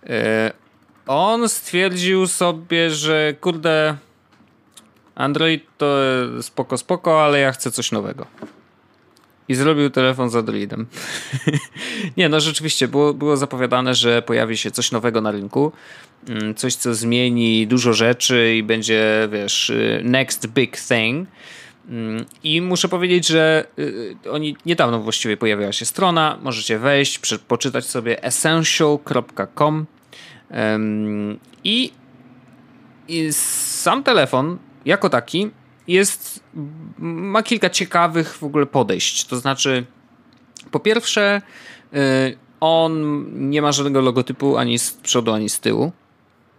E, 0.06 0.52
on 1.10 1.48
stwierdził 1.48 2.26
sobie, 2.26 2.90
że 2.90 3.34
kurde, 3.40 3.96
Android 5.14 5.64
to 5.78 5.96
spoko, 6.42 6.78
spoko, 6.78 7.24
ale 7.24 7.40
ja 7.40 7.52
chcę 7.52 7.70
coś 7.70 7.92
nowego. 7.92 8.26
I 9.48 9.54
zrobił 9.54 9.90
telefon 9.90 10.30
z 10.30 10.36
Androidem. 10.36 10.86
nie, 12.16 12.28
no 12.28 12.40
rzeczywiście, 12.40 12.88
było, 12.88 13.14
było 13.14 13.36
zapowiadane, 13.36 13.94
że 13.94 14.22
pojawi 14.22 14.56
się 14.56 14.70
coś 14.70 14.92
nowego 14.92 15.20
na 15.20 15.30
rynku. 15.30 15.72
Mm, 16.28 16.54
coś, 16.54 16.74
co 16.74 16.94
zmieni 16.94 17.66
dużo 17.66 17.92
rzeczy 17.92 18.54
i 18.56 18.62
będzie, 18.62 19.28
wiesz, 19.32 19.70
y, 19.70 20.02
next 20.04 20.46
big 20.46 20.76
thing. 20.76 21.28
Mm, 21.88 22.24
I 22.44 22.60
muszę 22.60 22.88
powiedzieć, 22.88 23.26
że 23.26 23.66
y, 23.78 24.16
oni 24.30 24.56
niedawno 24.66 25.00
właściwie 25.00 25.36
pojawiła 25.36 25.72
się 25.72 25.84
strona. 25.84 26.38
Możecie 26.42 26.78
wejść, 26.78 27.20
poczytać 27.48 27.86
sobie 27.86 28.24
essential.com 28.24 29.86
i, 31.64 31.92
i 33.08 33.32
sam 33.32 34.02
telefon 34.02 34.58
jako 34.84 35.10
taki 35.10 35.50
jest, 35.88 36.44
ma 36.98 37.42
kilka 37.42 37.70
ciekawych 37.70 38.36
w 38.36 38.42
ogóle 38.42 38.66
podejść. 38.66 39.24
To 39.24 39.36
znaczy, 39.36 39.86
po 40.70 40.80
pierwsze, 40.80 41.42
y, 41.94 42.38
on 42.60 43.24
nie 43.50 43.62
ma 43.62 43.72
żadnego 43.72 44.00
logotypu 44.00 44.56
ani 44.56 44.78
z 44.78 44.92
przodu, 44.92 45.32
ani 45.32 45.48
z 45.48 45.60
tyłu. 45.60 45.92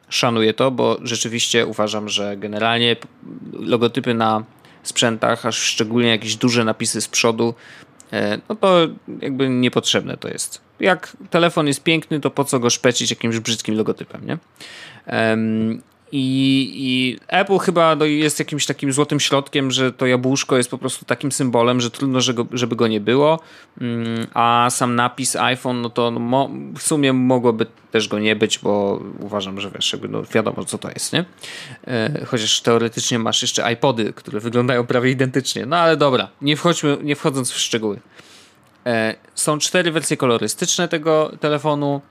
Szanuję 0.10 0.54
to, 0.54 0.72
bo 0.72 0.98
rzeczywiście 1.02 1.66
uważam, 1.66 2.10
że 2.10 2.38
generalnie 2.38 2.96
logotypy 3.54 4.14
na 4.14 4.44
sprzętach, 4.84 5.46
aż 5.46 5.58
szczególnie 5.58 6.10
jakieś 6.10 6.36
duże 6.36 6.66
napisy 6.66 7.02
z 7.02 7.08
przodu, 7.08 7.54
no 8.50 8.56
to 8.56 8.88
jakby 9.22 9.50
niepotrzebne 9.50 10.18
to 10.18 10.28
jest. 10.28 10.62
Jak 10.80 11.18
telefon 11.30 11.68
jest 11.68 11.84
piękny, 11.84 12.20
to 12.20 12.32
po 12.32 12.46
co 12.46 12.60
go 12.60 12.70
szpecić 12.70 13.10
jakimś 13.10 13.40
brzydkim 13.40 13.76
logotypem, 13.76 14.22
nie? 14.26 14.38
I, 16.12 16.72
I, 16.76 17.20
Apple 17.28 17.58
chyba 17.58 17.96
no, 17.96 18.06
jest 18.06 18.40
jakimś 18.40 18.66
takim 18.66 18.94
złotym 18.94 19.20
środkiem, 19.20 19.72
że 19.72 19.94
to 19.94 20.06
jabłuszko 20.06 20.58
jest 20.58 20.72
po 20.72 20.78
prostu 20.78 21.06
takim 21.06 21.32
symbolem, 21.32 21.82
że 21.82 21.92
trudno, 21.92 22.20
żeby 22.52 22.76
go 22.76 22.88
nie 22.88 23.00
było. 23.00 23.40
Mm, 23.82 24.28
a 24.34 24.68
sam 24.70 24.96
napis 24.96 25.36
iPhone, 25.36 25.82
no 25.82 25.90
to 25.90 26.12
no, 26.12 26.50
w 26.78 26.82
sumie 26.82 27.14
mogłoby 27.14 27.66
też 27.92 28.08
go 28.08 28.20
nie 28.20 28.36
być, 28.36 28.60
bo 28.60 29.02
uważam, 29.20 29.62
że 29.62 29.72
wiesz, 29.72 29.94
jakby, 29.94 30.08
no, 30.08 30.24
wiadomo 30.24 30.66
co 30.66 30.78
to 30.78 30.90
jest, 30.90 31.14
nie? 31.14 31.26
E, 31.88 32.26
chociaż 32.26 32.62
teoretycznie 32.62 33.20
masz 33.20 33.42
jeszcze 33.42 33.74
iPody, 33.74 34.14
które 34.14 34.40
wyglądają 34.40 34.86
prawie 34.86 35.12
identycznie. 35.12 35.66
No 35.66 35.78
ale 35.78 35.98
dobra, 35.98 36.30
nie, 36.42 36.58
wchodźmy, 36.58 36.98
nie 37.04 37.16
wchodząc 37.16 37.52
w 37.52 37.58
szczegóły. 37.58 38.00
E, 38.86 39.16
są 39.36 39.58
cztery 39.58 39.92
wersje 39.92 40.18
kolorystyczne 40.18 40.88
tego 40.88 41.32
telefonu 41.40 42.02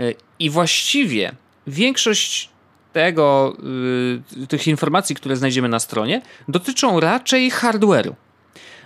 e, 0.00 0.14
i 0.38 0.50
właściwie 0.50 1.32
większość 1.66 2.51
tego, 2.92 3.56
y, 4.42 4.46
tych 4.46 4.68
informacji, 4.68 5.16
które 5.16 5.36
znajdziemy 5.36 5.68
na 5.68 5.78
stronie, 5.78 6.22
dotyczą 6.48 7.00
raczej 7.00 7.50
hardware'u. 7.50 8.12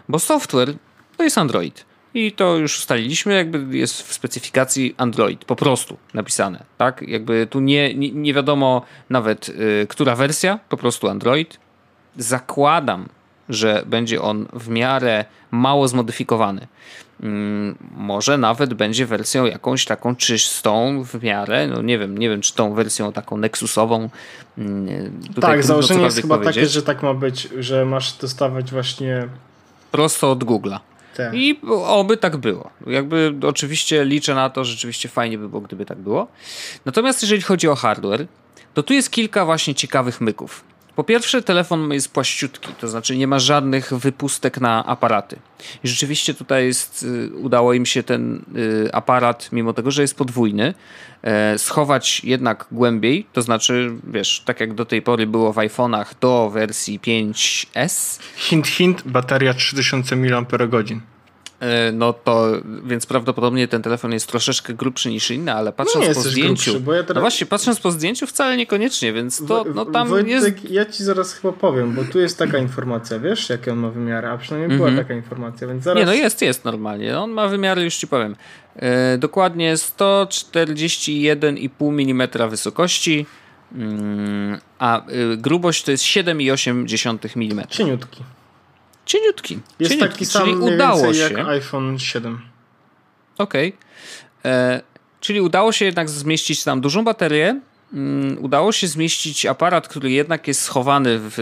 Bo 0.08 0.18
software 0.18 0.74
to 1.16 1.24
jest 1.24 1.38
Android. 1.38 1.84
I 2.14 2.32
to 2.32 2.56
już 2.56 2.78
ustaliliśmy, 2.78 3.34
jakby 3.34 3.78
jest 3.78 4.02
w 4.02 4.12
specyfikacji 4.12 4.94
Android, 4.96 5.44
po 5.44 5.56
prostu 5.56 5.96
napisane, 6.14 6.64
tak? 6.78 7.02
Jakby 7.08 7.46
tu 7.50 7.60
nie, 7.60 7.94
nie, 7.94 8.10
nie 8.12 8.34
wiadomo 8.34 8.82
nawet, 9.10 9.48
y, 9.48 9.86
która 9.88 10.16
wersja, 10.16 10.58
po 10.68 10.76
prostu 10.76 11.08
Android. 11.08 11.58
Zakładam, 12.16 13.08
że 13.48 13.82
będzie 13.86 14.22
on 14.22 14.46
w 14.52 14.68
miarę 14.68 15.24
mało 15.50 15.88
zmodyfikowany. 15.88 16.66
Mm, 17.22 17.76
może 17.96 18.38
nawet 18.38 18.74
będzie 18.74 19.06
wersją 19.06 19.44
jakąś 19.44 19.84
taką 19.84 20.16
czystą 20.16 21.04
w 21.04 21.22
miarę, 21.22 21.66
no 21.66 21.82
nie 21.82 21.98
wiem, 21.98 22.18
nie 22.18 22.28
wiem 22.28 22.40
czy 22.40 22.54
tą 22.54 22.74
wersją 22.74 23.12
taką 23.12 23.36
Nexusową. 23.36 24.08
Mm, 24.58 25.20
tak, 25.40 25.64
założenie 25.64 26.04
jest 26.04 26.20
chyba 26.20 26.34
powiedzieć. 26.38 26.54
takie, 26.54 26.68
że 26.68 26.82
tak 26.82 27.02
ma 27.02 27.14
być, 27.14 27.48
że 27.58 27.84
masz 27.84 28.12
dostawać 28.12 28.70
właśnie 28.70 29.28
prosto 29.90 30.30
od 30.30 30.44
Google'a. 30.44 30.78
Tak. 31.16 31.34
I 31.34 31.60
oby 31.86 32.16
tak 32.16 32.36
było. 32.36 32.70
Jakby 32.86 33.34
oczywiście 33.42 34.04
liczę 34.04 34.34
na 34.34 34.50
to, 34.50 34.64
rzeczywiście 34.64 35.08
fajnie 35.08 35.38
by 35.38 35.48
było, 35.48 35.62
gdyby 35.62 35.86
tak 35.86 35.98
było. 35.98 36.26
Natomiast 36.84 37.22
jeżeli 37.22 37.42
chodzi 37.42 37.68
o 37.68 37.74
hardware, 37.74 38.26
to 38.74 38.82
tu 38.82 38.94
jest 38.94 39.10
kilka 39.10 39.44
właśnie 39.44 39.74
ciekawych 39.74 40.20
myków. 40.20 40.64
Po 40.96 41.04
pierwsze, 41.04 41.42
telefon 41.42 41.92
jest 41.92 42.12
płaściutki, 42.12 42.68
to 42.80 42.88
znaczy 42.88 43.16
nie 43.16 43.26
ma 43.26 43.38
żadnych 43.38 43.94
wypustek 43.94 44.60
na 44.60 44.86
aparaty. 44.86 45.36
I 45.84 45.88
rzeczywiście 45.88 46.34
tutaj 46.34 46.66
jest, 46.66 47.02
y, 47.02 47.36
udało 47.36 47.72
im 47.72 47.86
się 47.86 48.02
ten 48.02 48.44
y, 48.56 48.92
aparat, 48.92 49.48
mimo 49.52 49.72
tego, 49.72 49.90
że 49.90 50.02
jest 50.02 50.14
podwójny, 50.14 50.74
e, 51.22 51.58
schować 51.58 52.24
jednak 52.24 52.66
głębiej, 52.72 53.26
to 53.32 53.42
znaczy, 53.42 53.92
wiesz, 54.04 54.42
tak 54.44 54.60
jak 54.60 54.74
do 54.74 54.84
tej 54.84 55.02
pory 55.02 55.26
było 55.26 55.52
w 55.52 55.56
iPhone'ach 55.56 56.06
do 56.20 56.50
wersji 56.50 57.00
5S. 57.00 58.20
Hint, 58.36 58.68
hint, 58.68 59.02
bateria 59.06 59.54
3000 59.54 60.16
mAh. 60.16 61.15
E, 61.60 61.92
no 61.92 62.12
to 62.12 62.52
więc 62.84 63.06
prawdopodobnie 63.06 63.68
ten 63.68 63.82
telefon 63.82 64.12
jest 64.12 64.28
troszeczkę 64.28 64.74
grubszy 64.74 65.10
niż 65.10 65.30
inny, 65.30 65.52
ale 65.52 65.72
patrząc 65.72 66.08
no 66.08 66.14
po 66.14 66.20
zdjęciu. 66.20 66.72
Grubszy, 66.72 66.96
ja 66.96 67.02
teraz... 67.02 67.14
No 67.14 67.20
właśnie, 67.20 67.46
patrząc 67.46 67.80
po 67.80 67.90
zdjęciu 67.90 68.26
wcale 68.26 68.56
niekoniecznie, 68.56 69.12
więc 69.12 69.46
to 69.46 69.64
no 69.74 69.84
tam 69.84 70.08
Wojtek, 70.08 70.30
jest. 70.30 70.70
Ja 70.70 70.84
ci 70.84 71.04
zaraz 71.04 71.34
chyba 71.34 71.52
powiem, 71.52 71.92
bo 71.92 72.04
tu 72.04 72.18
jest 72.18 72.38
taka 72.38 72.58
informacja, 72.58 73.18
wiesz, 73.18 73.50
jakie 73.50 73.72
on 73.72 73.78
ma 73.78 73.90
wymiary, 73.90 74.28
a 74.28 74.38
przynajmniej 74.38 74.66
mm 74.66 74.76
-hmm. 74.76 74.78
była 74.78 74.88
mhm. 74.88 75.06
taka 75.06 75.14
informacja, 75.14 75.66
więc 75.66 75.84
zaraz. 75.84 76.00
Nie, 76.00 76.06
no 76.06 76.14
jest, 76.14 76.42
jest 76.42 76.64
normalnie. 76.64 77.18
On 77.18 77.30
ma 77.30 77.48
wymiary, 77.48 77.82
już 77.82 77.96
ci 77.96 78.06
powiem. 78.06 78.36
E, 78.76 79.18
dokładnie 79.18 79.74
141,5 79.74 82.10
mm 82.10 82.28
wysokości. 82.50 83.26
A 84.78 85.10
y, 85.10 85.36
grubość 85.36 85.82
to 85.82 85.90
jest 85.90 86.04
7,8 86.04 87.52
mm. 87.52 87.66
Cieniutki. 87.68 88.24
Cieniutki. 89.06 89.58
Jest 89.78 89.92
cieniutki, 89.92 90.12
taki 90.12 90.26
sam 90.26 90.42
czyli 90.42 90.56
udało 90.56 91.14
się. 91.14 91.20
jak 91.20 91.38
iPhone 91.38 91.98
7. 91.98 92.40
Okej. 93.38 93.68
Okay. 93.68 94.52
E, 94.52 94.80
czyli 95.20 95.40
udało 95.40 95.72
się 95.72 95.84
jednak 95.84 96.10
zmieścić 96.10 96.64
tam 96.64 96.80
dużą 96.80 97.04
baterię. 97.04 97.60
Mm, 97.92 98.44
udało 98.44 98.72
się 98.72 98.86
zmieścić 98.86 99.46
aparat, 99.46 99.88
który 99.88 100.10
jednak 100.10 100.48
jest 100.48 100.62
schowany 100.62 101.18
w, 101.18 101.34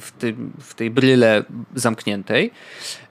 w, 0.00 0.12
tej, 0.18 0.36
w 0.60 0.74
tej 0.74 0.90
bryle 0.90 1.44
zamkniętej. 1.74 2.50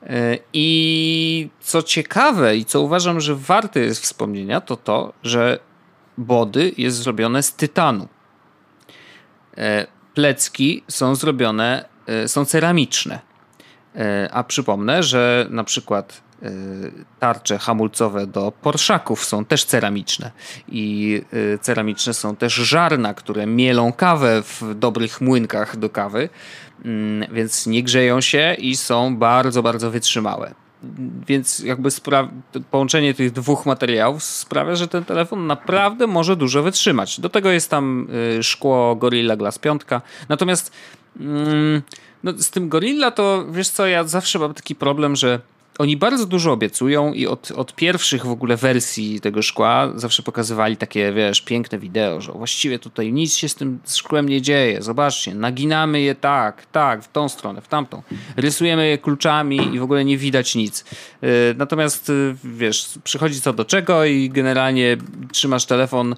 E, 0.03 0.37
I 0.53 1.49
co 1.61 1.83
ciekawe 1.83 2.57
i 2.57 2.65
co 2.65 2.81
uważam, 2.81 3.21
że 3.21 3.35
warte 3.35 3.79
jest 3.79 4.03
wspomnienia, 4.03 4.61
to 4.61 4.75
to, 4.75 5.13
że 5.23 5.59
body 6.17 6.71
jest 6.77 6.97
zrobione 6.97 7.43
z 7.43 7.53
tytanu. 7.53 8.07
E, 9.57 9.87
plecki 10.13 10.83
są 10.87 11.15
zrobione, 11.15 11.85
są 12.27 12.45
ceramiczne. 12.45 13.28
E, 13.95 14.29
a 14.31 14.43
przypomnę, 14.43 15.03
że 15.03 15.47
na 15.49 15.63
przykład 15.63 16.21
e, 16.43 16.49
tarcze 17.19 17.57
hamulcowe 17.57 18.27
do 18.27 18.51
Porszaków 18.61 19.25
są 19.25 19.45
też 19.45 19.65
ceramiczne 19.65 20.31
i 20.67 21.21
e, 21.53 21.57
ceramiczne 21.57 22.13
są 22.13 22.35
też 22.35 22.53
żarna, 22.53 23.13
które 23.13 23.45
mielą 23.45 23.93
kawę 23.93 24.43
w 24.43 24.63
dobrych 24.75 25.21
młynkach 25.21 25.77
do 25.77 25.89
kawy, 25.89 26.29
mm, 26.85 27.33
więc 27.33 27.67
nie 27.67 27.83
grzeją 27.83 28.21
się 28.21 28.55
i 28.59 28.75
są 28.75 29.17
bardzo, 29.17 29.63
bardzo 29.63 29.91
wytrzymałe. 29.91 30.53
Więc 31.27 31.59
jakby 31.59 31.89
połączenie 32.71 33.13
tych 33.13 33.31
dwóch 33.31 33.65
materiałów 33.65 34.23
sprawia, 34.23 34.75
że 34.75 34.87
ten 34.87 35.05
telefon 35.05 35.47
naprawdę 35.47 36.07
może 36.07 36.35
dużo 36.35 36.63
wytrzymać. 36.63 37.19
Do 37.19 37.29
tego 37.29 37.51
jest 37.51 37.69
tam 37.69 38.07
szkło 38.41 38.95
Gorilla 38.95 39.35
Glass 39.35 39.59
5. 39.59 39.81
Natomiast 40.29 40.71
Mm, 41.19 41.81
no, 42.23 42.33
z 42.37 42.49
tym 42.49 42.69
Gorilla 42.69 43.11
to 43.11 43.45
wiesz 43.51 43.69
co, 43.69 43.87
ja 43.87 44.03
zawsze 44.03 44.39
mam 44.39 44.53
taki 44.53 44.75
problem, 44.75 45.15
że 45.15 45.39
oni 45.79 45.97
bardzo 45.97 46.25
dużo 46.25 46.51
obiecują 46.51 47.13
i 47.13 47.27
od, 47.27 47.51
od 47.51 47.75
pierwszych 47.75 48.25
w 48.25 48.31
ogóle 48.31 48.57
wersji 48.57 49.21
tego 49.21 49.41
szkła 49.41 49.91
zawsze 49.95 50.23
pokazywali 50.23 50.77
takie, 50.77 51.13
wiesz, 51.13 51.41
piękne 51.41 51.79
wideo, 51.79 52.21
że 52.21 52.31
właściwie 52.31 52.79
tutaj 52.79 53.13
nic 53.13 53.35
się 53.35 53.49
z 53.49 53.55
tym 53.55 53.79
szkłem 53.87 54.29
nie 54.29 54.41
dzieje. 54.41 54.81
Zobaczcie, 54.81 55.35
naginamy 55.35 56.01
je 56.01 56.15
tak, 56.15 56.65
tak, 56.65 57.03
w 57.03 57.11
tą 57.11 57.29
stronę, 57.29 57.61
w 57.61 57.67
tamtą. 57.67 58.01
Rysujemy 58.37 58.87
je 58.87 58.97
kluczami 58.97 59.75
i 59.75 59.79
w 59.79 59.83
ogóle 59.83 60.05
nie 60.05 60.17
widać 60.17 60.55
nic. 60.55 60.85
Y, 61.23 61.55
natomiast, 61.57 62.09
y, 62.09 62.35
wiesz, 62.43 62.89
przychodzi 63.03 63.41
co 63.41 63.53
do 63.53 63.65
czego 63.65 64.05
i 64.05 64.29
generalnie 64.29 64.97
trzymasz 65.31 65.65
telefon 65.65 66.15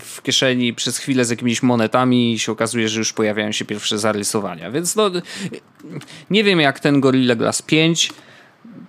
w 0.00 0.22
kieszeni 0.22 0.74
przez 0.74 0.98
chwilę 0.98 1.24
z 1.24 1.30
jakimiś 1.30 1.62
monetami 1.62 2.32
i 2.32 2.38
się 2.38 2.52
okazuje, 2.52 2.88
że 2.88 2.98
już 2.98 3.12
pojawiają 3.12 3.52
się 3.52 3.64
pierwsze 3.64 3.98
zarysowania. 3.98 4.70
Więc 4.70 4.96
no, 4.96 5.10
nie 6.30 6.44
wiem 6.44 6.60
jak 6.60 6.80
ten 6.80 7.00
Gorilla 7.00 7.34
Glass 7.34 7.62
5 7.62 8.12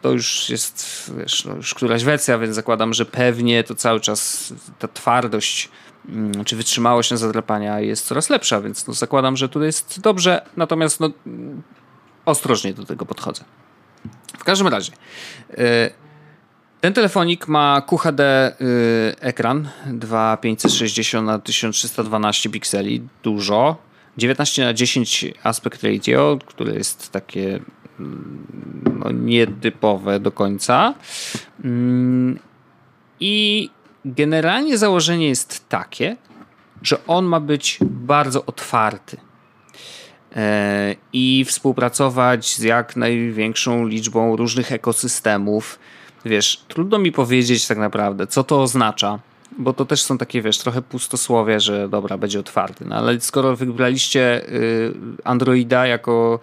to 0.01 0.11
już 0.11 0.49
jest 0.49 1.11
wiesz, 1.17 1.45
no 1.45 1.55
już 1.55 1.73
któraś 1.73 2.03
wersja, 2.03 2.37
więc 2.37 2.55
zakładam, 2.55 2.93
że 2.93 3.05
pewnie 3.05 3.63
to 3.63 3.75
cały 3.75 3.99
czas 3.99 4.53
ta 4.79 4.87
twardość 4.87 5.69
mm, 6.09 6.45
czy 6.45 6.55
wytrzymałość 6.55 7.11
na 7.11 7.17
zadrapania 7.17 7.79
jest 7.79 8.05
coraz 8.05 8.29
lepsza, 8.29 8.61
więc 8.61 8.87
no 8.87 8.93
zakładam, 8.93 9.37
że 9.37 9.49
tu 9.49 9.63
jest 9.63 10.01
dobrze, 10.01 10.41
natomiast 10.57 10.99
no, 10.99 11.09
ostrożnie 12.25 12.73
do 12.73 12.85
tego 12.85 13.05
podchodzę. 13.05 13.43
W 14.37 14.43
każdym 14.43 14.67
razie, 14.67 14.91
y, 15.51 15.55
ten 16.81 16.93
telefonik 16.93 17.47
ma 17.47 17.81
QHD 17.81 18.19
y, 18.19 19.15
ekran 19.19 19.69
2560 19.85 21.25
na 21.25 21.39
1312 21.39 22.49
pikseli, 22.49 23.01
dużo. 23.23 23.77
19 24.17 24.65
na 24.65 24.73
10 24.73 25.25
aspect 25.43 25.83
ratio, 25.83 26.39
które 26.45 26.73
jest 26.73 27.11
takie 27.11 27.59
no, 28.99 29.11
nietypowe 29.11 30.19
do 30.19 30.31
końca. 30.31 30.93
Mm, 31.63 32.39
I 33.19 33.69
generalnie 34.05 34.77
założenie 34.77 35.27
jest 35.27 35.69
takie, 35.69 36.15
że 36.81 37.05
on 37.07 37.25
ma 37.25 37.39
być 37.39 37.77
bardzo 37.81 38.45
otwarty 38.45 39.17
e, 40.35 40.95
i 41.13 41.45
współpracować 41.45 42.55
z 42.55 42.59
jak 42.59 42.95
największą 42.95 43.87
liczbą 43.87 44.35
różnych 44.35 44.71
ekosystemów. 44.71 45.79
Wiesz, 46.25 46.61
trudno 46.67 46.97
mi 46.97 47.11
powiedzieć 47.11 47.67
tak 47.67 47.77
naprawdę, 47.77 48.27
co 48.27 48.43
to 48.43 48.61
oznacza, 48.61 49.19
bo 49.57 49.73
to 49.73 49.85
też 49.85 50.01
są 50.01 50.17
takie, 50.17 50.41
wiesz, 50.41 50.57
trochę 50.57 50.81
pustosłowie, 50.81 51.59
że 51.59 51.89
dobra, 51.89 52.17
będzie 52.17 52.39
otwarty. 52.39 52.85
No 52.85 52.95
ale 52.95 53.21
skoro 53.21 53.55
wybraliście 53.55 54.49
y, 54.49 54.93
Androida 55.23 55.87
jako 55.87 56.39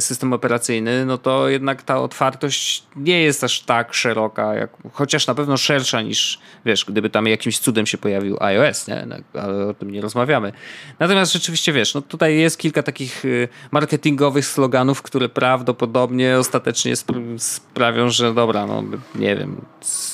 system 0.00 0.32
operacyjny, 0.32 1.06
no 1.06 1.18
to 1.18 1.48
jednak 1.48 1.82
ta 1.82 2.00
otwartość 2.00 2.84
nie 2.96 3.22
jest 3.22 3.44
aż 3.44 3.60
tak 3.60 3.94
szeroka, 3.94 4.54
jak, 4.54 4.70
chociaż 4.92 5.26
na 5.26 5.34
pewno 5.34 5.56
szersza 5.56 6.02
niż, 6.02 6.38
wiesz, 6.64 6.84
gdyby 6.84 7.10
tam 7.10 7.26
jakimś 7.26 7.58
cudem 7.58 7.86
się 7.86 7.98
pojawił 7.98 8.36
iOS, 8.40 8.88
nie? 8.88 9.06
No, 9.06 9.40
ale 9.42 9.66
o 9.66 9.74
tym 9.74 9.90
nie 9.90 10.00
rozmawiamy. 10.00 10.52
Natomiast 10.98 11.32
rzeczywiście, 11.32 11.72
wiesz, 11.72 11.94
no 11.94 12.02
tutaj 12.02 12.38
jest 12.38 12.58
kilka 12.58 12.82
takich 12.82 13.24
y, 13.24 13.48
marketingowych 13.70 14.46
sloganów, 14.46 15.02
które 15.02 15.28
prawdopodobnie 15.28 16.38
ostatecznie 16.38 16.94
sprawią, 17.38 18.10
że 18.10 18.34
dobra, 18.34 18.66
no 18.66 18.82
nie 19.14 19.36
wiem, 19.36 19.60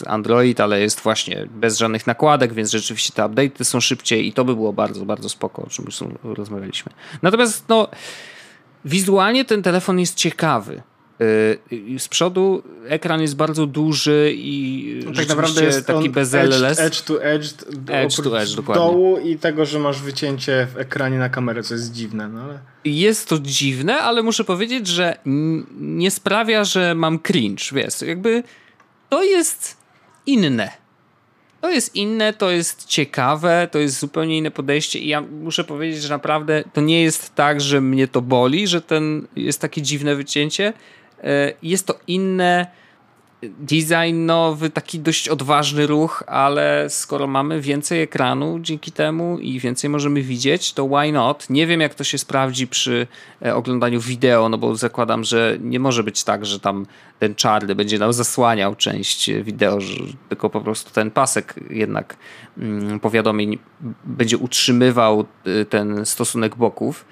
Android, 0.07 0.61
ale 0.61 0.81
jest 0.81 1.01
właśnie 1.01 1.47
bez 1.51 1.79
żadnych 1.79 2.07
nakładek, 2.07 2.53
więc 2.53 2.71
rzeczywiście 2.71 3.13
te 3.13 3.23
update'y 3.23 3.65
są 3.65 3.81
szybciej 3.81 4.27
i 4.27 4.33
to 4.33 4.45
by 4.45 4.55
było 4.55 4.73
bardzo, 4.73 5.05
bardzo 5.05 5.29
spoko, 5.29 5.63
o 5.63 5.67
czym 5.67 5.85
już 5.85 6.01
rozmawialiśmy. 6.25 6.93
Natomiast, 7.23 7.69
no 7.69 7.89
Wizualnie 8.85 9.45
ten 9.45 9.63
telefon 9.63 10.01
jest 10.01 10.15
ciekawy. 10.15 10.83
Y, 11.21 11.99
z 11.99 12.09
przodu 12.09 12.63
ekran 12.89 13.21
jest 13.21 13.37
bardzo 13.37 13.67
duży 13.67 14.33
i 14.37 15.03
no 15.07 15.13
tak 15.13 15.29
naprawdę 15.29 15.65
jest 15.65 15.87
taki 15.87 16.11
bez 16.11 16.35
LLS. 16.35 16.79
Edge 16.79 17.01
to 17.01 17.25
edge, 17.25 17.47
edge, 17.89 18.17
to 18.17 18.41
edge 18.41 18.57
dokładnie. 18.57 18.85
dołu 18.85 19.19
i 19.19 19.39
tego, 19.39 19.67
że 19.67 19.79
masz 19.79 20.03
wycięcie 20.03 20.69
w 20.75 20.79
ekranie 20.79 21.19
na 21.19 21.29
kamerę, 21.29 21.63
co 21.63 21.75
jest 21.75 21.93
dziwne. 21.93 22.29
No 22.29 22.43
ale... 22.43 22.59
Jest 22.85 23.29
to 23.29 23.39
dziwne, 23.39 23.99
ale 23.99 24.23
muszę 24.23 24.45
powiedzieć, 24.45 24.87
że 24.87 25.17
nie 25.81 26.11
sprawia, 26.11 26.65
że 26.65 26.95
mam 26.95 27.19
cringe. 27.19 27.65
Wiesz, 27.73 28.03
jakby 28.03 28.43
to 29.09 29.23
jest 29.23 29.77
inne. 30.27 30.80
To 31.61 31.71
jest 31.71 31.95
inne, 31.95 32.33
to 32.33 32.51
jest 32.51 32.87
ciekawe, 32.87 33.69
to 33.73 33.79
jest 33.79 33.99
zupełnie 33.99 34.39
inne 34.39 34.51
podejście 34.51 34.99
i 34.99 35.09
ja 35.09 35.21
muszę 35.21 35.65
powiedzieć, 35.65 36.03
że 36.03 36.09
naprawdę 36.09 36.65
to 36.73 36.81
nie 36.81 37.03
jest 37.03 37.35
tak, 37.35 37.61
że 37.61 37.81
mnie 37.81 38.09
to 38.09 38.23
boli, 38.23 38.67
że 38.67 38.83
ten 38.83 39.27
jest 39.37 39.61
takie 39.61 39.83
dziwne 39.83 40.17
wycięcie. 40.17 40.73
E, 41.25 41.53
jest 41.63 41.87
to 41.87 41.99
inne 42.07 42.67
designowy, 43.43 44.71
taki 44.71 44.99
dość 44.99 45.29
odważny 45.29 45.87
ruch, 45.87 46.25
ale 46.27 46.87
skoro 46.91 47.27
mamy 47.27 47.61
więcej 47.61 48.03
ekranu 48.03 48.59
dzięki 48.61 48.93
temu 48.93 49.39
i 49.39 49.61
więcej 49.61 49.91
możemy 49.91 50.23
widzieć, 50.23 50.73
to 50.73 50.87
why 50.87 51.13
not? 51.13 51.51
Nie 51.51 51.67
wiem, 51.67 51.81
jak 51.81 51.95
to 51.95 52.05
się 52.05 52.19
sprawdzi 52.19 52.67
przy 52.67 53.07
e, 53.43 53.55
oglądaniu 53.55 54.01
wideo, 54.01 54.49
no 54.49 54.59
bo 54.59 54.77
zakładam, 54.77 55.25
że 55.25 55.57
nie 55.61 55.81
może 55.81 56.05
być 56.05 56.25
tak, 56.25 56.47
że 56.47 56.61
tam 56.61 56.87
ten 57.19 57.35
czarny 57.35 57.75
będzie 57.75 57.99
nam 57.99 58.13
zasłaniał 58.13 58.77
część 58.77 59.31
wideo, 59.43 59.81
że 59.81 59.95
tylko 60.29 60.51
po 60.51 60.61
prostu 60.61 60.91
ten 60.93 61.11
pasek 61.11 61.55
jednak 61.71 62.17
mm, 62.59 63.01
powiadomień 63.01 63.59
będzie 64.05 64.39
utrzymywał 64.39 65.25
e, 65.45 65.65
ten 65.65 66.07
stosunek 66.07 66.57
boków. 66.57 67.05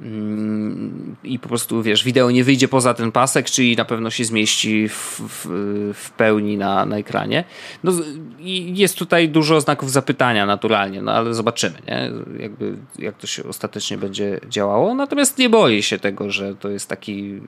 Mm, 0.00 1.16
i 1.24 1.38
po 1.38 1.48
prostu 1.48 1.82
wiesz, 1.82 2.04
wideo 2.04 2.30
nie 2.30 2.44
wyjdzie 2.44 2.68
poza 2.68 2.94
ten 2.94 3.12
pasek, 3.12 3.50
czyli 3.50 3.76
na 3.76 3.84
pewno 3.84 4.10
się 4.10 4.24
zmieści 4.24 4.88
w, 4.88 5.20
w, 5.28 5.46
w, 5.94 6.10
pełni 6.10 6.58
na, 6.58 6.86
na 6.86 6.96
ekranie. 6.96 7.44
No, 7.84 7.92
i 8.40 8.76
jest 8.78 8.98
tutaj 8.98 9.28
dużo 9.28 9.60
znaków 9.60 9.90
zapytania 9.90 10.46
naturalnie, 10.46 11.02
no 11.02 11.12
ale 11.12 11.34
zobaczymy, 11.34 11.78
nie? 11.88 12.10
Jakby, 12.42 12.76
jak 12.98 13.16
to 13.16 13.26
się 13.26 13.44
ostatecznie 13.44 13.98
będzie 13.98 14.40
działało. 14.48 14.94
Natomiast 14.94 15.38
nie 15.38 15.50
boję 15.50 15.82
się 15.82 15.98
tego, 15.98 16.30
że 16.30 16.54
to 16.54 16.68
jest 16.68 16.88
taki 16.88 17.40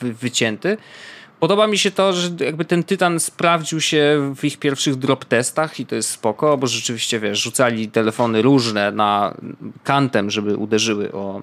wy, 0.00 0.12
wycięty. 0.12 0.76
Podoba 1.40 1.66
mi 1.66 1.78
się 1.78 1.90
to, 1.90 2.12
że 2.12 2.30
jakby 2.40 2.64
ten 2.64 2.84
Tytan 2.84 3.20
sprawdził 3.20 3.80
się 3.80 4.32
w 4.36 4.44
ich 4.44 4.58
pierwszych 4.58 4.96
drop 4.96 5.24
testach 5.24 5.80
i 5.80 5.86
to 5.86 5.94
jest 5.94 6.10
spoko, 6.10 6.58
bo 6.58 6.66
rzeczywiście, 6.66 7.20
wiesz, 7.20 7.42
rzucali 7.42 7.88
telefony 7.88 8.42
różne 8.42 8.92
na 8.92 9.34
kantem, 9.84 10.30
żeby 10.30 10.56
uderzyły 10.56 11.12
o, 11.12 11.42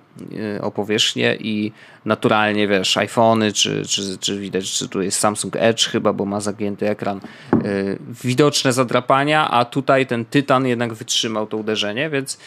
e, 0.58 0.62
o 0.62 0.72
powierzchnię 0.72 1.38
i 1.40 1.72
naturalnie, 2.06 2.68
wiesz, 2.68 2.98
iPhony, 2.98 3.54
czy, 3.54 3.86
czy, 3.86 4.18
czy 4.18 4.40
widać, 4.40 4.72
czy 4.72 4.90
tu 4.90 5.02
jest 5.02 5.20
Samsung 5.20 5.56
Edge 5.56 5.86
chyba, 5.86 6.14
bo 6.14 6.26
ma 6.26 6.40
zagięty 6.40 6.90
ekran, 6.90 7.20
yy, 7.54 7.98
widoczne 8.24 8.74
zadrapania, 8.74 9.52
a 9.52 9.66
tutaj 9.66 10.08
ten 10.08 10.26
Tytan 10.26 10.68
jednak 10.68 10.94
wytrzymał 10.94 11.48
to 11.48 11.58
uderzenie, 11.58 12.10
więc 12.10 12.38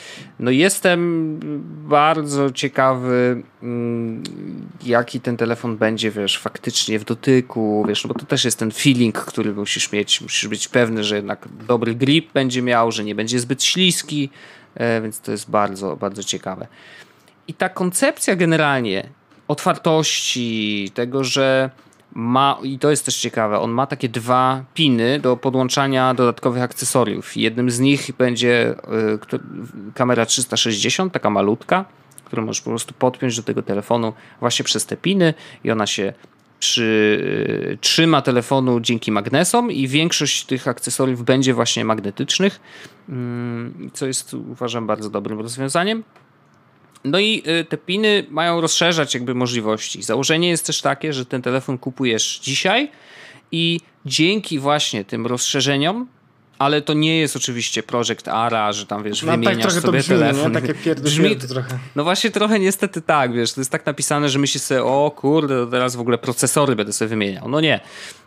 no 0.40 0.50
jestem 0.50 1.40
bardzo 1.88 2.50
ciekawy, 2.50 3.42
yy, 3.62 3.68
jaki 4.84 5.20
ten 5.20 5.36
telefon 5.36 5.76
będzie, 5.76 6.11
wiesz, 6.11 6.38
faktycznie 6.38 6.98
w 6.98 7.04
dotyku, 7.04 7.84
wiesz, 7.88 8.04
no 8.04 8.09
bo 8.09 8.20
to 8.20 8.26
też 8.26 8.44
jest 8.44 8.59
ten 8.59 8.70
feeling, 8.70 9.18
który 9.18 9.52
musisz 9.52 9.92
mieć, 9.92 10.20
musisz 10.20 10.48
być 10.48 10.68
pewny, 10.68 11.04
że 11.04 11.16
jednak 11.16 11.48
dobry 11.66 11.94
grip 11.94 12.32
będzie 12.32 12.62
miał, 12.62 12.92
że 12.92 13.04
nie 13.04 13.14
będzie 13.14 13.40
zbyt 13.40 13.64
śliski, 13.64 14.30
yy, 14.80 15.02
więc 15.02 15.20
to 15.20 15.32
jest 15.32 15.50
bardzo, 15.50 15.96
bardzo 15.96 16.22
ciekawe. 16.22 16.66
I 17.48 17.54
ta 17.54 17.68
koncepcja 17.68 18.36
generalnie 18.36 19.09
otwartości, 19.49 20.90
tego, 20.94 21.24
że 21.24 21.70
ma, 22.14 22.59
i 22.62 22.78
to 22.78 22.90
jest 22.90 23.05
też 23.05 23.16
ciekawe, 23.16 23.61
on 23.61 23.70
ma 23.70 23.86
takie 23.86 24.09
dwa 24.09 24.64
piny 24.74 25.20
do 25.20 25.36
podłączania 25.36 26.14
dodatkowych 26.14 26.62
akcesoriów. 26.62 27.36
Jednym 27.36 27.70
z 27.70 27.80
nich 27.80 28.11
będzie 28.18 28.74
y, 29.84 29.92
kamera 29.94 30.26
360, 30.26 31.12
taka 31.12 31.30
malutka, 31.30 31.84
którą 32.24 32.44
możesz 32.44 32.62
po 32.62 32.70
prostu 32.70 32.94
podpiąć 32.94 33.36
do 33.36 33.42
tego 33.42 33.62
telefonu 33.62 34.12
właśnie 34.40 34.64
przez 34.64 34.86
te 34.86 34.97
piny 34.97 35.34
i 35.64 35.70
ona 35.70 35.86
się 35.86 36.12
przy, 36.59 36.82
y, 37.72 37.78
trzyma 37.80 38.22
telefonu 38.22 38.80
dzięki 38.80 39.12
magnesom 39.12 39.70
i 39.70 39.88
większość 39.88 40.44
tych 40.44 40.68
akcesoriów 40.68 41.24
będzie 41.24 41.55
właśnie 41.55 41.84
magnetycznych, 41.84 42.61
y, 43.09 43.12
co 43.92 44.07
jest 44.07 44.34
uważam 44.34 44.86
bardzo 44.86 45.11
dobrym 45.11 45.40
rozwiązaniem. 45.40 46.05
No 47.07 47.18
i 47.18 47.42
y, 47.61 47.64
te 47.64 47.76
piny 47.76 48.26
mają 48.30 48.61
rozszerzać 48.61 49.14
jakby 49.14 49.34
możliwości. 49.34 50.02
Założenie 50.02 50.48
jest 50.48 50.66
też 50.66 50.80
takie, 50.80 51.12
że 51.12 51.26
ten 51.26 51.42
telefon 51.42 51.78
kupujesz 51.78 52.38
dzisiaj 52.42 52.90
i 53.52 53.80
dzięki 54.07 54.59
właśnie 54.59 55.04
tym 55.04 55.26
rozszerzeniom 55.26 56.07
ale 56.59 56.82
to 56.82 56.94
nie 56.94 57.18
jest 57.18 57.36
oczywiście 57.36 57.82
Project 57.82 58.28
Ara, 58.28 58.72
że 58.72 58.86
tam 58.86 59.02
wiesz, 59.02 59.22
no, 59.22 59.32
tak 59.32 59.40
wymieniasz 59.40 59.74
tak 59.74 59.82
sobie 59.82 59.98
brzmi, 59.98 60.16
telefon. 60.16 60.52
Nie? 60.52 60.61
Takie 60.61 60.74
pierdy, 60.74 61.02
brzmi, 61.02 61.28
pierdy 61.28 61.48
trochę. 61.48 61.78
No 61.96 62.04
właśnie 62.04 62.30
trochę 62.30 62.59
niestety 62.59 63.02
tak, 63.02 63.32
wiesz, 63.32 63.52
to 63.52 63.61
jest 63.61 63.70
tak 63.70 63.86
napisane, 63.86 64.28
że 64.28 64.38
myślisz 64.38 64.62
sobie, 64.62 64.84
o 64.84 65.12
kurde, 65.16 65.66
teraz 65.70 65.96
w 65.96 66.00
ogóle 66.00 66.18
procesory 66.18 66.76
będę 66.76 66.92
sobie 66.92 67.09
wymieniał. 67.09 67.48
No 67.48 67.61
nie. 67.61 67.80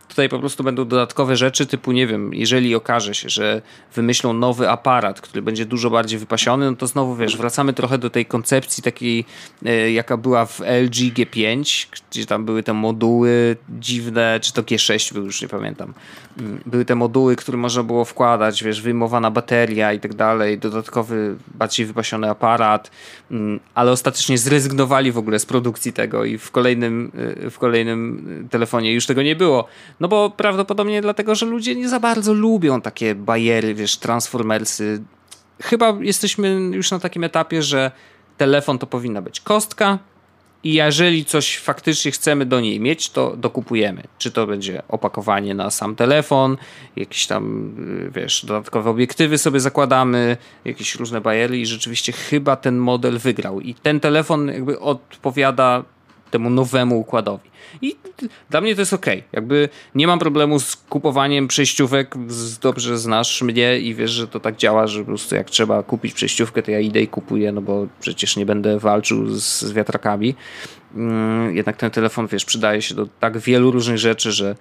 Tutaj 0.09 0.29
po 0.29 0.39
prostu 0.39 0.63
będą 0.63 0.85
dodatkowe 0.85 1.35
rzeczy, 1.35 1.65
typu 1.65 1.91
nie 1.91 2.07
wiem, 2.07 2.33
jeżeli 2.33 2.75
okaże 2.75 3.15
się, 3.15 3.29
że 3.29 3.61
wymyślą 3.95 4.33
nowy 4.33 4.69
aparat, 4.69 5.21
który 5.21 5.41
będzie 5.41 5.65
dużo 5.65 5.89
bardziej 5.89 6.19
wypasiony, 6.19 6.71
no 6.71 6.77
to 6.77 6.87
znowu 6.87 7.15
wiesz, 7.15 7.37
wracamy 7.37 7.73
trochę 7.73 7.97
do 7.97 8.09
tej 8.09 8.25
koncepcji 8.25 8.83
takiej, 8.83 9.25
e, 9.65 9.91
jaka 9.91 10.17
była 10.17 10.45
w 10.45 10.61
LG 10.61 11.13
G5, 11.13 11.87
gdzie 12.11 12.25
tam 12.25 12.45
były 12.45 12.63
te 12.63 12.73
moduły 12.73 13.57
dziwne, 13.79 14.39
czy 14.41 14.53
to 14.53 14.63
G6 14.63 15.13
był, 15.13 15.25
już 15.25 15.41
nie 15.41 15.47
pamiętam. 15.47 15.93
Mm, 16.39 16.61
były 16.65 16.85
te 16.85 16.95
moduły, 16.95 17.35
które 17.35 17.57
można 17.57 17.83
było 17.83 18.05
wkładać, 18.05 18.63
wiesz, 18.63 18.81
wyjmowana 18.81 19.31
bateria 19.31 19.93
i 19.93 19.99
tak 19.99 20.13
dalej, 20.13 20.57
dodatkowy, 20.57 21.35
bardziej 21.55 21.85
wypasiony 21.85 22.29
aparat, 22.29 22.91
mm, 23.31 23.59
ale 23.75 23.91
ostatecznie 23.91 24.37
zrezygnowali 24.37 25.11
w 25.11 25.17
ogóle 25.17 25.39
z 25.39 25.45
produkcji 25.45 25.93
tego 25.93 26.25
i 26.25 26.37
w 26.37 26.51
kolejnym, 26.51 27.11
e, 27.45 27.49
w 27.49 27.59
kolejnym 27.59 28.47
telefonie 28.51 28.93
już 28.93 29.05
tego 29.05 29.21
nie 29.23 29.35
było. 29.35 29.67
No 29.99 30.07
bo 30.07 30.29
prawdopodobnie 30.29 31.01
dlatego, 31.01 31.35
że 31.35 31.45
ludzie 31.45 31.75
nie 31.75 31.89
za 31.89 31.99
bardzo 31.99 32.33
lubią 32.33 32.81
takie 32.81 33.15
bajery, 33.15 33.75
wiesz, 33.75 33.97
transformersy. 33.97 35.03
Chyba 35.61 35.97
jesteśmy 35.99 36.49
już 36.73 36.91
na 36.91 36.99
takim 36.99 37.23
etapie, 37.23 37.63
że 37.63 37.91
telefon 38.37 38.79
to 38.79 38.87
powinna 38.87 39.21
być 39.21 39.39
kostka 39.39 39.99
i 40.63 40.73
jeżeli 40.73 41.25
coś 41.25 41.57
faktycznie 41.57 42.11
chcemy 42.11 42.45
do 42.45 42.59
niej 42.59 42.79
mieć, 42.79 43.09
to 43.09 43.35
dokupujemy. 43.37 44.03
Czy 44.17 44.31
to 44.31 44.47
będzie 44.47 44.81
opakowanie 44.87 45.55
na 45.55 45.69
sam 45.69 45.95
telefon, 45.95 46.57
jakieś 46.95 47.27
tam, 47.27 47.73
y, 48.07 48.11
wiesz, 48.11 48.45
dodatkowe 48.45 48.89
obiektywy 48.89 49.37
sobie 49.37 49.59
zakładamy, 49.59 50.37
jakieś 50.65 50.95
różne 50.95 51.21
bajery 51.21 51.57
i 51.57 51.65
rzeczywiście 51.65 52.11
chyba 52.11 52.55
ten 52.55 52.77
model 52.77 53.17
wygrał. 53.17 53.61
I 53.61 53.73
ten 53.73 53.99
telefon 53.99 54.47
jakby 54.47 54.79
odpowiada 54.79 55.83
temu 56.31 56.49
nowemu 56.49 56.99
układowi. 56.99 57.49
I 57.81 57.95
dla 58.49 58.61
mnie 58.61 58.75
to 58.75 58.81
jest 58.81 58.93
ok. 58.93 59.05
Jakby 59.31 59.69
nie 59.95 60.07
mam 60.07 60.19
problemu 60.19 60.59
z 60.59 60.75
kupowaniem 60.75 61.47
przejściówek. 61.47 62.15
Dobrze 62.61 62.97
znasz 62.97 63.41
mnie 63.41 63.79
i 63.79 63.95
wiesz, 63.95 64.11
że 64.11 64.27
to 64.27 64.39
tak 64.39 64.55
działa, 64.55 64.87
że 64.87 64.99
po 64.99 65.05
prostu 65.05 65.35
jak 65.35 65.49
trzeba 65.49 65.83
kupić 65.83 66.13
przejściówkę, 66.13 66.63
to 66.63 66.71
ja 66.71 66.79
idę 66.79 67.01
i 67.01 67.07
kupuję, 67.07 67.51
no 67.51 67.61
bo 67.61 67.87
przecież 67.99 68.37
nie 68.37 68.45
będę 68.45 68.79
walczył 68.79 69.27
z, 69.29 69.59
z 69.59 69.71
wiatrakami. 69.71 70.35
Mm, 70.95 71.55
jednak 71.55 71.77
ten 71.77 71.91
telefon, 71.91 72.27
wiesz, 72.27 72.45
przydaje 72.45 72.81
się 72.81 72.95
do 72.95 73.07
tak 73.19 73.37
wielu 73.37 73.71
różnych 73.71 73.97
rzeczy, 73.97 74.31
że 74.31 74.55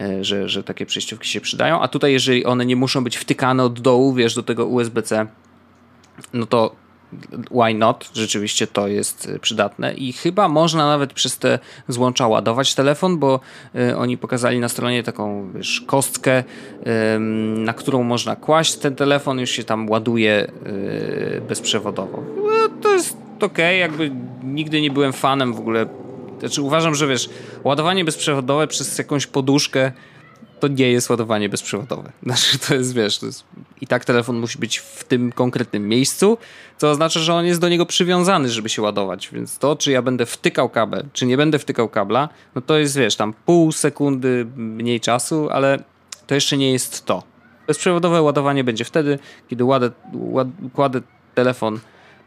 e, 0.00 0.24
że, 0.24 0.48
że 0.48 0.64
takie 0.64 0.86
przejściówki 0.86 1.28
się 1.28 1.40
przydają, 1.40 1.80
a 1.80 1.88
tutaj 1.88 2.12
jeżeli 2.12 2.44
one 2.44 2.66
nie 2.66 2.76
muszą 2.76 3.04
być 3.04 3.16
wtykane 3.16 3.64
od 3.64 3.80
dołu, 3.80 4.14
wiesz, 4.14 4.34
do 4.34 4.42
tego 4.42 4.66
USB-C, 4.66 5.26
no 6.32 6.46
to 6.46 6.87
why 7.50 7.74
not? 7.74 8.10
Rzeczywiście 8.14 8.66
to 8.66 8.88
jest 8.88 9.26
y, 9.26 9.38
przydatne 9.38 9.94
i 9.94 10.12
chyba 10.12 10.48
można 10.48 10.86
nawet 10.86 11.12
przez 11.12 11.38
te 11.38 11.58
złącza 11.88 12.28
ładować 12.28 12.74
telefon, 12.74 13.18
bo 13.18 13.40
y, 13.74 13.96
oni 13.96 14.18
pokazali 14.18 14.60
na 14.60 14.68
stronie 14.68 15.02
taką 15.02 15.52
wiesz, 15.54 15.80
kostkę, 15.86 16.44
na 17.56 17.72
którą 17.72 18.02
można 18.02 18.36
kłaść 18.36 18.76
ten 18.76 18.96
telefon, 18.96 19.40
już 19.40 19.50
się 19.50 19.64
tam 19.64 19.90
ładuje 19.90 20.52
y, 20.66 21.42
bezprzewodowo. 21.48 22.22
No, 22.36 22.68
to 22.82 22.94
jest 22.94 23.16
ok, 23.40 23.58
jakby 23.78 24.10
nigdy 24.42 24.80
nie 24.80 24.90
byłem 24.90 25.12
fanem 25.12 25.54
w 25.54 25.58
ogóle. 25.58 25.86
Znaczy 26.40 26.62
uważam, 26.62 26.94
że 26.94 27.06
wiesz, 27.06 27.30
ładowanie 27.64 28.04
bezprzewodowe 28.04 28.66
przez 28.66 28.98
jakąś 28.98 29.26
poduszkę 29.26 29.92
to 30.60 30.68
nie 30.68 30.92
jest 30.92 31.10
ładowanie 31.10 31.48
bezprzewodowe. 31.48 32.12
Znaczy, 32.22 32.58
to 32.58 32.74
jest, 32.74 32.94
wiesz, 32.94 33.18
to 33.18 33.26
jest, 33.26 33.44
i 33.80 33.86
tak 33.86 34.04
telefon 34.04 34.38
musi 34.38 34.58
być 34.58 34.78
w 34.78 35.04
tym 35.04 35.32
konkretnym 35.32 35.88
miejscu, 35.88 36.38
co 36.76 36.90
oznacza, 36.90 37.20
że 37.20 37.34
on 37.34 37.46
jest 37.46 37.60
do 37.60 37.68
niego 37.68 37.86
przywiązany, 37.86 38.48
żeby 38.48 38.68
się 38.68 38.82
ładować. 38.82 39.28
Więc 39.32 39.58
to, 39.58 39.76
czy 39.76 39.92
ja 39.92 40.02
będę 40.02 40.26
wtykał 40.26 40.68
kabel, 40.68 41.04
czy 41.12 41.26
nie 41.26 41.36
będę 41.36 41.58
wtykał 41.58 41.88
kabla, 41.88 42.28
no 42.54 42.60
to 42.60 42.78
jest, 42.78 42.96
wiesz, 42.96 43.16
tam 43.16 43.34
pół 43.46 43.72
sekundy 43.72 44.46
mniej 44.56 45.00
czasu, 45.00 45.48
ale 45.50 45.78
to 46.26 46.34
jeszcze 46.34 46.56
nie 46.56 46.72
jest 46.72 47.04
to. 47.04 47.22
Bezprzewodowe 47.66 48.22
ładowanie 48.22 48.64
będzie 48.64 48.84
wtedy, 48.84 49.18
kiedy 49.48 49.64
ładę, 49.64 49.90
ład, 50.12 50.48
kładę 50.72 51.00
telefon 51.34 51.80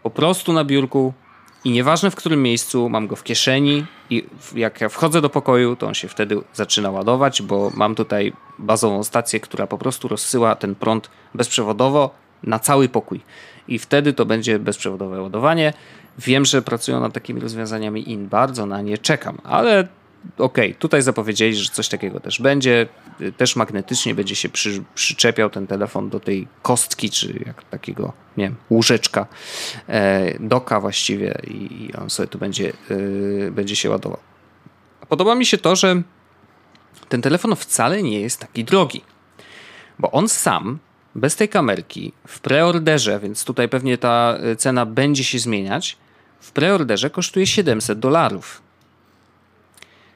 po 0.04 0.10
prostu 0.10 0.54
na 0.54 0.66
biurku, 0.66 1.14
i 1.66 1.72
nieważne 1.72 2.12
w 2.12 2.16
którym 2.16 2.44
miejscu, 2.44 2.90
mam 2.90 3.08
go 3.08 3.16
w 3.16 3.24
kieszeni 3.24 3.86
i 4.10 4.26
jak 4.56 4.82
ja 4.82 4.90
wchodzę 4.90 5.22
do 5.22 5.30
pokoju, 5.30 5.76
to 5.76 5.88
on 5.88 5.94
się 5.94 6.08
wtedy 6.08 6.38
zaczyna 6.54 6.92
ładować, 6.92 7.42
bo 7.42 7.72
mam 7.74 7.96
tutaj 7.96 8.34
bazową 8.60 9.04
stację, 9.04 9.40
która 9.40 9.68
po 9.68 9.78
prostu 9.78 10.08
rozsyła 10.08 10.56
ten 10.56 10.76
prąd 10.76 11.10
bezprzewodowo 11.34 12.16
na 12.44 12.60
cały 12.60 12.90
pokój. 12.90 13.22
I 13.68 13.80
wtedy 13.80 14.14
to 14.14 14.26
będzie 14.26 14.60
bezprzewodowe 14.60 15.22
ładowanie. 15.22 15.74
Wiem, 16.18 16.46
że 16.46 16.62
pracują 16.62 17.00
nad 17.00 17.14
takimi 17.14 17.42
rozwiązaniami 17.42 18.12
i 18.12 18.18
bardzo 18.18 18.66
na 18.66 18.82
nie 18.82 18.98
czekam, 18.98 19.38
ale 19.44 19.88
okej, 20.38 20.70
okay, 20.70 20.80
tutaj 20.80 21.02
zapowiedzieli, 21.02 21.56
że 21.56 21.72
coś 21.72 21.90
takiego 21.90 22.20
też 22.20 22.42
będzie. 22.42 22.88
Też 23.38 23.56
magnetycznie 23.56 24.16
będzie 24.16 24.36
się 24.36 24.50
przy, 24.50 24.84
przyczepiał 24.96 25.50
ten 25.50 25.68
telefon 25.68 26.10
do 26.10 26.20
tej 26.20 26.48
kostki, 26.62 27.10
czy 27.10 27.44
jak 27.46 27.64
takiego, 27.64 28.14
nie 28.38 28.44
wiem, 28.44 28.56
łóżeczka, 28.70 29.28
e, 29.88 30.40
doka 30.40 30.80
właściwie 30.80 31.42
i, 31.48 31.86
i 31.86 31.94
on 31.94 32.10
sobie 32.10 32.28
tu 32.28 32.38
będzie, 32.38 32.74
e, 33.48 33.52
będzie 33.52 33.76
się 33.76 33.90
ładował. 33.90 34.20
Podoba 35.10 35.36
mi 35.36 35.46
się 35.46 35.58
to, 35.58 35.76
że 35.76 36.02
ten 37.10 37.22
telefon 37.22 37.56
wcale 37.56 38.04
nie 38.04 38.22
jest 38.22 38.40
taki 38.40 38.64
drogi, 38.64 39.02
bo 40.00 40.12
on 40.12 40.30
sam 40.30 40.80
bez 41.16 41.36
tej 41.36 41.50
kamerki 41.50 42.12
w 42.28 42.40
preorderze, 42.40 43.20
więc 43.20 43.46
tutaj 43.46 43.70
pewnie 43.70 43.98
ta 43.98 44.38
cena 44.58 44.86
będzie 44.86 45.24
się 45.24 45.40
zmieniać, 45.40 45.98
w 46.40 46.52
preorderze 46.52 47.10
kosztuje 47.10 47.48
700 47.48 48.00
dolarów. 48.00 48.62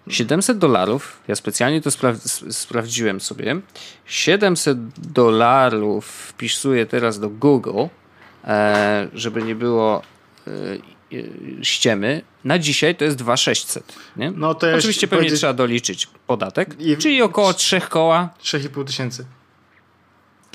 700 0.09 0.57
dolarów, 0.57 1.19
ja 1.27 1.35
specjalnie 1.35 1.81
to 1.81 1.91
spra 1.91 2.15
sprawdziłem 2.49 3.21
sobie. 3.21 3.61
700 4.05 4.77
dolarów 4.99 6.05
wpisuję 6.05 6.85
teraz 6.85 7.19
do 7.19 7.29
Google, 7.29 7.83
e, 8.43 9.07
żeby 9.13 9.43
nie 9.43 9.55
było 9.55 10.01
e, 10.47 10.51
ściemy. 11.61 12.21
Na 12.43 12.59
dzisiaj 12.59 12.95
to 12.95 13.05
jest 13.05 13.17
2600. 13.17 13.95
Nie? 14.17 14.31
No 14.31 14.55
to 14.55 14.67
Oczywiście 14.75 15.07
pewnie 15.07 15.31
trzeba 15.31 15.53
doliczyć 15.53 16.07
podatek, 16.27 16.75
I... 16.79 16.97
czyli 16.97 17.21
około 17.21 17.53
3 17.53 17.81
koła. 17.81 18.29
3,5 18.43 18.85
tysięcy. 18.85 19.25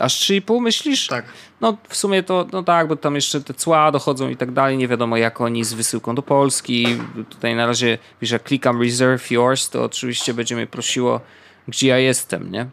Aż 0.00 0.20
3,5 0.20 0.60
myślisz? 0.60 1.06
Tak. 1.06 1.24
No 1.60 1.76
w 1.88 1.96
sumie 1.96 2.22
to, 2.22 2.46
no 2.52 2.62
tak, 2.62 2.88
bo 2.88 2.96
tam 2.96 3.14
jeszcze 3.14 3.40
te 3.40 3.54
cła 3.54 3.92
dochodzą 3.92 4.28
i 4.28 4.36
tak 4.36 4.52
dalej, 4.52 4.76
nie 4.76 4.88
wiadomo 4.88 5.16
jak 5.16 5.40
oni 5.40 5.64
z 5.64 5.72
wysyłką 5.72 6.14
do 6.14 6.22
Polski. 6.22 6.86
Tutaj 7.30 7.56
na 7.56 7.66
razie, 7.66 7.98
wiesz, 8.22 8.30
jak 8.30 8.42
klikam 8.42 8.82
reserve 8.82 9.30
yours, 9.30 9.70
to 9.70 9.84
oczywiście 9.84 10.34
będzie 10.34 10.56
mnie 10.56 10.66
prosiło, 10.66 11.20
gdzie 11.68 11.88
ja 11.88 11.98
jestem, 11.98 12.52
nie? 12.52 12.66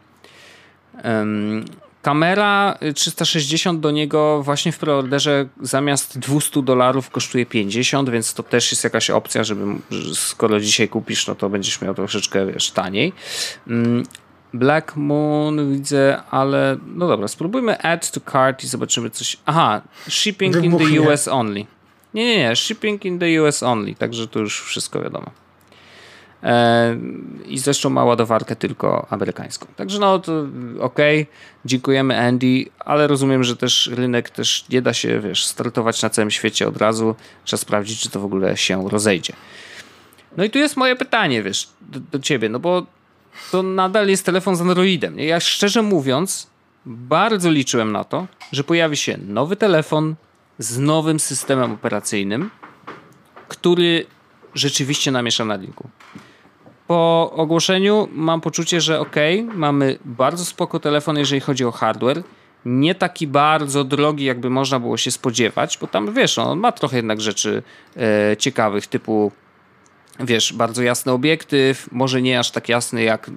Um, 1.04 1.64
kamera 2.02 2.78
360 2.94 3.80
do 3.80 3.90
niego 3.90 4.42
właśnie 4.42 4.72
w 4.72 4.78
preorderze 4.78 5.48
zamiast 5.62 6.18
200 6.18 6.62
dolarów 6.62 7.10
kosztuje 7.10 7.46
50, 7.46 8.10
więc 8.10 8.34
to 8.34 8.42
też 8.42 8.72
jest 8.72 8.84
jakaś 8.84 9.10
opcja, 9.10 9.44
żeby 9.44 9.64
skoro 10.14 10.60
dzisiaj 10.60 10.88
kupisz, 10.88 11.26
no 11.26 11.34
to 11.34 11.48
będziesz 11.48 11.80
miał 11.80 11.94
troszeczkę 11.94 12.46
wiesz, 12.46 12.70
taniej. 12.70 13.12
Um, 13.66 14.04
Black 14.54 14.96
Moon 14.96 15.72
widzę, 15.72 16.22
ale 16.30 16.76
no 16.86 17.08
dobra, 17.08 17.28
spróbujmy 17.28 17.82
add 17.82 18.10
to 18.10 18.20
cart 18.32 18.64
i 18.64 18.66
zobaczymy 18.66 19.10
coś. 19.10 19.36
Aha, 19.46 19.82
shipping 20.08 20.56
Wybuchnie. 20.56 20.88
in 20.88 20.94
the 20.94 21.10
US 21.10 21.28
only. 21.28 21.66
Nie, 22.14 22.26
nie, 22.26 22.38
nie, 22.38 22.56
shipping 22.56 23.04
in 23.04 23.18
the 23.18 23.42
US 23.42 23.62
only, 23.62 23.94
także 23.94 24.28
to 24.28 24.40
już 24.40 24.62
wszystko 24.62 25.02
wiadomo. 25.02 25.30
E, 26.42 26.96
I 27.46 27.58
zresztą 27.58 27.90
ma 27.90 28.04
ładowarkę 28.04 28.56
tylko 28.56 29.06
amerykańską. 29.10 29.66
Także 29.76 29.98
no 29.98 30.18
to 30.18 30.46
okej, 30.80 31.22
okay. 31.22 31.34
dziękujemy 31.64 32.18
Andy, 32.18 32.64
ale 32.78 33.06
rozumiem, 33.06 33.44
że 33.44 33.56
też 33.56 33.90
rynek 33.94 34.30
też 34.30 34.64
nie 34.70 34.82
da 34.82 34.94
się, 34.94 35.20
wiesz, 35.20 35.44
startować 35.44 36.02
na 36.02 36.10
całym 36.10 36.30
świecie 36.30 36.68
od 36.68 36.76
razu. 36.76 37.14
Trzeba 37.44 37.58
sprawdzić, 37.58 38.00
czy 38.00 38.10
to 38.10 38.20
w 38.20 38.24
ogóle 38.24 38.56
się 38.56 38.88
rozejdzie. 38.88 39.32
No 40.36 40.44
i 40.44 40.50
tu 40.50 40.58
jest 40.58 40.76
moje 40.76 40.96
pytanie, 40.96 41.42
wiesz, 41.42 41.68
do, 41.80 42.00
do 42.00 42.18
ciebie, 42.18 42.48
no 42.48 42.58
bo 42.58 42.86
to 43.50 43.62
nadal 43.62 44.08
jest 44.08 44.26
telefon 44.26 44.56
z 44.56 44.60
Androidem. 44.60 45.18
Ja 45.18 45.40
szczerze 45.40 45.82
mówiąc, 45.82 46.50
bardzo 46.86 47.50
liczyłem 47.50 47.92
na 47.92 48.04
to, 48.04 48.26
że 48.52 48.64
pojawi 48.64 48.96
się 48.96 49.18
nowy 49.26 49.56
telefon 49.56 50.14
z 50.58 50.78
nowym 50.78 51.20
systemem 51.20 51.72
operacyjnym, 51.72 52.50
który 53.48 54.06
rzeczywiście 54.54 55.10
namiesza 55.10 55.44
na 55.44 55.56
linku. 55.56 55.88
Po 56.86 57.32
ogłoszeniu 57.36 58.08
mam 58.12 58.40
poczucie, 58.40 58.80
że 58.80 59.00
ok, 59.00 59.16
mamy 59.54 59.98
bardzo 60.04 60.44
spoko 60.44 60.80
telefon, 60.80 61.18
jeżeli 61.18 61.40
chodzi 61.40 61.64
o 61.64 61.72
hardware. 61.72 62.22
Nie 62.64 62.94
taki 62.94 63.26
bardzo 63.26 63.84
drogi, 63.84 64.24
jakby 64.24 64.50
można 64.50 64.80
było 64.80 64.96
się 64.96 65.10
spodziewać, 65.10 65.78
bo 65.80 65.86
tam 65.86 66.14
wiesz, 66.14 66.38
on 66.38 66.58
ma 66.58 66.72
trochę 66.72 66.96
jednak 66.96 67.20
rzeczy 67.20 67.62
e, 67.96 68.36
ciekawych, 68.36 68.86
typu 68.86 69.32
wiesz, 70.20 70.52
bardzo 70.52 70.82
jasny 70.82 71.12
obiektyw, 71.12 71.88
może 71.92 72.22
nie 72.22 72.38
aż 72.38 72.50
tak 72.50 72.68
jasny 72.68 73.02
jak 73.02 73.28
y, 73.28 73.32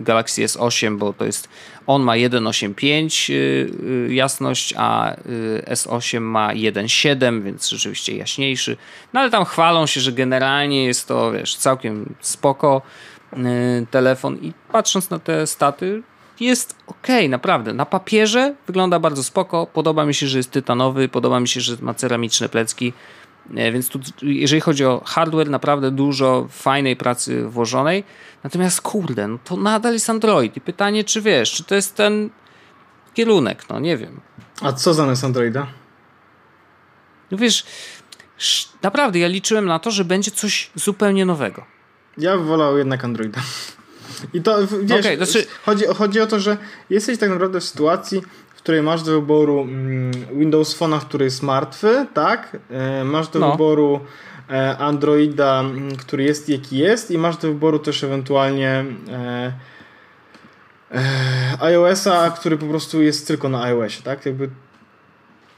Galaxy 0.00 0.44
S8, 0.44 0.98
bo 0.98 1.12
to 1.12 1.24
jest, 1.24 1.48
on 1.86 2.02
ma 2.02 2.12
1.85 2.12 3.32
y, 3.32 3.34
y, 4.10 4.14
jasność, 4.14 4.74
a 4.76 5.16
S8 5.66 6.20
ma 6.20 6.48
1.7, 6.48 7.42
więc 7.42 7.68
rzeczywiście 7.68 8.16
jaśniejszy. 8.16 8.76
No 9.12 9.20
ale 9.20 9.30
tam 9.30 9.44
chwalą 9.44 9.86
się, 9.86 10.00
że 10.00 10.12
generalnie 10.12 10.84
jest 10.84 11.08
to, 11.08 11.32
wiesz, 11.32 11.56
całkiem 11.56 12.14
spoko. 12.20 12.82
telefon 13.90 14.38
i 14.42 14.52
patrząc 14.72 15.10
na 15.10 15.18
te 15.18 15.46
staty 15.46 16.02
jest 16.40 16.76
ok, 16.86 17.06
naprawdę. 17.28 17.74
Na 17.74 17.86
papierze 17.86 18.54
wygląda 18.66 18.98
bardzo 18.98 19.22
spoko. 19.22 19.66
Podoba 19.66 20.06
mi 20.06 20.14
się, 20.14 20.26
że 20.26 20.38
jest 20.38 20.50
tytanowy, 20.50 21.08
podoba 21.08 21.40
mi 21.40 21.48
się, 21.48 21.60
że 21.60 21.76
ma 21.80 21.94
ceramiczne 21.94 22.48
plecki. 22.48 22.92
Więc 23.50 23.88
tu, 23.88 24.00
jeżeli 24.22 24.60
chodzi 24.60 24.84
o 24.84 25.02
hardware, 25.06 25.50
naprawdę 25.50 25.90
dużo 25.90 26.46
fajnej 26.50 26.96
pracy 26.96 27.44
włożonej. 27.48 28.04
Natomiast 28.44 28.80
kurde, 28.80 29.28
no 29.28 29.38
to 29.44 29.56
nadal 29.56 29.92
jest 29.92 30.10
Android. 30.10 30.56
I 30.56 30.60
pytanie, 30.60 31.04
czy 31.04 31.22
wiesz, 31.22 31.52
czy 31.52 31.64
to 31.64 31.74
jest 31.74 31.94
ten 31.94 32.30
kierunek, 33.14 33.68
no 33.70 33.80
nie 33.80 33.96
wiem. 33.96 34.20
A 34.62 34.72
co 34.72 34.94
zamiast 34.94 35.24
Androida? 35.24 35.66
No 37.30 37.38
wiesz, 37.38 37.66
naprawdę 38.82 39.18
ja 39.18 39.28
liczyłem 39.28 39.66
na 39.66 39.78
to, 39.78 39.90
że 39.90 40.04
będzie 40.04 40.30
coś 40.30 40.70
zupełnie 40.74 41.26
nowego. 41.26 41.64
Ja 42.18 42.36
bym 42.36 42.46
wolał 42.46 42.78
jednak 42.78 43.04
Androida. 43.04 43.40
I 44.34 44.42
to, 44.42 44.58
wiesz, 44.82 45.00
okay, 45.00 45.16
znaczy... 45.16 45.46
chodzi, 45.64 45.84
chodzi 45.84 46.20
o 46.20 46.26
to, 46.26 46.40
że 46.40 46.56
jesteś 46.90 47.18
tak 47.18 47.30
naprawdę 47.30 47.60
w 47.60 47.64
sytuacji, 47.64 48.22
której 48.68 48.82
masz 48.82 49.02
do 49.02 49.12
wyboru 49.12 49.60
mm, 49.60 50.10
Windows 50.32 50.78
Phone'a, 50.78 51.00
który 51.00 51.24
jest 51.24 51.42
martwy, 51.42 52.06
tak? 52.14 52.56
E, 52.70 53.04
masz 53.04 53.28
do 53.28 53.38
no. 53.38 53.52
wyboru 53.52 54.00
e, 54.50 54.78
Androida, 54.78 55.60
mm, 55.60 55.96
który 55.96 56.24
jest 56.24 56.48
jaki 56.48 56.78
jest 56.78 57.10
i 57.10 57.18
masz 57.18 57.36
do 57.36 57.48
wyboru 57.48 57.78
też 57.78 58.04
ewentualnie 58.04 58.84
e, 59.10 59.52
iOS-a, 61.60 62.30
który 62.30 62.56
po 62.56 62.66
prostu 62.66 63.02
jest 63.02 63.26
tylko 63.26 63.48
na 63.48 63.62
iOSie, 63.62 64.02
tak? 64.02 64.26
Jakby 64.26 64.50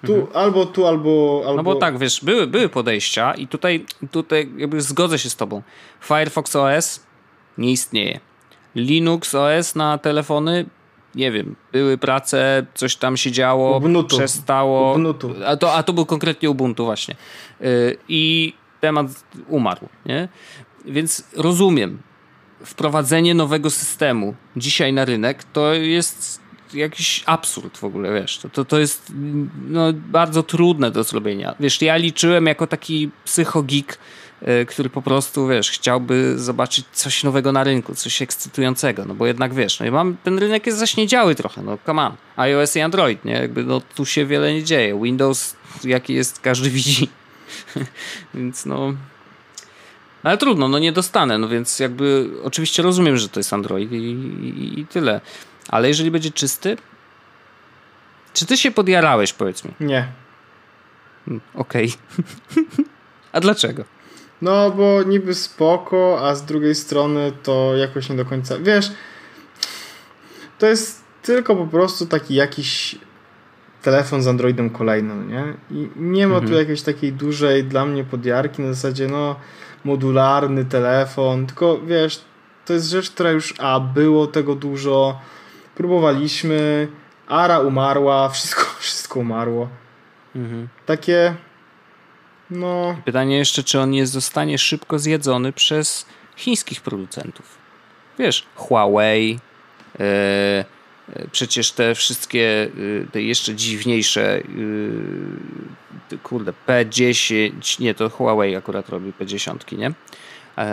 tu, 0.07 0.15
mhm. 0.15 0.37
albo 0.37 0.67
tu, 0.67 0.87
albo, 0.87 1.43
albo. 1.47 1.57
No 1.57 1.63
bo 1.63 1.75
tak, 1.75 1.99
wiesz, 1.99 2.25
były, 2.25 2.47
były 2.47 2.69
podejścia 2.69 3.35
i 3.35 3.47
tutaj, 3.47 3.87
tutaj 4.11 4.51
jakby 4.57 4.81
zgodzę 4.81 5.19
się 5.19 5.31
z 5.31 5.37
tobą. 5.37 5.63
Firefox 6.01 6.57
OS 6.57 7.07
nie 7.59 7.73
istnieje. 7.73 8.21
Linux 8.75 9.35
OS 9.35 9.75
na 9.75 9.99
telefony, 9.99 10.67
nie 11.15 11.33
wiem, 11.33 11.57
były 11.73 11.99
prace, 11.99 12.67
coś 12.75 12.97
tam 12.97 13.17
się 13.17 13.33
działo, 13.33 13.77
Ubuntu. 13.77 14.17
przestało. 14.17 14.95
Ubuntu. 14.95 15.35
A, 15.47 15.57
to, 15.57 15.75
a 15.75 15.83
to 15.83 15.93
był 15.93 16.07
konkretnie 16.07 16.51
Ubuntu 16.51 16.85
właśnie. 16.85 17.15
Yy, 17.61 17.97
I 18.09 18.53
temat 18.81 19.07
umarł, 19.49 19.89
nie? 20.07 20.29
Więc 20.85 21.25
rozumiem, 21.37 21.99
wprowadzenie 22.65 23.35
nowego 23.35 23.71
systemu 23.71 24.35
dzisiaj 24.57 24.93
na 24.93 25.05
rynek 25.05 25.45
to 25.45 25.73
jest 25.75 26.41
jakiś 26.75 27.23
absurd 27.27 27.79
w 27.79 27.85
ogóle, 27.85 28.13
wiesz. 28.21 28.39
To, 28.39 28.49
to, 28.49 28.65
to 28.65 28.79
jest 28.79 29.13
no, 29.69 29.93
bardzo 29.93 30.43
trudne 30.43 30.91
do 30.91 31.05
zrobienia. 31.05 31.55
Wiesz, 31.61 31.83
ja 31.83 31.97
liczyłem 31.97 32.47
jako 32.47 32.67
taki 32.67 33.11
psychogik, 33.25 33.99
który 34.69 34.91
po 34.91 35.03
prostu, 35.03 35.49
wiesz, 35.49 35.71
chciałby 35.71 36.39
zobaczyć 36.39 36.87
coś 36.93 37.25
nowego 37.25 37.53
na 37.53 37.65
rynku, 37.65 37.95
coś 37.95 38.23
ekscytującego, 38.23 39.05
no 39.05 39.15
bo 39.15 39.27
jednak, 39.27 39.55
wiesz, 39.55 39.81
no 39.81 39.87
i 39.87 39.91
mam, 39.91 40.17
ten 40.25 40.39
rynek 40.39 40.67
jest 40.67 40.79
zaśniedziały 40.79 41.35
trochę, 41.35 41.63
no 41.63 41.79
come 41.87 42.03
on. 42.03 42.17
iOS 42.37 42.77
i 42.77 42.81
Android, 42.81 43.25
nie? 43.25 43.33
Jakby, 43.33 43.65
no 43.65 43.81
tu 43.81 44.07
się 44.07 44.27
wiele 44.27 44.55
nie 44.55 44.65
dzieje. 44.65 45.01
Windows, 45.03 45.57
jaki 45.85 46.15
jest, 46.15 46.41
każdy 46.41 46.71
widzi. 46.81 47.09
więc 48.35 48.67
no... 48.67 48.95
Ale 50.23 50.39
trudno, 50.39 50.69
no 50.69 50.79
nie 50.79 50.93
dostanę, 50.93 51.39
no 51.39 51.49
więc 51.49 51.79
jakby 51.79 52.31
oczywiście 52.43 52.83
rozumiem, 52.83 53.17
że 53.17 53.29
to 53.29 53.41
jest 53.41 53.53
Android 53.53 53.93
i, 53.93 53.97
i, 53.97 54.81
i 54.81 54.87
tyle. 54.87 55.21
Ale 55.69 55.89
jeżeli 55.89 56.11
będzie 56.11 56.31
czysty, 56.31 56.77
czy 58.33 58.47
ty 58.47 58.57
się 58.57 58.71
podjarałeś, 58.71 59.33
powiedz 59.33 59.65
mi? 59.65 59.71
Nie. 59.81 60.09
Hmm, 61.25 61.41
okej. 61.55 61.93
Okay. 62.53 62.85
A 63.33 63.41
dlaczego? 63.41 63.85
No, 64.43 64.71
bo 64.71 65.03
niby 65.03 65.35
spoko, 65.35 66.29
a 66.29 66.35
z 66.35 66.45
drugiej 66.45 66.75
strony 66.75 67.33
to 67.43 67.77
jakoś 67.77 68.09
nie 68.09 68.17
do 68.17 68.25
końca. 68.25 68.59
Wiesz, 68.59 68.93
to 70.59 70.67
jest 70.67 71.05
tylko 71.23 71.57
po 71.57 71.67
prostu 71.67 72.07
taki 72.07 72.35
jakiś 72.35 72.99
telefon 73.83 74.23
z 74.23 74.29
Androidem 74.29 74.71
kolejny, 74.71 75.15
nie? 75.27 75.45
I 75.71 75.89
nie 75.97 76.27
ma 76.27 76.35
mhm. 76.35 76.53
tu 76.53 76.59
jakiejś 76.59 76.83
takiej 76.83 77.13
dużej 77.13 77.65
dla 77.65 77.87
mnie 77.87 78.05
podjarki 78.05 78.63
na 78.63 78.73
zasadzie, 78.73 79.09
no, 79.09 79.37
modularny 79.85 80.65
telefon, 80.65 81.47
tylko 81.47 81.79
wiesz, 81.79 82.25
to 82.65 82.73
jest 82.73 82.91
rzecz, 82.91 83.11
która 83.11 83.31
już, 83.31 83.55
a 83.59 83.81
było 83.81 84.27
tego 84.27 84.55
dużo, 84.55 85.21
próbowaliśmy, 85.75 86.89
Ara 87.31 87.59
umarła, 87.61 88.29
wszystko, 88.35 88.65
wszystko 88.79 89.21
umarło. 89.21 89.69
Mhm. 90.37 90.69
Takie 90.87 91.35
no. 92.51 92.97
Pytanie 93.05 93.37
jeszcze, 93.39 93.65
czy 93.65 93.81
on 93.81 93.91
nie 93.91 94.07
zostanie 94.07 94.59
szybko 94.59 94.99
zjedzony 94.99 95.53
przez 95.53 96.07
chińskich 96.37 96.81
producentów. 96.81 97.59
Wiesz, 98.19 98.47
Huawei, 98.55 99.39
e, 100.01 100.65
przecież 101.33 101.73
te 101.73 101.95
wszystkie 101.95 102.69
e, 103.03 103.11
te 103.13 103.23
jeszcze 103.23 103.55
dziwniejsze 103.55 104.43
kurde, 106.23 106.53
P10, 106.69 107.81
nie, 107.81 107.95
to 107.95 108.11
Huawei 108.11 108.57
akurat 108.57 108.89
robi 108.89 109.13
P10, 109.21 109.79
nie? 109.79 109.93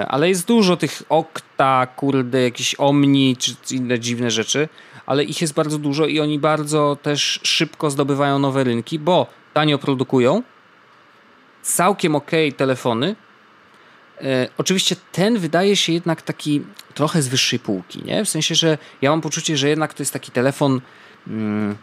Ale 0.07 0.29
jest 0.29 0.47
dużo 0.47 0.77
tych 0.77 1.03
Okta, 1.09 1.87
kurde, 1.95 2.41
jakieś 2.41 2.75
Omni, 2.77 3.37
czy 3.37 3.55
inne 3.71 3.99
dziwne 3.99 4.31
rzeczy, 4.31 4.69
ale 5.05 5.23
ich 5.23 5.41
jest 5.41 5.53
bardzo 5.53 5.77
dużo 5.77 6.05
i 6.05 6.19
oni 6.19 6.39
bardzo 6.39 6.97
też 7.01 7.39
szybko 7.43 7.89
zdobywają 7.89 8.39
nowe 8.39 8.63
rynki, 8.63 8.99
bo 8.99 9.27
tanio 9.53 9.77
produkują, 9.77 10.43
całkiem 11.67 12.15
ok 12.15 12.31
telefony. 12.57 13.15
E, 14.21 14.47
oczywiście 14.57 14.95
ten 15.11 15.37
wydaje 15.37 15.75
się 15.75 15.93
jednak 15.93 16.21
taki 16.21 16.61
trochę 16.93 17.21
z 17.21 17.27
wyższej 17.27 17.59
półki, 17.59 18.03
nie? 18.05 18.25
W 18.25 18.29
sensie, 18.29 18.55
że 18.55 18.77
ja 19.01 19.09
mam 19.09 19.21
poczucie, 19.21 19.57
że 19.57 19.69
jednak 19.69 19.93
to 19.93 20.03
jest 20.03 20.13
taki 20.13 20.31
telefon. 20.31 20.81
Mm, 21.27 21.75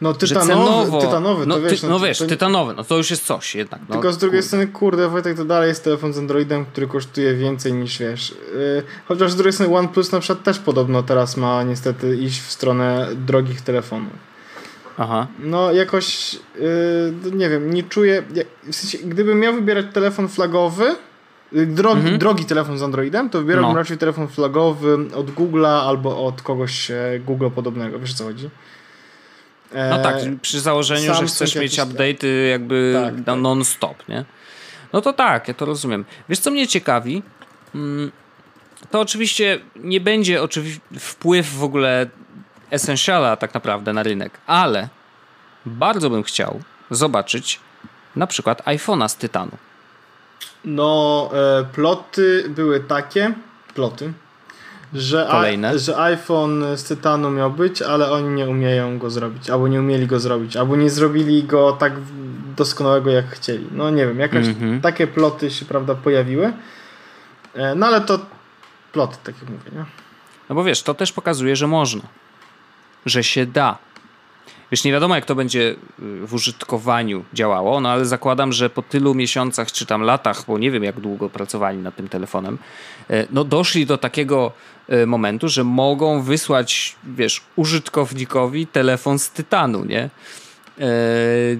no 0.00 0.14
tytanowy, 0.14 0.48
cenowo, 0.48 1.00
tytanowy, 1.00 1.46
no, 1.46 1.54
to 1.54 1.62
wiesz, 1.62 1.80
ty, 1.80 1.86
no, 1.86 2.00
wiesz, 2.00 2.18
to... 2.18 2.26
tytanowy, 2.26 2.74
no 2.74 2.84
to 2.84 2.96
już 2.96 3.10
jest 3.10 3.24
coś 3.24 3.54
jednak. 3.54 3.80
No, 3.88 3.94
Tylko 3.94 4.12
z 4.12 4.18
drugiej 4.18 4.40
kurde. 4.40 4.48
strony, 4.48 4.66
kurde, 4.66 5.08
Wojtek, 5.08 5.36
to 5.36 5.44
dalej 5.44 5.68
jest 5.68 5.84
telefon 5.84 6.12
z 6.12 6.18
Androidem, 6.18 6.66
który 6.66 6.86
kosztuje 6.86 7.34
więcej 7.34 7.72
niż, 7.72 7.98
wiesz, 7.98 8.30
yy, 8.54 8.82
chociaż 9.08 9.32
z 9.32 9.36
drugiej 9.36 9.52
strony 9.52 9.76
OnePlus 9.76 10.12
na 10.12 10.20
przykład 10.20 10.44
też 10.44 10.58
podobno 10.58 11.02
teraz 11.02 11.36
ma 11.36 11.62
niestety 11.62 12.16
iść 12.16 12.40
w 12.40 12.52
stronę 12.52 13.08
drogich 13.14 13.60
telefonów. 13.60 14.33
Aha. 14.98 15.26
No 15.38 15.72
jakoś, 15.72 16.34
yy, 16.34 17.32
nie 17.32 17.48
wiem, 17.48 17.74
nie 17.74 17.82
czuję, 17.82 18.22
w 18.62 18.74
sensie, 18.74 18.98
gdybym 18.98 19.40
miał 19.40 19.54
wybierać 19.54 19.86
telefon 19.92 20.28
flagowy, 20.28 20.96
y, 21.52 21.66
drogi, 21.66 22.00
mhm. 22.00 22.18
drogi 22.18 22.44
telefon 22.44 22.78
z 22.78 22.82
Androidem, 22.82 23.30
to 23.30 23.38
wybierałbym 23.38 23.72
no. 23.72 23.78
raczej 23.78 23.98
telefon 23.98 24.28
flagowy 24.28 24.98
od 25.14 25.30
Google'a 25.30 25.88
albo 25.88 26.26
od 26.26 26.42
kogoś 26.42 26.90
e, 26.90 27.20
Google 27.26 27.48
podobnego, 27.54 27.98
wiesz 27.98 28.14
co 28.14 28.24
chodzi? 28.24 28.50
E, 29.72 29.90
no 29.90 30.02
tak, 30.02 30.16
przy 30.42 30.60
założeniu, 30.60 31.06
Samsung 31.06 31.28
że 31.28 31.34
chcesz 31.34 31.56
mieć 31.56 31.78
update'y 31.78 32.48
jakby 32.50 33.00
tak, 33.02 33.24
tak. 33.24 33.38
non-stop, 33.38 34.08
nie? 34.08 34.24
No 34.92 35.00
to 35.00 35.12
tak, 35.12 35.48
ja 35.48 35.54
to 35.54 35.64
rozumiem. 35.64 36.04
Wiesz 36.28 36.38
co 36.38 36.50
mnie 36.50 36.68
ciekawi? 36.68 37.22
Mm, 37.74 38.12
to 38.90 39.00
oczywiście 39.00 39.60
nie 39.76 40.00
będzie 40.00 40.42
oczywi- 40.42 40.80
wpływ 40.98 41.54
w 41.54 41.64
ogóle 41.64 42.06
Essentiala 42.74 43.36
tak 43.36 43.54
naprawdę 43.54 43.92
na 43.92 44.02
rynek, 44.02 44.32
ale 44.46 44.88
bardzo 45.66 46.10
bym 46.10 46.22
chciał 46.22 46.60
zobaczyć 46.90 47.60
na 48.16 48.26
przykład 48.26 48.62
iPhone'a 48.64 49.08
z 49.08 49.16
tytanu. 49.16 49.52
No, 50.64 51.30
e, 51.32 51.64
ploty 51.64 52.44
były 52.48 52.80
takie, 52.80 53.34
ploty, 53.74 54.12
że, 54.94 55.28
a, 55.28 55.78
że 55.78 55.98
iPhone 55.98 56.64
z 56.76 56.84
tytanu 56.84 57.30
miał 57.30 57.50
być, 57.50 57.82
ale 57.82 58.10
oni 58.10 58.28
nie 58.28 58.48
umieją 58.48 58.98
go 58.98 59.10
zrobić, 59.10 59.50
albo 59.50 59.68
nie 59.68 59.80
umieli 59.80 60.06
go 60.06 60.20
zrobić, 60.20 60.56
albo 60.56 60.76
nie 60.76 60.90
zrobili 60.90 61.44
go 61.44 61.72
tak 61.72 61.92
doskonałego 62.56 63.10
jak 63.10 63.26
chcieli. 63.26 63.66
No 63.72 63.90
nie 63.90 64.06
wiem, 64.06 64.18
jakoś 64.18 64.46
mm 64.46 64.54
-hmm. 64.54 64.80
takie 64.80 65.06
ploty 65.06 65.50
się 65.50 65.64
prawda 65.64 65.94
pojawiły. 65.94 66.52
E, 67.54 67.74
no 67.74 67.86
ale 67.86 68.00
to 68.00 68.18
ploty, 68.92 69.16
tak 69.24 69.34
jak 69.40 69.50
mówię, 69.50 69.70
nie? 69.72 69.84
No 70.48 70.54
bo 70.54 70.64
wiesz, 70.64 70.82
to 70.82 70.94
też 70.94 71.12
pokazuje, 71.12 71.56
że 71.56 71.66
można 71.66 72.02
że 73.06 73.24
się 73.24 73.46
da. 73.46 73.78
Wiesz, 74.74 74.84
nie 74.84 74.92
wiadomo 74.92 75.14
jak 75.14 75.24
to 75.24 75.34
będzie 75.34 75.60
y, 75.60 75.76
w 76.26 76.34
użytkowaniu 76.34 77.24
działało, 77.32 77.80
no 77.80 77.90
ale 77.90 78.04
zakładam, 78.04 78.52
że 78.52 78.70
po 78.70 78.82
tylu 78.82 79.14
miesiącach 79.14 79.72
czy 79.72 79.86
tam 79.86 80.02
latach, 80.02 80.44
bo 80.46 80.58
nie 80.58 80.70
wiem 80.70 80.84
jak 80.84 81.00
długo 81.00 81.30
pracowali 81.30 81.78
nad 81.78 81.96
tym 81.96 82.08
telefonem, 82.08 82.58
y, 83.10 83.26
no 83.30 83.44
doszli 83.44 83.86
do 83.86 83.98
takiego 83.98 84.52
y, 84.92 85.06
momentu, 85.06 85.48
że 85.48 85.64
mogą 85.64 86.22
wysłać, 86.22 86.96
wiesz, 87.04 87.42
użytkownikowi 87.56 88.66
telefon 88.66 89.18
z 89.18 89.30
tytanu, 89.30 89.84
nie? 89.84 90.10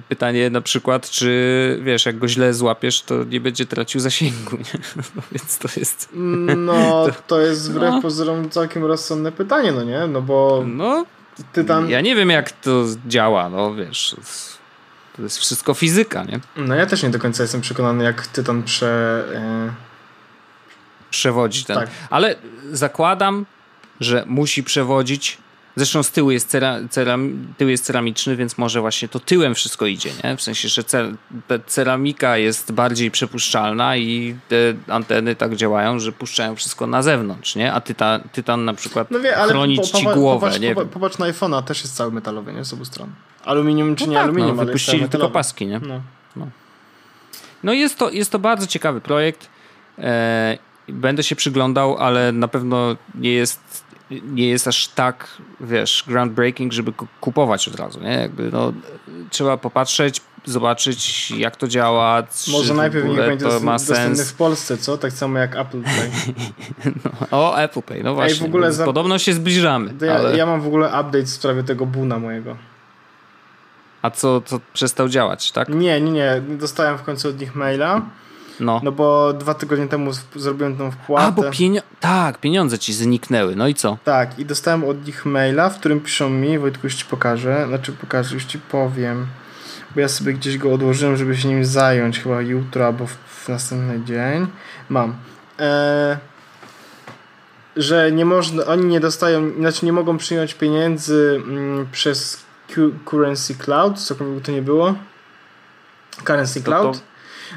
Pytanie 0.09 0.51
na 0.51 0.61
przykład, 0.61 1.11
czy 1.11 1.80
wiesz, 1.82 2.07
jak 2.07 2.18
go 2.18 2.28
źle 2.28 2.55
złapiesz, 2.55 3.03
to 3.03 3.24
nie 3.24 3.40
będzie 3.40 3.66
tracił 3.66 4.01
zasięgu, 4.01 4.57
nie? 4.57 4.80
No, 4.97 5.22
więc 5.32 5.59
to 5.59 5.68
jest. 5.76 6.09
No, 6.57 7.07
to 7.28 7.40
jest 7.40 7.70
wbrew 7.70 7.95
no. 7.95 8.03
pozorom 8.03 8.51
całkiem 8.51 8.84
rozsądne 8.84 9.32
pytanie, 9.32 9.72
no 9.72 9.84
nie? 9.84 10.07
No 10.07 10.22
bo. 10.22 10.64
No, 10.66 11.05
Tytan... 11.53 11.91
Ja 11.91 12.01
nie 12.01 12.16
wiem, 12.16 12.30
jak 12.30 12.53
to 12.53 12.85
działa, 13.07 13.49
no 13.49 13.74
wiesz. 13.74 14.16
To 15.16 15.22
jest 15.22 15.39
wszystko 15.39 15.74
fizyka, 15.74 16.24
nie? 16.24 16.41
No 16.57 16.74
ja 16.74 16.87
też 16.87 17.03
nie 17.03 17.11
do 17.11 17.18
końca 17.18 17.43
jestem 17.43 17.61
przekonany, 17.61 18.05
jak 18.05 18.26
Tytan 18.26 18.62
prze, 18.62 19.24
e, 19.35 19.72
przewodzić 21.11 21.64
ten. 21.64 21.76
Tak. 21.76 21.91
Ale 22.11 22.37
zakładam, 22.72 23.47
że 24.01 24.24
musi 24.26 24.62
przewodzić 24.62 25.39
Zresztą 25.76 26.02
z 26.02 26.10
tyłu 26.10 26.30
jest, 26.30 26.48
cera, 26.48 26.78
ceram, 26.90 27.46
tył 27.56 27.68
jest 27.68 27.84
ceramiczny, 27.84 28.36
więc 28.36 28.58
może 28.58 28.80
właśnie 28.80 29.08
to 29.08 29.20
tyłem 29.20 29.54
wszystko 29.54 29.86
idzie, 29.86 30.10
nie? 30.24 30.36
W 30.36 30.42
sensie, 30.42 30.68
że 30.68 30.84
cer, 30.84 31.14
ceramika 31.66 32.36
jest 32.36 32.72
bardziej 32.72 33.10
przepuszczalna 33.10 33.96
i 33.96 34.36
te 34.48 34.56
anteny 34.88 35.36
tak 35.36 35.56
działają, 35.56 35.98
że 35.98 36.12
puszczają 36.12 36.56
wszystko 36.56 36.86
na 36.86 37.02
zewnątrz, 37.02 37.56
nie? 37.56 37.72
A 37.72 37.80
tytan, 37.80 38.20
tytan 38.32 38.64
na 38.64 38.74
przykład 38.74 39.10
no 39.10 39.20
wie, 39.20 39.36
ale 39.36 39.52
chroni 39.52 39.76
po, 39.76 39.82
ci 39.82 40.04
głowę, 40.04 40.40
popatrz, 40.40 40.60
nie? 40.60 40.74
Popatrz 40.74 41.18
na 41.18 41.26
iPhone'a, 41.26 41.62
też 41.62 41.82
jest 41.82 41.96
cały 41.96 42.12
metalowy, 42.12 42.52
nie? 42.52 42.64
Z 42.64 42.72
obu 42.72 42.84
stron. 42.84 43.10
Aluminium 43.44 43.96
czy 43.96 44.04
no 44.04 44.10
nie 44.10 44.16
tak, 44.16 44.24
aluminium, 44.24 44.56
no, 44.56 44.64
wypuścili 44.64 45.08
tylko 45.08 45.30
paski, 45.30 45.66
nie? 45.66 45.78
No, 45.78 46.00
no. 46.36 46.48
no 47.64 47.72
jest, 47.72 47.98
to, 47.98 48.10
jest 48.10 48.30
to 48.30 48.38
bardzo 48.38 48.66
ciekawy 48.66 49.00
projekt. 49.00 49.48
E, 49.98 50.58
będę 50.88 51.22
się 51.22 51.36
przyglądał, 51.36 51.98
ale 51.98 52.32
na 52.32 52.48
pewno 52.48 52.96
nie 53.14 53.32
jest 53.32 53.84
nie 54.11 54.48
jest 54.48 54.68
aż 54.68 54.88
tak, 54.88 55.28
wiesz, 55.61 56.05
groundbreaking, 56.07 56.72
żeby 56.72 56.92
kupować 57.20 57.68
od 57.68 57.74
razu, 57.74 58.00
nie? 58.00 58.12
Jakby, 58.12 58.50
no, 58.52 58.72
trzeba 59.30 59.57
popatrzeć, 59.57 60.20
zobaczyć, 60.44 61.30
jak 61.30 61.57
to 61.57 61.68
działa. 61.68 62.22
Może 62.52 62.74
najpierw 62.74 63.07
niech 63.07 63.16
będzie 63.16 63.46
to 63.46 63.61
ma 63.61 63.78
sens. 63.78 64.30
w 64.30 64.34
Polsce, 64.34 64.78
co? 64.78 64.98
Tak 64.98 65.12
samo 65.12 65.38
jak 65.38 65.57
Apple 65.57 65.82
Pay. 65.82 66.11
no, 67.05 67.11
o, 67.38 67.59
Apple 67.59 67.82
Pay, 67.82 68.02
no 68.02 68.14
właśnie. 68.14 68.34
Ej, 68.34 68.40
w 68.40 68.44
ogóle 68.44 68.72
za... 68.72 68.84
Podobno 68.84 69.18
się 69.18 69.32
zbliżamy. 69.32 69.94
Ja, 70.00 70.14
ale... 70.14 70.36
ja, 70.36 70.46
mam 70.46 70.61
w 70.61 70.66
ogóle 70.66 70.86
update 70.86 71.22
w 71.22 71.28
sprawie 71.28 71.62
tego 71.62 71.86
buna 71.86 72.18
mojego. 72.18 72.57
A 74.02 74.11
co, 74.11 74.40
co 74.40 74.61
przestał 74.72 75.09
działać, 75.09 75.52
tak? 75.52 75.68
Nie, 75.68 76.00
nie, 76.00 76.12
nie. 76.12 76.42
Dostałem 76.48 76.98
w 76.98 77.02
końcu 77.02 77.28
od 77.28 77.40
nich 77.40 77.55
maila 77.55 78.02
no. 78.61 78.80
no 78.84 78.92
bo 78.92 79.32
dwa 79.32 79.55
tygodnie 79.55 79.88
temu 79.88 80.11
zrobiłem 80.36 80.76
tą 80.76 80.90
wpłatę. 80.90 81.26
A, 81.26 81.32
bo 81.32 81.50
pienio 81.50 81.82
tak, 82.00 82.38
pieniądze 82.38 82.78
ci 82.78 82.92
zniknęły, 82.92 83.57
no 83.57 83.68
i 83.68 83.74
co? 83.74 83.98
Tak, 84.05 84.38
i 84.38 84.44
dostałem 84.44 84.84
od 84.84 85.07
nich 85.07 85.26
maila, 85.26 85.70
w 85.70 85.78
którym 85.78 86.00
piszą 86.00 86.30
mi, 86.30 86.59
Wojtku 86.59 86.86
już 86.86 86.94
ci 86.94 87.05
pokażę, 87.05 87.64
znaczy 87.68 87.92
pokażę, 87.92 88.34
już 88.34 88.44
ci 88.44 88.59
powiem, 88.59 89.26
bo 89.94 90.00
ja 90.00 90.09
sobie 90.09 90.32
gdzieś 90.32 90.59
go 90.59 90.72
odłożyłem, 90.72 91.16
żeby 91.16 91.36
się 91.36 91.48
nim 91.48 91.64
zająć, 91.64 92.20
chyba 92.20 92.40
jutro 92.40 92.86
albo 92.86 93.07
w, 93.07 93.12
w 93.12 93.48
następny 93.48 94.05
dzień. 94.05 94.46
Mam. 94.88 95.14
E, 95.59 96.18
że 97.76 98.12
nie 98.12 98.24
można, 98.24 98.64
oni 98.64 98.84
nie 98.84 99.00
dostają, 99.00 99.52
znaczy 99.59 99.86
nie 99.86 99.92
mogą 99.92 100.16
przyjąć 100.16 100.55
pieniędzy 100.55 101.42
mm, 101.46 101.86
przez 101.92 102.44
Currency 103.05 103.55
Cloud, 103.55 103.98
cokolwiek 103.98 104.44
to 104.44 104.52
nie 104.52 104.62
było. 104.62 104.94
Currency 106.24 106.62
Cloud. 106.62 106.92
To, 106.92 106.98
to 106.98 107.13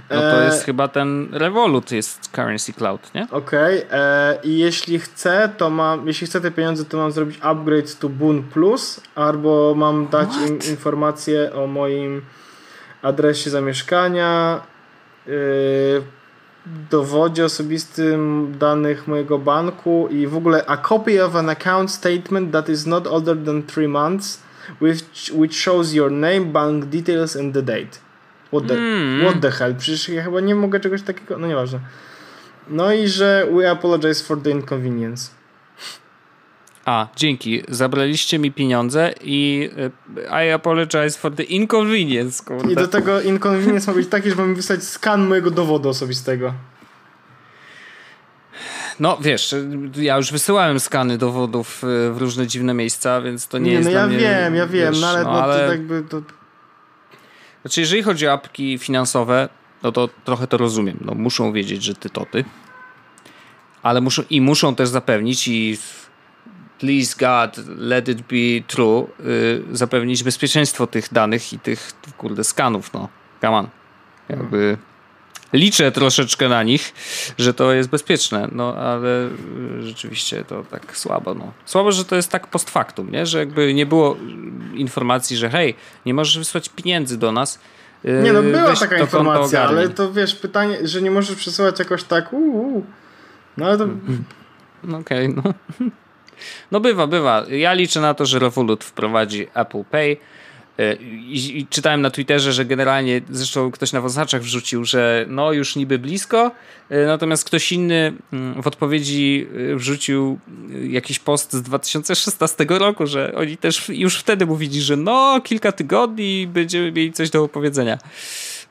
no 0.10 0.22
to 0.22 0.42
jest 0.42 0.62
e... 0.62 0.66
chyba 0.66 0.88
ten 0.88 1.30
Revolut 1.32 1.92
jest 1.92 2.30
Currency 2.32 2.74
Cloud, 2.74 3.14
nie? 3.14 3.28
Okej. 3.32 3.86
Okay. 3.86 4.00
E, 4.00 4.38
I 4.44 4.58
jeśli 4.58 5.00
chcę, 5.00 5.50
to 5.58 5.70
mam, 5.70 6.08
jeśli 6.08 6.28
chcę 6.28 6.42
te 6.42 6.52
pieniądze, 6.52 6.86
to 6.86 6.98
mam 6.98 7.12
zrobić 7.12 7.40
upgrade 7.42 8.00
to 8.00 8.10
Boon 8.10 8.44
Plus, 8.44 9.02
albo 9.16 9.76
mam 9.76 10.08
dać 10.08 10.30
im 10.48 10.60
informację 10.72 11.54
o 11.54 11.68
moim 11.68 12.22
adresie 13.02 13.50
zamieszkania, 13.50 14.62
yy, 15.28 16.04
dowodzie 16.92 17.46
osobistym 17.46 18.54
danych 18.60 19.08
mojego 19.08 19.40
banku 19.40 20.08
i 20.12 20.28
w 20.28 20.38
ogóle 20.38 20.66
a 20.66 20.78
copy 20.78 21.26
of 21.26 21.36
an 21.36 21.50
account 21.50 21.92
statement 21.92 22.52
that 22.52 22.70
is 22.70 22.86
not 22.86 23.08
older 23.08 23.38
than 23.46 23.64
3 23.64 23.88
months 23.88 24.48
which, 24.80 25.32
which 25.32 25.54
shows 25.54 25.94
your 25.94 26.12
name, 26.12 26.52
bank 26.52 26.90
details 26.90 27.36
and 27.36 27.54
the 27.54 27.62
date. 27.62 28.00
What 28.54 28.68
the, 28.68 28.74
mm. 28.74 29.22
what 29.22 29.42
the 29.42 29.52
hell? 29.52 29.76
Przecież 29.76 30.10
ja 30.10 30.24
chyba 30.24 30.40
nie 30.40 30.56
mogę 30.56 30.80
czegoś 30.80 31.02
takiego. 31.02 31.38
No 31.38 31.48
nieważne. 31.48 31.80
No 32.70 32.94
i 32.94 33.08
że 33.08 33.48
we 33.56 33.72
apologize 33.72 34.24
for 34.24 34.42
the 34.42 34.50
inconvenience. 34.50 35.30
A, 36.86 37.08
dzięki. 37.16 37.64
Zabraliście 37.70 38.40
mi 38.40 38.52
pieniądze 38.52 39.14
i 39.22 39.70
e, 40.28 40.48
I 40.48 40.52
apologize 40.52 41.12
for 41.12 41.36
the 41.36 41.44
inconvenience. 41.44 42.44
Kurde. 42.44 42.74
I 42.74 42.76
do 42.76 42.88
tego 42.88 43.22
inconvenience 43.22 43.92
ma 43.92 43.98
być 43.98 44.08
taki, 44.08 44.30
że 44.30 44.36
mam 44.36 44.56
wysłać 44.56 44.84
skan 44.84 45.28
mojego 45.28 45.52
dowodu 45.52 45.90
osobistego. 45.90 46.54
No 49.00 49.18
wiesz, 49.22 49.56
ja 49.96 50.18
już 50.18 50.32
wysyłałem 50.32 50.80
skany 50.80 51.18
dowodów 51.18 51.84
e, 51.84 52.12
w 52.12 52.18
różne 52.18 52.48
dziwne 52.48 52.74
miejsca, 52.74 53.22
więc 53.22 53.48
to 53.48 53.58
nie, 53.58 53.66
nie 53.66 53.72
jest. 53.72 53.86
No 53.86 53.92
ja 53.92 54.08
mnie, 54.08 54.18
wiem, 54.18 54.56
ja 54.56 54.68
wiem, 54.68 54.92
wiesz, 54.94 55.02
no 55.02 55.08
ale, 55.08 55.24
no, 55.24 55.44
ale... 55.44 55.66
To 55.66 55.72
jakby 55.72 56.04
to 56.10 56.22
znaczy, 57.68 57.82
jeżeli 57.82 58.04
chodzi 58.04 58.28
o 58.28 58.32
apki 58.32 58.78
finansowe, 58.78 59.50
no 59.84 59.92
to 59.92 60.10
trochę 60.24 60.48
to 60.48 60.58
rozumiem. 60.58 60.98
No, 61.02 61.14
muszą 61.14 61.52
wiedzieć, 61.52 61.84
że 61.84 61.96
ty 61.96 62.10
to 62.10 62.26
ty. 62.26 62.46
Ale 63.84 64.02
muszą, 64.02 64.24
i 64.30 64.42
muszą 64.42 64.76
też 64.76 64.90
zapewnić 64.90 65.48
i 65.48 65.78
please 66.80 67.16
God, 67.20 67.68
let 67.68 68.08
it 68.08 68.22
be 68.22 68.68
true, 68.68 69.08
yy, 69.70 69.78
zapewnić 69.78 70.24
bezpieczeństwo 70.24 70.88
tych 70.88 71.14
danych 71.14 71.54
i 71.54 71.60
tych, 71.60 71.92
kurde, 72.18 72.44
skanów, 72.44 72.94
no. 72.94 73.10
Come 73.42 73.58
on. 73.58 73.68
Jakby 74.30 74.78
liczę 75.54 75.92
troszeczkę 75.92 76.50
na 76.50 76.64
nich, 76.64 76.94
że 77.38 77.54
to 77.54 77.74
jest 77.74 77.90
bezpieczne, 77.90 78.48
no 78.52 78.76
ale 78.76 79.30
rzeczywiście 79.80 80.44
to 80.44 80.64
tak 80.64 80.98
słabo. 80.98 81.34
No. 81.34 81.52
Słabo, 81.66 81.92
że 81.92 82.06
to 82.06 82.16
jest 82.16 82.32
tak 82.32 82.48
post 82.48 82.70
factum, 82.70 83.12
nie? 83.12 83.26
że 83.26 83.40
jakby 83.40 83.74
nie 83.74 83.86
było 83.86 84.18
informacji, 84.80 85.38
że 85.38 85.50
hej, 85.50 85.76
nie 86.06 86.14
możesz 86.14 86.38
wysłać 86.38 86.70
pieniędzy 86.70 87.18
do 87.18 87.32
nas. 87.32 87.60
Yy, 88.04 88.22
nie 88.24 88.34
no, 88.34 88.44
była 88.44 88.76
taka 88.76 88.98
informacja, 88.98 89.62
ale 89.62 89.90
to 89.90 90.14
wiesz, 90.14 90.36
pytanie, 90.36 90.88
że 90.88 91.02
nie 91.02 91.12
możesz 91.12 91.36
przesyłać 91.36 91.80
jakoś 91.80 92.04
tak 92.04 92.34
uuu. 92.34 92.86
No 93.58 93.66
ale 93.66 93.78
to... 93.78 93.88
No 94.84 94.98
okej, 94.98 95.28
okay, 95.28 95.44
no. 95.46 95.54
No 96.72 96.80
bywa, 96.80 97.08
bywa. 97.08 97.46
Ja 97.50 97.74
liczę 97.74 98.02
na 98.02 98.14
to, 98.14 98.26
że 98.26 98.40
Revolut 98.40 98.84
wprowadzi 98.84 99.48
Apple 99.54 99.84
Pay 99.84 100.18
I, 101.28 101.58
I, 101.58 101.68
czytałem 101.68 102.02
na 102.02 102.10
Twitterze, 102.10 102.54
że 102.54 102.66
generalnie, 102.66 103.22
zresztą 103.30 103.72
ktoś 103.72 103.94
na 103.94 104.02
Wozaczach 104.02 104.42
wrzucił, 104.42 104.86
że 104.86 105.26
no 105.30 105.54
już 105.54 105.76
niby 105.76 106.00
blisko, 106.00 106.52
e, 106.90 107.06
natomiast 107.06 107.46
ktoś 107.46 107.72
inny 107.72 108.14
mm, 108.34 108.62
w 108.62 108.68
odpowiedzi 108.68 109.48
e, 109.72 109.76
wrzucił 109.76 110.40
jakiś 110.90 111.20
post 111.20 111.54
z 111.54 111.62
2016 111.62 112.66
roku, 112.70 113.08
że 113.08 113.34
oni 113.36 113.58
też 113.58 113.90
już 113.90 114.18
wtedy 114.18 114.46
mówili, 114.46 114.82
że 114.82 114.98
no 114.98 115.42
kilka 115.44 115.72
tygodni 115.72 116.48
będziemy 116.48 116.92
mieli 116.92 117.14
coś 117.14 117.30
do 117.30 117.44
opowiedzenia. 117.44 117.98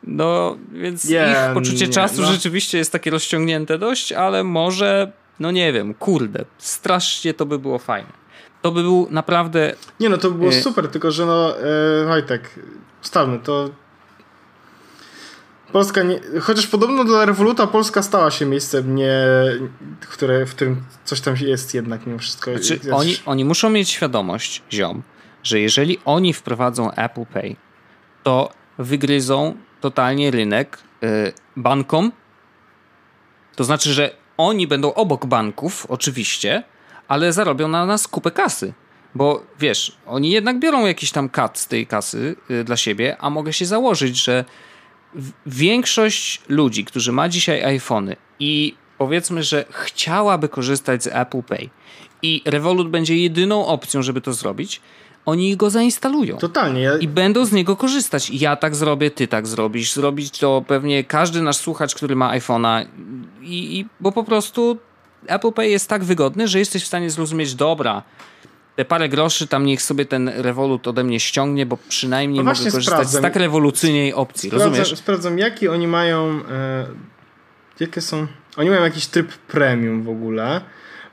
No, 0.03 0.57
więc 0.73 1.05
yeah, 1.05 1.49
ich 1.49 1.55
poczucie 1.55 1.87
nie, 1.87 1.93
czasu 1.93 2.23
no. 2.23 2.33
rzeczywiście 2.33 2.79
jest 2.79 2.93
takie 2.93 3.11
rozciągnięte 3.11 3.79
dość, 3.79 4.13
ale 4.13 4.45
może, 4.45 5.13
no 5.41 5.51
nie 5.51 5.73
wiem, 5.73 5.95
kurde, 5.95 6.45
strasznie 6.59 7.35
to 7.35 7.47
by 7.47 7.59
było 7.59 7.79
fajne 7.79 8.26
to 8.67 8.73
by 8.73 8.83
był 8.83 9.09
naprawdę... 9.11 9.75
Nie 10.01 10.09
no, 10.09 10.19
to 10.19 10.31
by 10.31 10.39
było 10.39 10.51
e... 10.51 10.63
super, 10.63 10.89
tylko 10.89 11.11
że 11.11 11.27
no, 11.27 11.59
e, 11.59 12.07
Wojtek, 12.07 12.51
stawmy, 13.03 13.39
to 13.39 13.71
Polska 15.73 16.03
nie, 16.03 16.21
chociaż 16.41 16.67
podobno 16.67 17.05
dla 17.05 17.25
Revoluta 17.25 17.67
Polska 17.67 18.03
stała 18.03 18.31
się 18.31 18.47
miejscem, 18.47 18.95
nie, 18.95 19.15
które, 20.01 20.47
w 20.47 20.51
którym 20.51 20.83
coś 21.05 21.21
tam 21.21 21.35
jest 21.41 21.75
jednak 21.75 22.07
mimo 22.07 22.19
wszystko. 22.19 22.51
Znaczy, 22.59 22.81
oni, 22.93 23.17
oni 23.27 23.45
muszą 23.45 23.71
mieć 23.71 23.91
świadomość, 23.91 24.63
ziom, 24.73 25.03
że 25.43 25.61
jeżeli 25.61 25.99
oni 26.05 26.33
wprowadzą 26.33 26.93
Apple 26.93 27.27
Pay, 27.27 27.57
to 28.23 28.51
wygryzą 28.79 29.57
totalnie 29.81 30.31
rynek 30.31 30.79
y, 31.03 31.33
bankom. 31.57 32.13
To 33.57 33.65
znaczy, 33.65 33.93
że 33.93 34.11
oni 34.37 34.67
będą 34.67 34.95
obok 34.95 35.27
banków, 35.27 35.87
oczywiście, 35.89 36.63
ale 37.09 37.33
zarobią 37.33 37.69
na 37.69 37.87
nas 37.87 38.09
kupę 38.09 38.31
kasy. 38.31 38.73
Bo 39.15 39.43
wiesz, 39.61 39.97
oni 40.07 40.31
jednak 40.31 40.59
biorą 40.59 40.87
jakiś 40.87 41.11
tam 41.11 41.29
kat 41.29 41.59
z 41.59 41.69
tej 41.69 41.87
kasy 41.87 42.37
y, 42.51 42.65
dla 42.65 42.77
siebie, 42.77 43.17
a 43.21 43.31
mogę 43.31 43.53
się 43.53 43.67
założyć, 43.67 44.25
że 44.25 44.45
większość 45.47 46.41
ludzi, 46.49 46.85
którzy 46.85 47.13
ma 47.13 47.29
dzisiaj 47.29 47.65
iPhony 47.65 48.17
i 48.41 48.75
powiedzmy, 48.99 49.43
że 49.43 49.65
chciałaby 49.71 50.49
korzystać 50.49 51.03
z 51.03 51.07
Apple 51.07 51.43
Pay 51.43 51.71
i 52.23 52.43
Revolut 52.45 52.89
będzie 52.89 53.17
jedyną 53.17 53.67
opcją, 53.67 54.03
żeby 54.03 54.21
to 54.21 54.33
zrobić, 54.33 54.81
oni 55.27 55.57
go 55.57 55.71
zainstalują. 55.71 56.37
Totalnie. 56.37 56.81
Ja... 56.81 56.97
I 56.97 57.09
będą 57.09 57.45
z 57.45 57.53
niego 57.53 57.77
korzystać. 57.77 58.31
Ja 58.31 58.57
tak 58.57 58.75
zrobię, 58.75 59.11
ty 59.11 59.29
tak 59.29 59.47
zrobisz. 59.47 59.93
Zrobić 59.93 60.39
to 60.39 60.65
pewnie 60.67 61.05
każdy 61.05 61.43
nasz 61.43 61.57
słuchacz, 61.57 61.95
który 61.95 62.17
ma 62.17 62.39
iPhone'a. 62.39 62.87
I, 63.43 63.79
I, 63.79 63.87
bo 64.01 64.13
po 64.13 64.25
prostu 64.25 64.79
Apple 65.29 65.53
Pay 65.53 65.69
jest 65.69 65.89
tak 65.89 66.05
wygodny, 66.05 66.49
że 66.49 66.59
jesteś 66.59 66.85
w 66.85 66.87
stanie 66.87 67.11
zrozumieć, 67.11 67.55
dobra, 67.55 68.03
te 68.77 68.85
parę 68.85 69.09
groszy 69.09 69.47
tam 69.47 69.67
niech 69.67 69.83
sobie 69.83 70.07
ten 70.07 70.29
Revolut 70.29 70.89
ode 70.89 71.05
mnie 71.05 71.21
ściągnie, 71.21 71.67
bo 71.67 71.79
przynajmniej 71.89 72.45
no 72.45 72.51
mogę 72.51 72.57
korzystać 72.57 72.85
sprawdzam. 72.85 73.21
z 73.21 73.23
tak 73.23 73.37
rewolucyjnej 73.37 74.15
opcji, 74.15 74.51
sprawdzam, 74.51 74.71
rozumiesz? 74.71 74.99
Sprawdzam, 74.99 75.39
jaki 75.39 75.69
oni 75.69 75.87
mają 75.87 76.41
e, 76.51 76.87
jakie 77.81 78.01
są, 78.01 78.27
oni 78.57 78.71
mają 78.71 78.83
jakiś 78.83 79.07
tryb 79.07 79.33
premium 79.33 80.03
w 80.03 80.09
ogóle, 80.09 80.61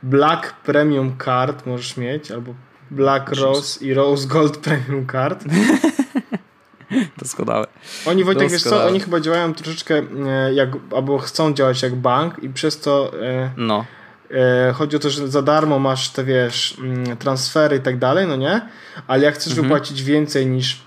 Black 0.04 0.54
Premium 0.54 1.18
Card 1.26 1.66
możesz 1.66 1.98
mieć, 1.98 2.32
albo 2.32 2.54
Black 2.92 3.30
Rose 3.30 3.86
i 3.86 3.94
Rose 3.94 4.28
Gold 4.28 4.58
Premium 4.58 5.08
Card. 5.08 5.44
Doskonałe. 7.18 7.68
Oni 8.06 8.24
Wojtek, 8.24 8.52
wiesz 8.52 8.64
co, 8.64 8.88
oni 8.88 9.00
chyba 9.00 9.20
działają 9.20 9.54
troszeczkę 9.54 10.02
e, 10.28 10.54
jak, 10.54 10.70
albo 10.96 11.18
chcą 11.18 11.54
działać 11.54 11.82
jak 11.82 11.96
bank 11.96 12.44
i 12.44 12.50
przez 12.50 12.80
to 12.80 13.12
e, 13.22 13.52
no. 13.58 13.86
E, 14.32 14.74
chodzi 14.74 14.96
o 14.96 15.00
to, 15.00 15.10
że 15.10 15.28
za 15.28 15.42
darmo 15.42 15.80
masz 15.80 16.10
te, 16.10 16.24
wiesz, 16.24 16.78
mm, 16.80 17.18
transfery 17.18 17.78
i 17.78 17.82
tak 17.82 17.98
dalej, 17.98 18.28
no 18.28 18.36
nie? 18.36 18.62
Ale 19.08 19.24
jak 19.24 19.36
chcesz 19.36 19.54
mhm. 19.54 19.68
wypłacić 19.68 20.04
więcej 20.04 20.48
niż 20.48 20.82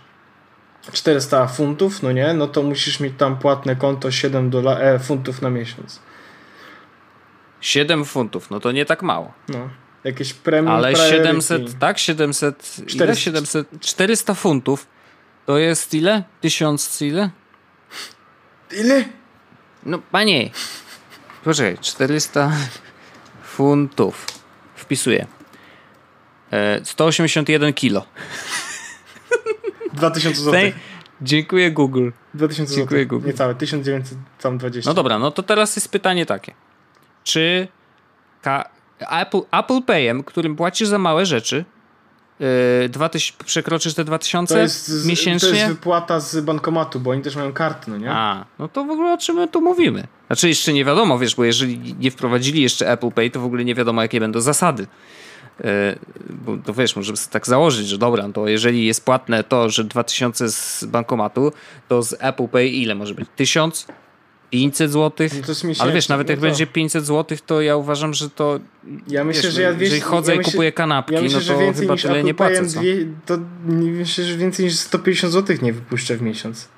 400 0.92 1.46
funtów, 1.46 2.02
no 2.02 2.12
nie? 2.12 2.34
No 2.34 2.46
to 2.46 2.62
musisz 2.62 3.00
mieć 3.00 3.14
tam 3.18 3.38
płatne 3.38 3.76
konto 3.76 4.10
7 4.10 4.50
dola- 4.50 4.80
e, 4.80 4.98
funtów 4.98 5.42
na 5.42 5.50
miesiąc. 5.50 6.00
7 7.60 8.04
funtów, 8.04 8.50
no 8.50 8.60
to 8.60 8.72
nie 8.72 8.84
tak 8.84 9.02
mało. 9.02 9.32
No. 9.48 9.68
Jakieś 10.04 10.32
premium 10.32 10.74
Ale 10.74 10.92
priority. 10.92 11.16
700, 11.16 11.78
tak? 11.78 11.98
700, 11.98 12.76
400. 12.86 13.04
ile? 13.04 13.16
700, 13.16 13.68
400 13.80 14.34
funtów 14.34 14.86
to 15.46 15.58
jest 15.58 15.94
ile? 15.94 16.22
1000 16.40 17.02
ile? 17.02 17.30
Ile? 18.72 19.04
No 19.86 19.98
panie, 19.98 20.50
poczekaj, 21.44 21.78
400 21.80 22.52
funtów. 23.56 24.26
Wpisuję. 24.74 25.26
181 26.84 27.68
e, 27.68 27.72
kilo. 27.72 28.06
2000 29.94 30.40
zł. 30.42 30.60
Dziękuję 31.22 31.70
Google. 31.70 32.10
2000 32.34 32.74
Dziękuję 32.74 33.00
zł. 33.00 33.18
Google. 33.18 33.26
Niecałe, 33.26 33.54
1920. 33.54 34.90
No 34.90 34.94
dobra, 34.94 35.18
no 35.18 35.30
to 35.30 35.42
teraz 35.42 35.76
jest 35.76 35.88
pytanie 35.88 36.26
takie. 36.26 36.54
Czy 37.24 37.68
Apple, 39.10 39.40
Apple 39.52 39.82
Payem, 39.82 40.22
którym 40.22 40.56
płacisz 40.56 40.88
za 40.88 40.98
małe 40.98 41.26
rzeczy, 41.26 41.64
yy, 42.40 42.88
2000, 42.88 43.44
przekroczysz 43.44 43.94
te 43.94 44.04
2000 44.04 44.54
to 44.54 44.60
jest, 44.60 44.88
z, 44.88 45.06
miesięcznie? 45.06 45.48
To 45.48 45.54
jest 45.54 45.68
wypłata 45.68 46.20
z 46.20 46.40
bankomatu, 46.40 47.00
bo 47.00 47.10
oni 47.10 47.22
też 47.22 47.36
mają 47.36 47.52
karty, 47.52 47.90
no 47.90 47.96
nie? 47.96 48.10
A, 48.10 48.44
no 48.58 48.68
to 48.68 48.84
w 48.84 48.90
ogóle 48.90 49.12
o 49.12 49.18
czym 49.18 49.36
my 49.36 49.48
tu 49.48 49.60
mówimy? 49.60 50.06
Znaczy 50.26 50.48
jeszcze 50.48 50.72
nie 50.72 50.84
wiadomo, 50.84 51.18
wiesz, 51.18 51.34
bo 51.34 51.44
jeżeli 51.44 51.94
nie 51.98 52.10
wprowadzili 52.10 52.62
jeszcze 52.62 52.90
Apple 52.90 53.10
Pay, 53.10 53.30
to 53.30 53.40
w 53.40 53.44
ogóle 53.44 53.64
nie 53.64 53.74
wiadomo, 53.74 54.02
jakie 54.02 54.20
będą 54.20 54.40
zasady. 54.40 54.86
Yy, 55.60 55.68
bo 56.30 56.56
to 56.64 56.74
wiesz, 56.74 56.96
możemy 56.96 57.16
sobie 57.16 57.32
tak 57.32 57.46
założyć, 57.46 57.88
że 57.88 57.98
dobra, 57.98 58.28
to 58.34 58.48
jeżeli 58.48 58.86
jest 58.86 59.04
płatne 59.04 59.44
to, 59.44 59.70
że 59.70 59.84
2000 59.84 60.48
z 60.50 60.84
bankomatu, 60.84 61.52
to 61.88 62.02
z 62.02 62.14
Apple 62.20 62.48
Pay 62.48 62.68
ile 62.68 62.94
może 62.94 63.14
być? 63.14 63.28
1000? 63.36 63.86
500 64.50 64.92
zł. 64.92 65.28
No 65.64 65.74
ale 65.78 65.92
wiesz, 65.92 66.08
nawet 66.08 66.28
jak 66.28 66.38
no 66.38 66.42
będzie 66.42 66.66
500 66.66 67.06
zł, 67.06 67.38
to 67.46 67.60
ja 67.60 67.76
uważam, 67.76 68.14
że 68.14 68.30
to. 68.30 68.60
Ja 69.08 69.24
myślę, 69.24 69.42
wiesz, 69.42 69.54
że 69.54 69.62
ja 69.62 69.70
jeżeli 69.70 70.00
chodzę 70.00 70.32
ja 70.32 70.38
myślę, 70.38 70.50
i 70.50 70.52
kupuję 70.52 70.72
kanapki, 70.72 71.14
ja 71.14 71.22
myślę, 71.22 71.40
no 71.40 71.72
to 71.72 71.80
chyba 71.80 71.96
tyle 71.96 72.24
nie 72.24 72.34
płacę. 72.34 72.62
Dwie, 72.62 72.96
to 73.26 73.38
myślę, 73.64 74.24
że 74.24 74.36
więcej 74.36 74.64
niż 74.64 74.74
150 74.74 75.32
zł 75.32 75.56
nie 75.62 75.72
wypuszczę 75.72 76.16
w 76.16 76.22
miesiąc. 76.22 76.68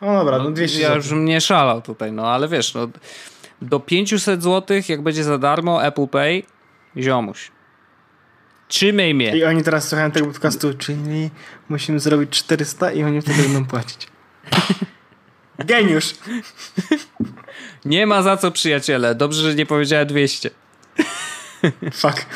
O 0.00 0.14
dobra, 0.14 0.38
no, 0.38 0.44
no 0.44 0.50
200 0.50 0.80
Ja 0.80 0.94
już 0.94 1.08
bym 1.08 1.24
nie 1.24 1.40
szalał 1.40 1.82
tutaj, 1.82 2.12
no 2.12 2.26
ale 2.26 2.48
wiesz, 2.48 2.74
no 2.74 2.88
do 3.62 3.80
500 3.80 4.42
zł, 4.42 4.76
jak 4.88 5.02
będzie 5.02 5.24
za 5.24 5.38
darmo 5.38 5.84
Apple 5.84 6.06
Pay, 6.06 6.42
ziomuś. 6.96 7.50
Trzymaj 8.68 9.14
mnie. 9.14 9.36
I 9.36 9.44
oni 9.44 9.62
teraz 9.62 9.88
słuchają 9.88 10.10
tego 10.10 10.26
podcastu, 10.26 10.74
czyli 10.74 11.30
musimy 11.68 12.00
zrobić 12.00 12.30
400 12.30 12.92
i 12.92 13.02
oni 13.02 13.20
wtedy 13.20 13.42
będą 13.42 13.64
płacić. 13.64 14.08
Geniusz. 15.64 16.14
Nie 17.84 18.06
ma 18.06 18.22
za 18.22 18.36
co, 18.36 18.50
przyjaciele. 18.50 19.14
Dobrze, 19.14 19.42
że 19.42 19.54
nie 19.54 19.66
powiedziała 19.66 20.04
200. 20.04 20.50
Fuck. 21.92 22.26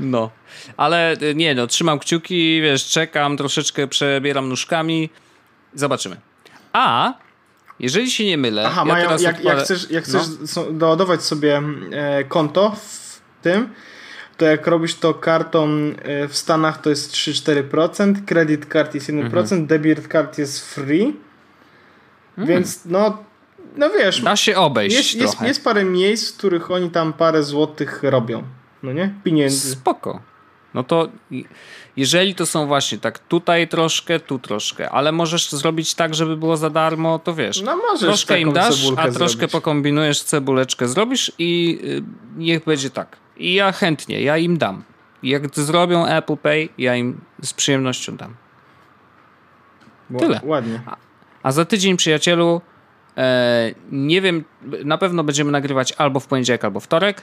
No. 0.00 0.30
Ale 0.76 1.16
y, 1.22 1.34
nie, 1.34 1.54
no, 1.54 1.66
trzymam 1.66 1.98
kciuki, 1.98 2.60
wiesz, 2.62 2.88
czekam, 2.88 3.36
troszeczkę 3.36 3.88
przebieram 3.88 4.48
nóżkami. 4.48 5.10
Zobaczymy. 5.74 6.16
A 6.72 7.12
jeżeli 7.80 8.10
się 8.10 8.24
nie 8.24 8.38
mylę. 8.38 8.66
Aha, 8.66 8.82
ja 8.86 8.92
mają, 8.92 9.10
jak, 9.18 9.36
odpalę... 9.36 9.54
jak 9.56 9.64
chcesz, 9.64 9.90
jak 9.90 10.04
chcesz 10.04 10.22
no. 10.56 10.72
doładować 10.72 11.22
sobie 11.22 11.62
e, 11.92 12.24
konto 12.24 12.76
w 12.76 13.20
tym, 13.42 13.68
to 14.36 14.44
jak 14.44 14.66
robisz 14.66 14.94
to 14.94 15.14
kartą 15.14 15.68
e, 16.02 16.28
w 16.28 16.36
Stanach 16.36 16.80
to 16.80 16.90
jest 16.90 17.12
3-4%, 17.12 18.24
credit 18.24 18.66
card 18.72 18.94
jest 18.94 19.08
1%, 19.08 19.38
mhm. 19.38 19.66
debit 19.66 20.08
card 20.08 20.38
jest 20.38 20.74
free. 20.74 21.16
Hmm. 22.40 22.54
Więc 22.54 22.84
no, 22.84 23.18
no 23.76 23.90
wiesz. 23.90 24.22
Da 24.22 24.36
się 24.36 24.56
obejść. 24.56 24.96
Jest, 24.96 25.14
jest, 25.14 25.42
jest, 25.42 25.64
parę 25.64 25.84
miejsc, 25.84 26.32
w 26.32 26.38
których 26.38 26.70
oni 26.70 26.90
tam 26.90 27.12
parę 27.12 27.42
złotych 27.42 28.02
robią. 28.02 28.42
No 28.82 28.92
nie? 28.92 29.14
Pieniędzy. 29.24 29.70
Spoko. 29.70 30.20
No 30.74 30.84
to 30.84 31.08
jeżeli 31.96 32.34
to 32.34 32.46
są 32.46 32.66
właśnie 32.66 32.98
tak 32.98 33.18
tutaj 33.18 33.68
troszkę, 33.68 34.20
tu 34.20 34.38
troszkę, 34.38 34.90
ale 34.90 35.12
możesz 35.12 35.50
zrobić 35.50 35.94
tak, 35.94 36.14
żeby 36.14 36.36
było 36.36 36.56
za 36.56 36.70
darmo, 36.70 37.18
to 37.18 37.34
wiesz. 37.34 37.62
No 37.62 37.76
możesz 37.76 38.00
troszkę 38.00 38.40
im 38.40 38.52
dasz, 38.52 38.92
a 38.96 39.02
troszkę 39.02 39.28
zrobić. 39.28 39.52
pokombinujesz, 39.52 40.22
cebuleczkę 40.22 40.88
zrobisz 40.88 41.32
i 41.38 41.80
y, 41.84 42.02
niech 42.36 42.64
będzie 42.64 42.90
tak. 42.90 43.16
I 43.36 43.54
ja 43.54 43.72
chętnie, 43.72 44.22
ja 44.22 44.38
im 44.38 44.58
dam. 44.58 44.84
Jak 45.22 45.54
zrobią 45.54 46.06
Apple 46.06 46.36
Pay, 46.36 46.68
ja 46.78 46.96
im 46.96 47.20
z 47.42 47.52
przyjemnością 47.52 48.16
dam. 48.16 48.34
Tyle. 50.18 50.40
Ładnie. 50.44 50.80
A 51.42 51.52
za 51.52 51.64
tydzień, 51.64 51.96
przyjacielu, 51.96 52.60
e, 53.16 53.74
nie 53.92 54.20
wiem, 54.20 54.44
na 54.84 54.98
pewno 54.98 55.24
będziemy 55.24 55.52
nagrywać 55.52 55.92
albo 55.92 56.20
w 56.20 56.26
poniedziałek, 56.26 56.64
albo 56.64 56.80
wtorek. 56.80 57.22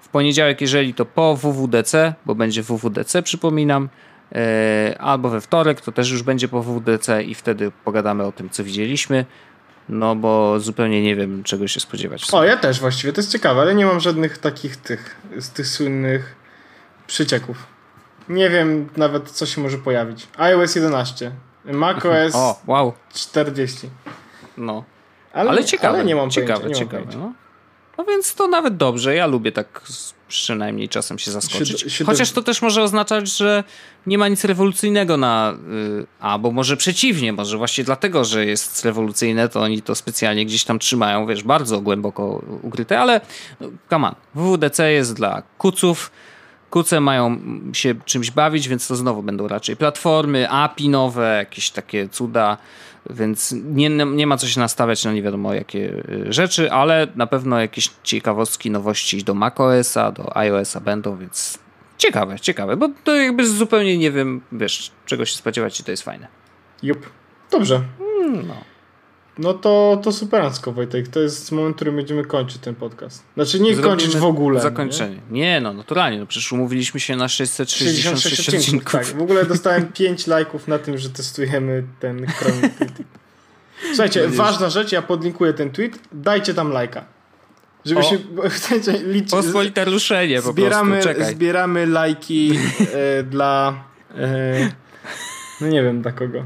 W 0.00 0.08
poniedziałek, 0.08 0.60
jeżeli 0.60 0.94
to 0.94 1.04
po 1.04 1.36
WWDC, 1.36 2.14
bo 2.26 2.34
będzie 2.34 2.62
WWDC, 2.62 3.22
przypominam, 3.22 3.88
e, 4.32 4.96
albo 4.98 5.28
we 5.28 5.40
wtorek, 5.40 5.80
to 5.80 5.92
też 5.92 6.10
już 6.10 6.22
będzie 6.22 6.48
po 6.48 6.62
WWDC 6.62 7.22
i 7.22 7.34
wtedy 7.34 7.72
pogadamy 7.84 8.24
o 8.24 8.32
tym, 8.32 8.50
co 8.50 8.64
widzieliśmy. 8.64 9.24
No 9.88 10.16
bo 10.16 10.60
zupełnie 10.60 11.02
nie 11.02 11.16
wiem, 11.16 11.42
czego 11.42 11.68
się 11.68 11.80
spodziewać. 11.80 12.26
O, 12.32 12.44
ja 12.44 12.56
też 12.56 12.80
właściwie, 12.80 13.12
to 13.12 13.20
jest 13.20 13.32
ciekawe, 13.32 13.60
ale 13.60 13.74
nie 13.74 13.86
mam 13.86 14.00
żadnych 14.00 14.38
takich 14.38 14.76
tych, 14.76 15.16
z 15.38 15.50
tych 15.50 15.66
słynnych 15.66 16.36
przycieków. 17.06 17.66
Nie 18.28 18.50
wiem 18.50 18.88
nawet, 18.96 19.30
co 19.30 19.46
się 19.46 19.60
może 19.60 19.78
pojawić. 19.78 20.28
iOS 20.36 20.74
11. 20.74 21.30
macOS 21.64 22.34
o, 22.34 22.60
wow. 22.66 22.92
40. 23.14 23.90
No. 24.56 24.84
Ale, 25.32 25.50
ale 25.50 25.64
ciekawe. 25.64 25.98
Ale 25.98 26.04
nie 26.04 26.14
mam 26.14 26.30
ciekawe, 26.30 26.60
pojęcia, 26.60 26.84
nie 26.84 26.90
ciekawe. 26.90 27.18
No. 27.18 27.32
no 27.98 28.04
więc 28.04 28.34
to 28.34 28.48
nawet 28.48 28.76
dobrze. 28.76 29.14
Ja 29.14 29.26
lubię 29.26 29.52
tak 29.52 29.82
przynajmniej 30.28 30.88
czasem 30.88 31.18
się 31.18 31.30
zaskoczyć. 31.30 32.02
Chociaż 32.06 32.32
to 32.32 32.42
też 32.42 32.62
może 32.62 32.82
oznaczać, 32.82 33.28
że 33.28 33.64
nie 34.06 34.18
ma 34.18 34.28
nic 34.28 34.44
rewolucyjnego 34.44 35.16
na. 35.16 35.54
Yy, 35.98 36.06
a 36.20 36.38
bo 36.38 36.50
może 36.50 36.76
przeciwnie, 36.76 37.32
może 37.32 37.58
właśnie 37.58 37.84
dlatego, 37.84 38.24
że 38.24 38.46
jest 38.46 38.84
rewolucyjne, 38.84 39.48
to 39.48 39.60
oni 39.60 39.82
to 39.82 39.94
specjalnie 39.94 40.46
gdzieś 40.46 40.64
tam 40.64 40.78
trzymają, 40.78 41.26
wiesz, 41.26 41.42
bardzo 41.42 41.80
głęboko 41.80 42.42
ukryte, 42.62 43.00
ale 43.00 43.20
no, 43.60 43.68
come 43.90 44.08
on. 44.08 44.14
WWDC 44.34 44.92
jest 44.92 45.14
dla 45.14 45.42
kuców 45.58 46.10
Kuce 46.74 47.00
mają 47.00 47.40
się 47.72 47.94
czymś 48.04 48.30
bawić, 48.30 48.68
więc 48.68 48.88
to 48.88 48.96
znowu 48.96 49.22
będą 49.22 49.48
raczej 49.48 49.76
platformy, 49.76 50.50
API 50.50 50.88
nowe, 50.88 51.36
jakieś 51.38 51.70
takie 51.70 52.08
cuda, 52.08 52.58
więc 53.10 53.54
nie, 53.64 53.88
nie 53.90 54.26
ma 54.26 54.36
co 54.36 54.46
się 54.46 54.60
nastawiać 54.60 55.04
na 55.04 55.12
nie 55.12 55.22
wiadomo 55.22 55.54
jakie 55.54 55.78
y, 55.78 56.32
rzeczy, 56.32 56.72
ale 56.72 57.06
na 57.16 57.26
pewno 57.26 57.60
jakieś 57.60 57.90
ciekawostki, 58.02 58.70
nowości 58.70 59.24
do 59.24 59.34
macOSa, 59.34 60.12
do 60.12 60.36
iOSa 60.36 60.80
będą, 60.80 61.16
więc 61.16 61.58
ciekawe, 61.98 62.40
ciekawe, 62.40 62.76
bo 62.76 62.88
to 63.04 63.14
jakby 63.14 63.46
zupełnie 63.46 63.98
nie 63.98 64.10
wiem, 64.10 64.40
wiesz, 64.52 64.90
czego 65.06 65.24
się 65.24 65.36
spodziewać 65.36 65.80
i 65.80 65.84
to 65.84 65.90
jest 65.90 66.02
fajne. 66.02 66.28
Jup. 66.82 67.10
Dobrze. 67.50 67.82
Hmm, 67.98 68.46
no. 68.46 68.73
No 69.38 69.54
to, 69.54 70.00
to 70.02 70.12
superancko, 70.12 70.72
Wojtek. 70.72 71.08
To 71.08 71.20
jest 71.20 71.52
moment, 71.52 71.74
w 71.74 71.76
którym 71.76 71.96
będziemy 71.96 72.24
kończyć 72.24 72.58
ten 72.58 72.74
podcast. 72.74 73.22
Znaczy 73.34 73.60
nie 73.60 73.74
Zrobimy 73.74 73.96
kończyć 73.96 74.16
w 74.16 74.24
ogóle. 74.24 74.60
Zakończenie. 74.60 75.16
Nie? 75.30 75.40
nie, 75.40 75.60
no 75.60 75.72
naturalnie. 75.72 76.18
No 76.18 76.26
przecież 76.26 76.52
umówiliśmy 76.52 77.00
się 77.00 77.16
na 77.16 77.28
666 77.28 78.40
odcinków. 78.40 78.60
odcinków. 78.60 78.92
Tak, 78.92 79.06
w 79.06 79.22
ogóle 79.22 79.44
dostałem 79.44 79.92
5 79.98 80.26
lajków 80.26 80.68
na 80.68 80.78
tym, 80.78 80.98
że 80.98 81.10
testujemy 81.10 81.84
ten 82.00 82.26
Chrome. 82.26 82.70
Słuchajcie, 83.88 84.28
no 84.28 84.36
ważna 84.36 84.70
rzecz, 84.70 84.92
ja 84.92 85.02
podlinkuję 85.02 85.52
ten 85.52 85.70
tweet. 85.70 85.98
Dajcie 86.12 86.54
tam 86.54 86.70
lajka. 86.70 87.04
Żeby 87.84 88.00
o, 88.00 88.02
się, 88.02 88.18
chcecie 88.56 88.92
liczyć. 88.92 89.30
Pospolite 89.30 89.84
ruszenie 89.84 90.42
po 90.42 90.52
zbieramy, 90.52 90.92
prostu, 90.92 91.08
czekaj. 91.08 91.34
Zbieramy 91.34 91.86
lajki 91.86 92.58
e, 92.94 93.22
dla 93.22 93.84
e, 94.16 94.70
no 95.60 95.68
nie 95.68 95.82
wiem 95.82 96.02
dla 96.02 96.12
kogo. 96.12 96.44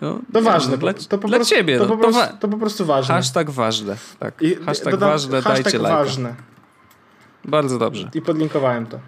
No, 0.00 0.20
to 0.32 0.42
ważne. 0.42 0.70
No, 0.72 0.76
dla, 0.76 0.94
to 0.94 1.18
po 1.18 1.28
dla 1.28 1.38
prostu, 1.38 1.54
ciebie. 1.54 1.78
To, 1.78 1.84
no, 1.84 1.90
po 1.90 1.98
prostu, 1.98 2.20
to, 2.20 2.36
to 2.40 2.48
po 2.48 2.58
prostu 2.58 2.86
ważne. 2.86 3.14
Hashtag 3.14 3.50
ważne. 3.50 3.96
Tak. 4.18 4.42
I, 4.42 4.54
hashtag 4.54 4.90
dodam, 4.90 5.10
ważne, 5.10 5.42
hashtag 5.42 5.64
dajcie 5.64 5.78
lajka. 5.78 5.98
ważne. 5.98 6.34
Bardzo 7.44 7.78
dobrze. 7.78 8.10
I 8.14 8.22
podlinkowałem 8.22 8.86
to. 8.86 8.98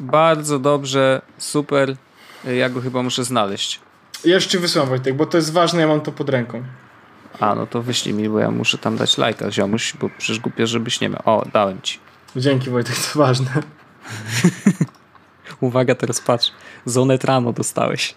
Bardzo 0.00 0.58
dobrze, 0.58 1.22
super. 1.38 1.96
Ja 2.44 2.68
go 2.70 2.80
chyba 2.80 3.02
muszę 3.02 3.24
znaleźć. 3.24 3.80
Ja 4.24 4.34
jeszcze 4.34 4.58
wysyłam 4.58 4.88
Wojtek, 4.88 5.16
bo 5.16 5.26
to 5.26 5.36
jest 5.36 5.52
ważne, 5.52 5.80
ja 5.80 5.86
mam 5.86 6.00
to 6.00 6.12
pod 6.12 6.28
ręką. 6.28 6.62
A, 7.40 7.54
no 7.54 7.66
to 7.66 7.82
wyślij 7.82 8.14
mi, 8.14 8.28
bo 8.28 8.38
ja 8.38 8.50
muszę 8.50 8.78
tam 8.78 8.96
dać 8.96 9.18
lajka, 9.18 9.50
ziomuś, 9.50 9.94
bo 10.00 10.10
przecież 10.18 10.40
głupio, 10.40 10.66
żebyś 10.66 11.00
nie 11.00 11.08
miał. 11.08 11.22
O, 11.24 11.44
dałem 11.52 11.82
ci. 11.82 11.98
Dzięki 12.36 12.70
Wojtek, 12.70 12.96
to 12.96 13.18
ważne. 13.18 13.50
Uwaga, 15.60 15.94
teraz 15.94 16.20
patrz. 16.20 16.52
Zonet 16.84 17.24
rano 17.24 17.52
dostałeś. 17.52 18.14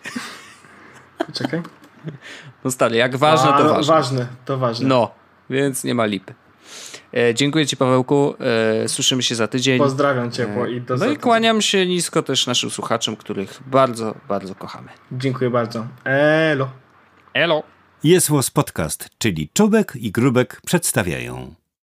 Czekaj. 1.34 1.62
No 2.64 2.72
stary, 2.72 2.96
jak 2.96 3.18
ważne, 3.18 3.52
to 3.58 3.70
ważne. 3.70 3.94
Ważne, 3.94 4.28
to 4.46 4.58
ważne. 4.58 4.88
No, 4.88 5.12
więc 5.50 5.84
nie 5.84 5.96
ma 5.96 6.06
lipy. 6.06 6.34
E, 7.14 7.34
dziękuję 7.34 7.66
Ci, 7.66 7.78
Pawełku. 7.78 8.36
E, 8.84 8.88
słyszymy 8.88 9.24
się 9.24 9.36
za 9.36 9.48
tydzień. 9.48 9.78
Pozdrawiam 9.78 10.32
ciepło 10.32 10.68
i 10.68 10.82
do 10.82 10.98
No 10.98 11.06
i 11.06 11.18
kłaniam 11.18 11.62
się 11.62 11.86
nisko 11.86 12.22
też 12.22 12.48
naszym 12.48 12.70
słuchaczom, 12.70 13.16
których 13.16 13.60
bardzo, 13.66 14.16
bardzo 14.28 14.56
kochamy. 14.56 14.90
Dziękuję 15.12 15.50
bardzo. 15.50 15.88
Elo. 16.04 16.70
Elo. 17.34 17.64
Jest 18.04 18.30
Podcast, 18.54 19.10
czyli 19.18 19.50
Czubek 19.54 19.94
i 19.96 20.12
Grubek 20.12 20.62
przedstawiają. 20.66 21.56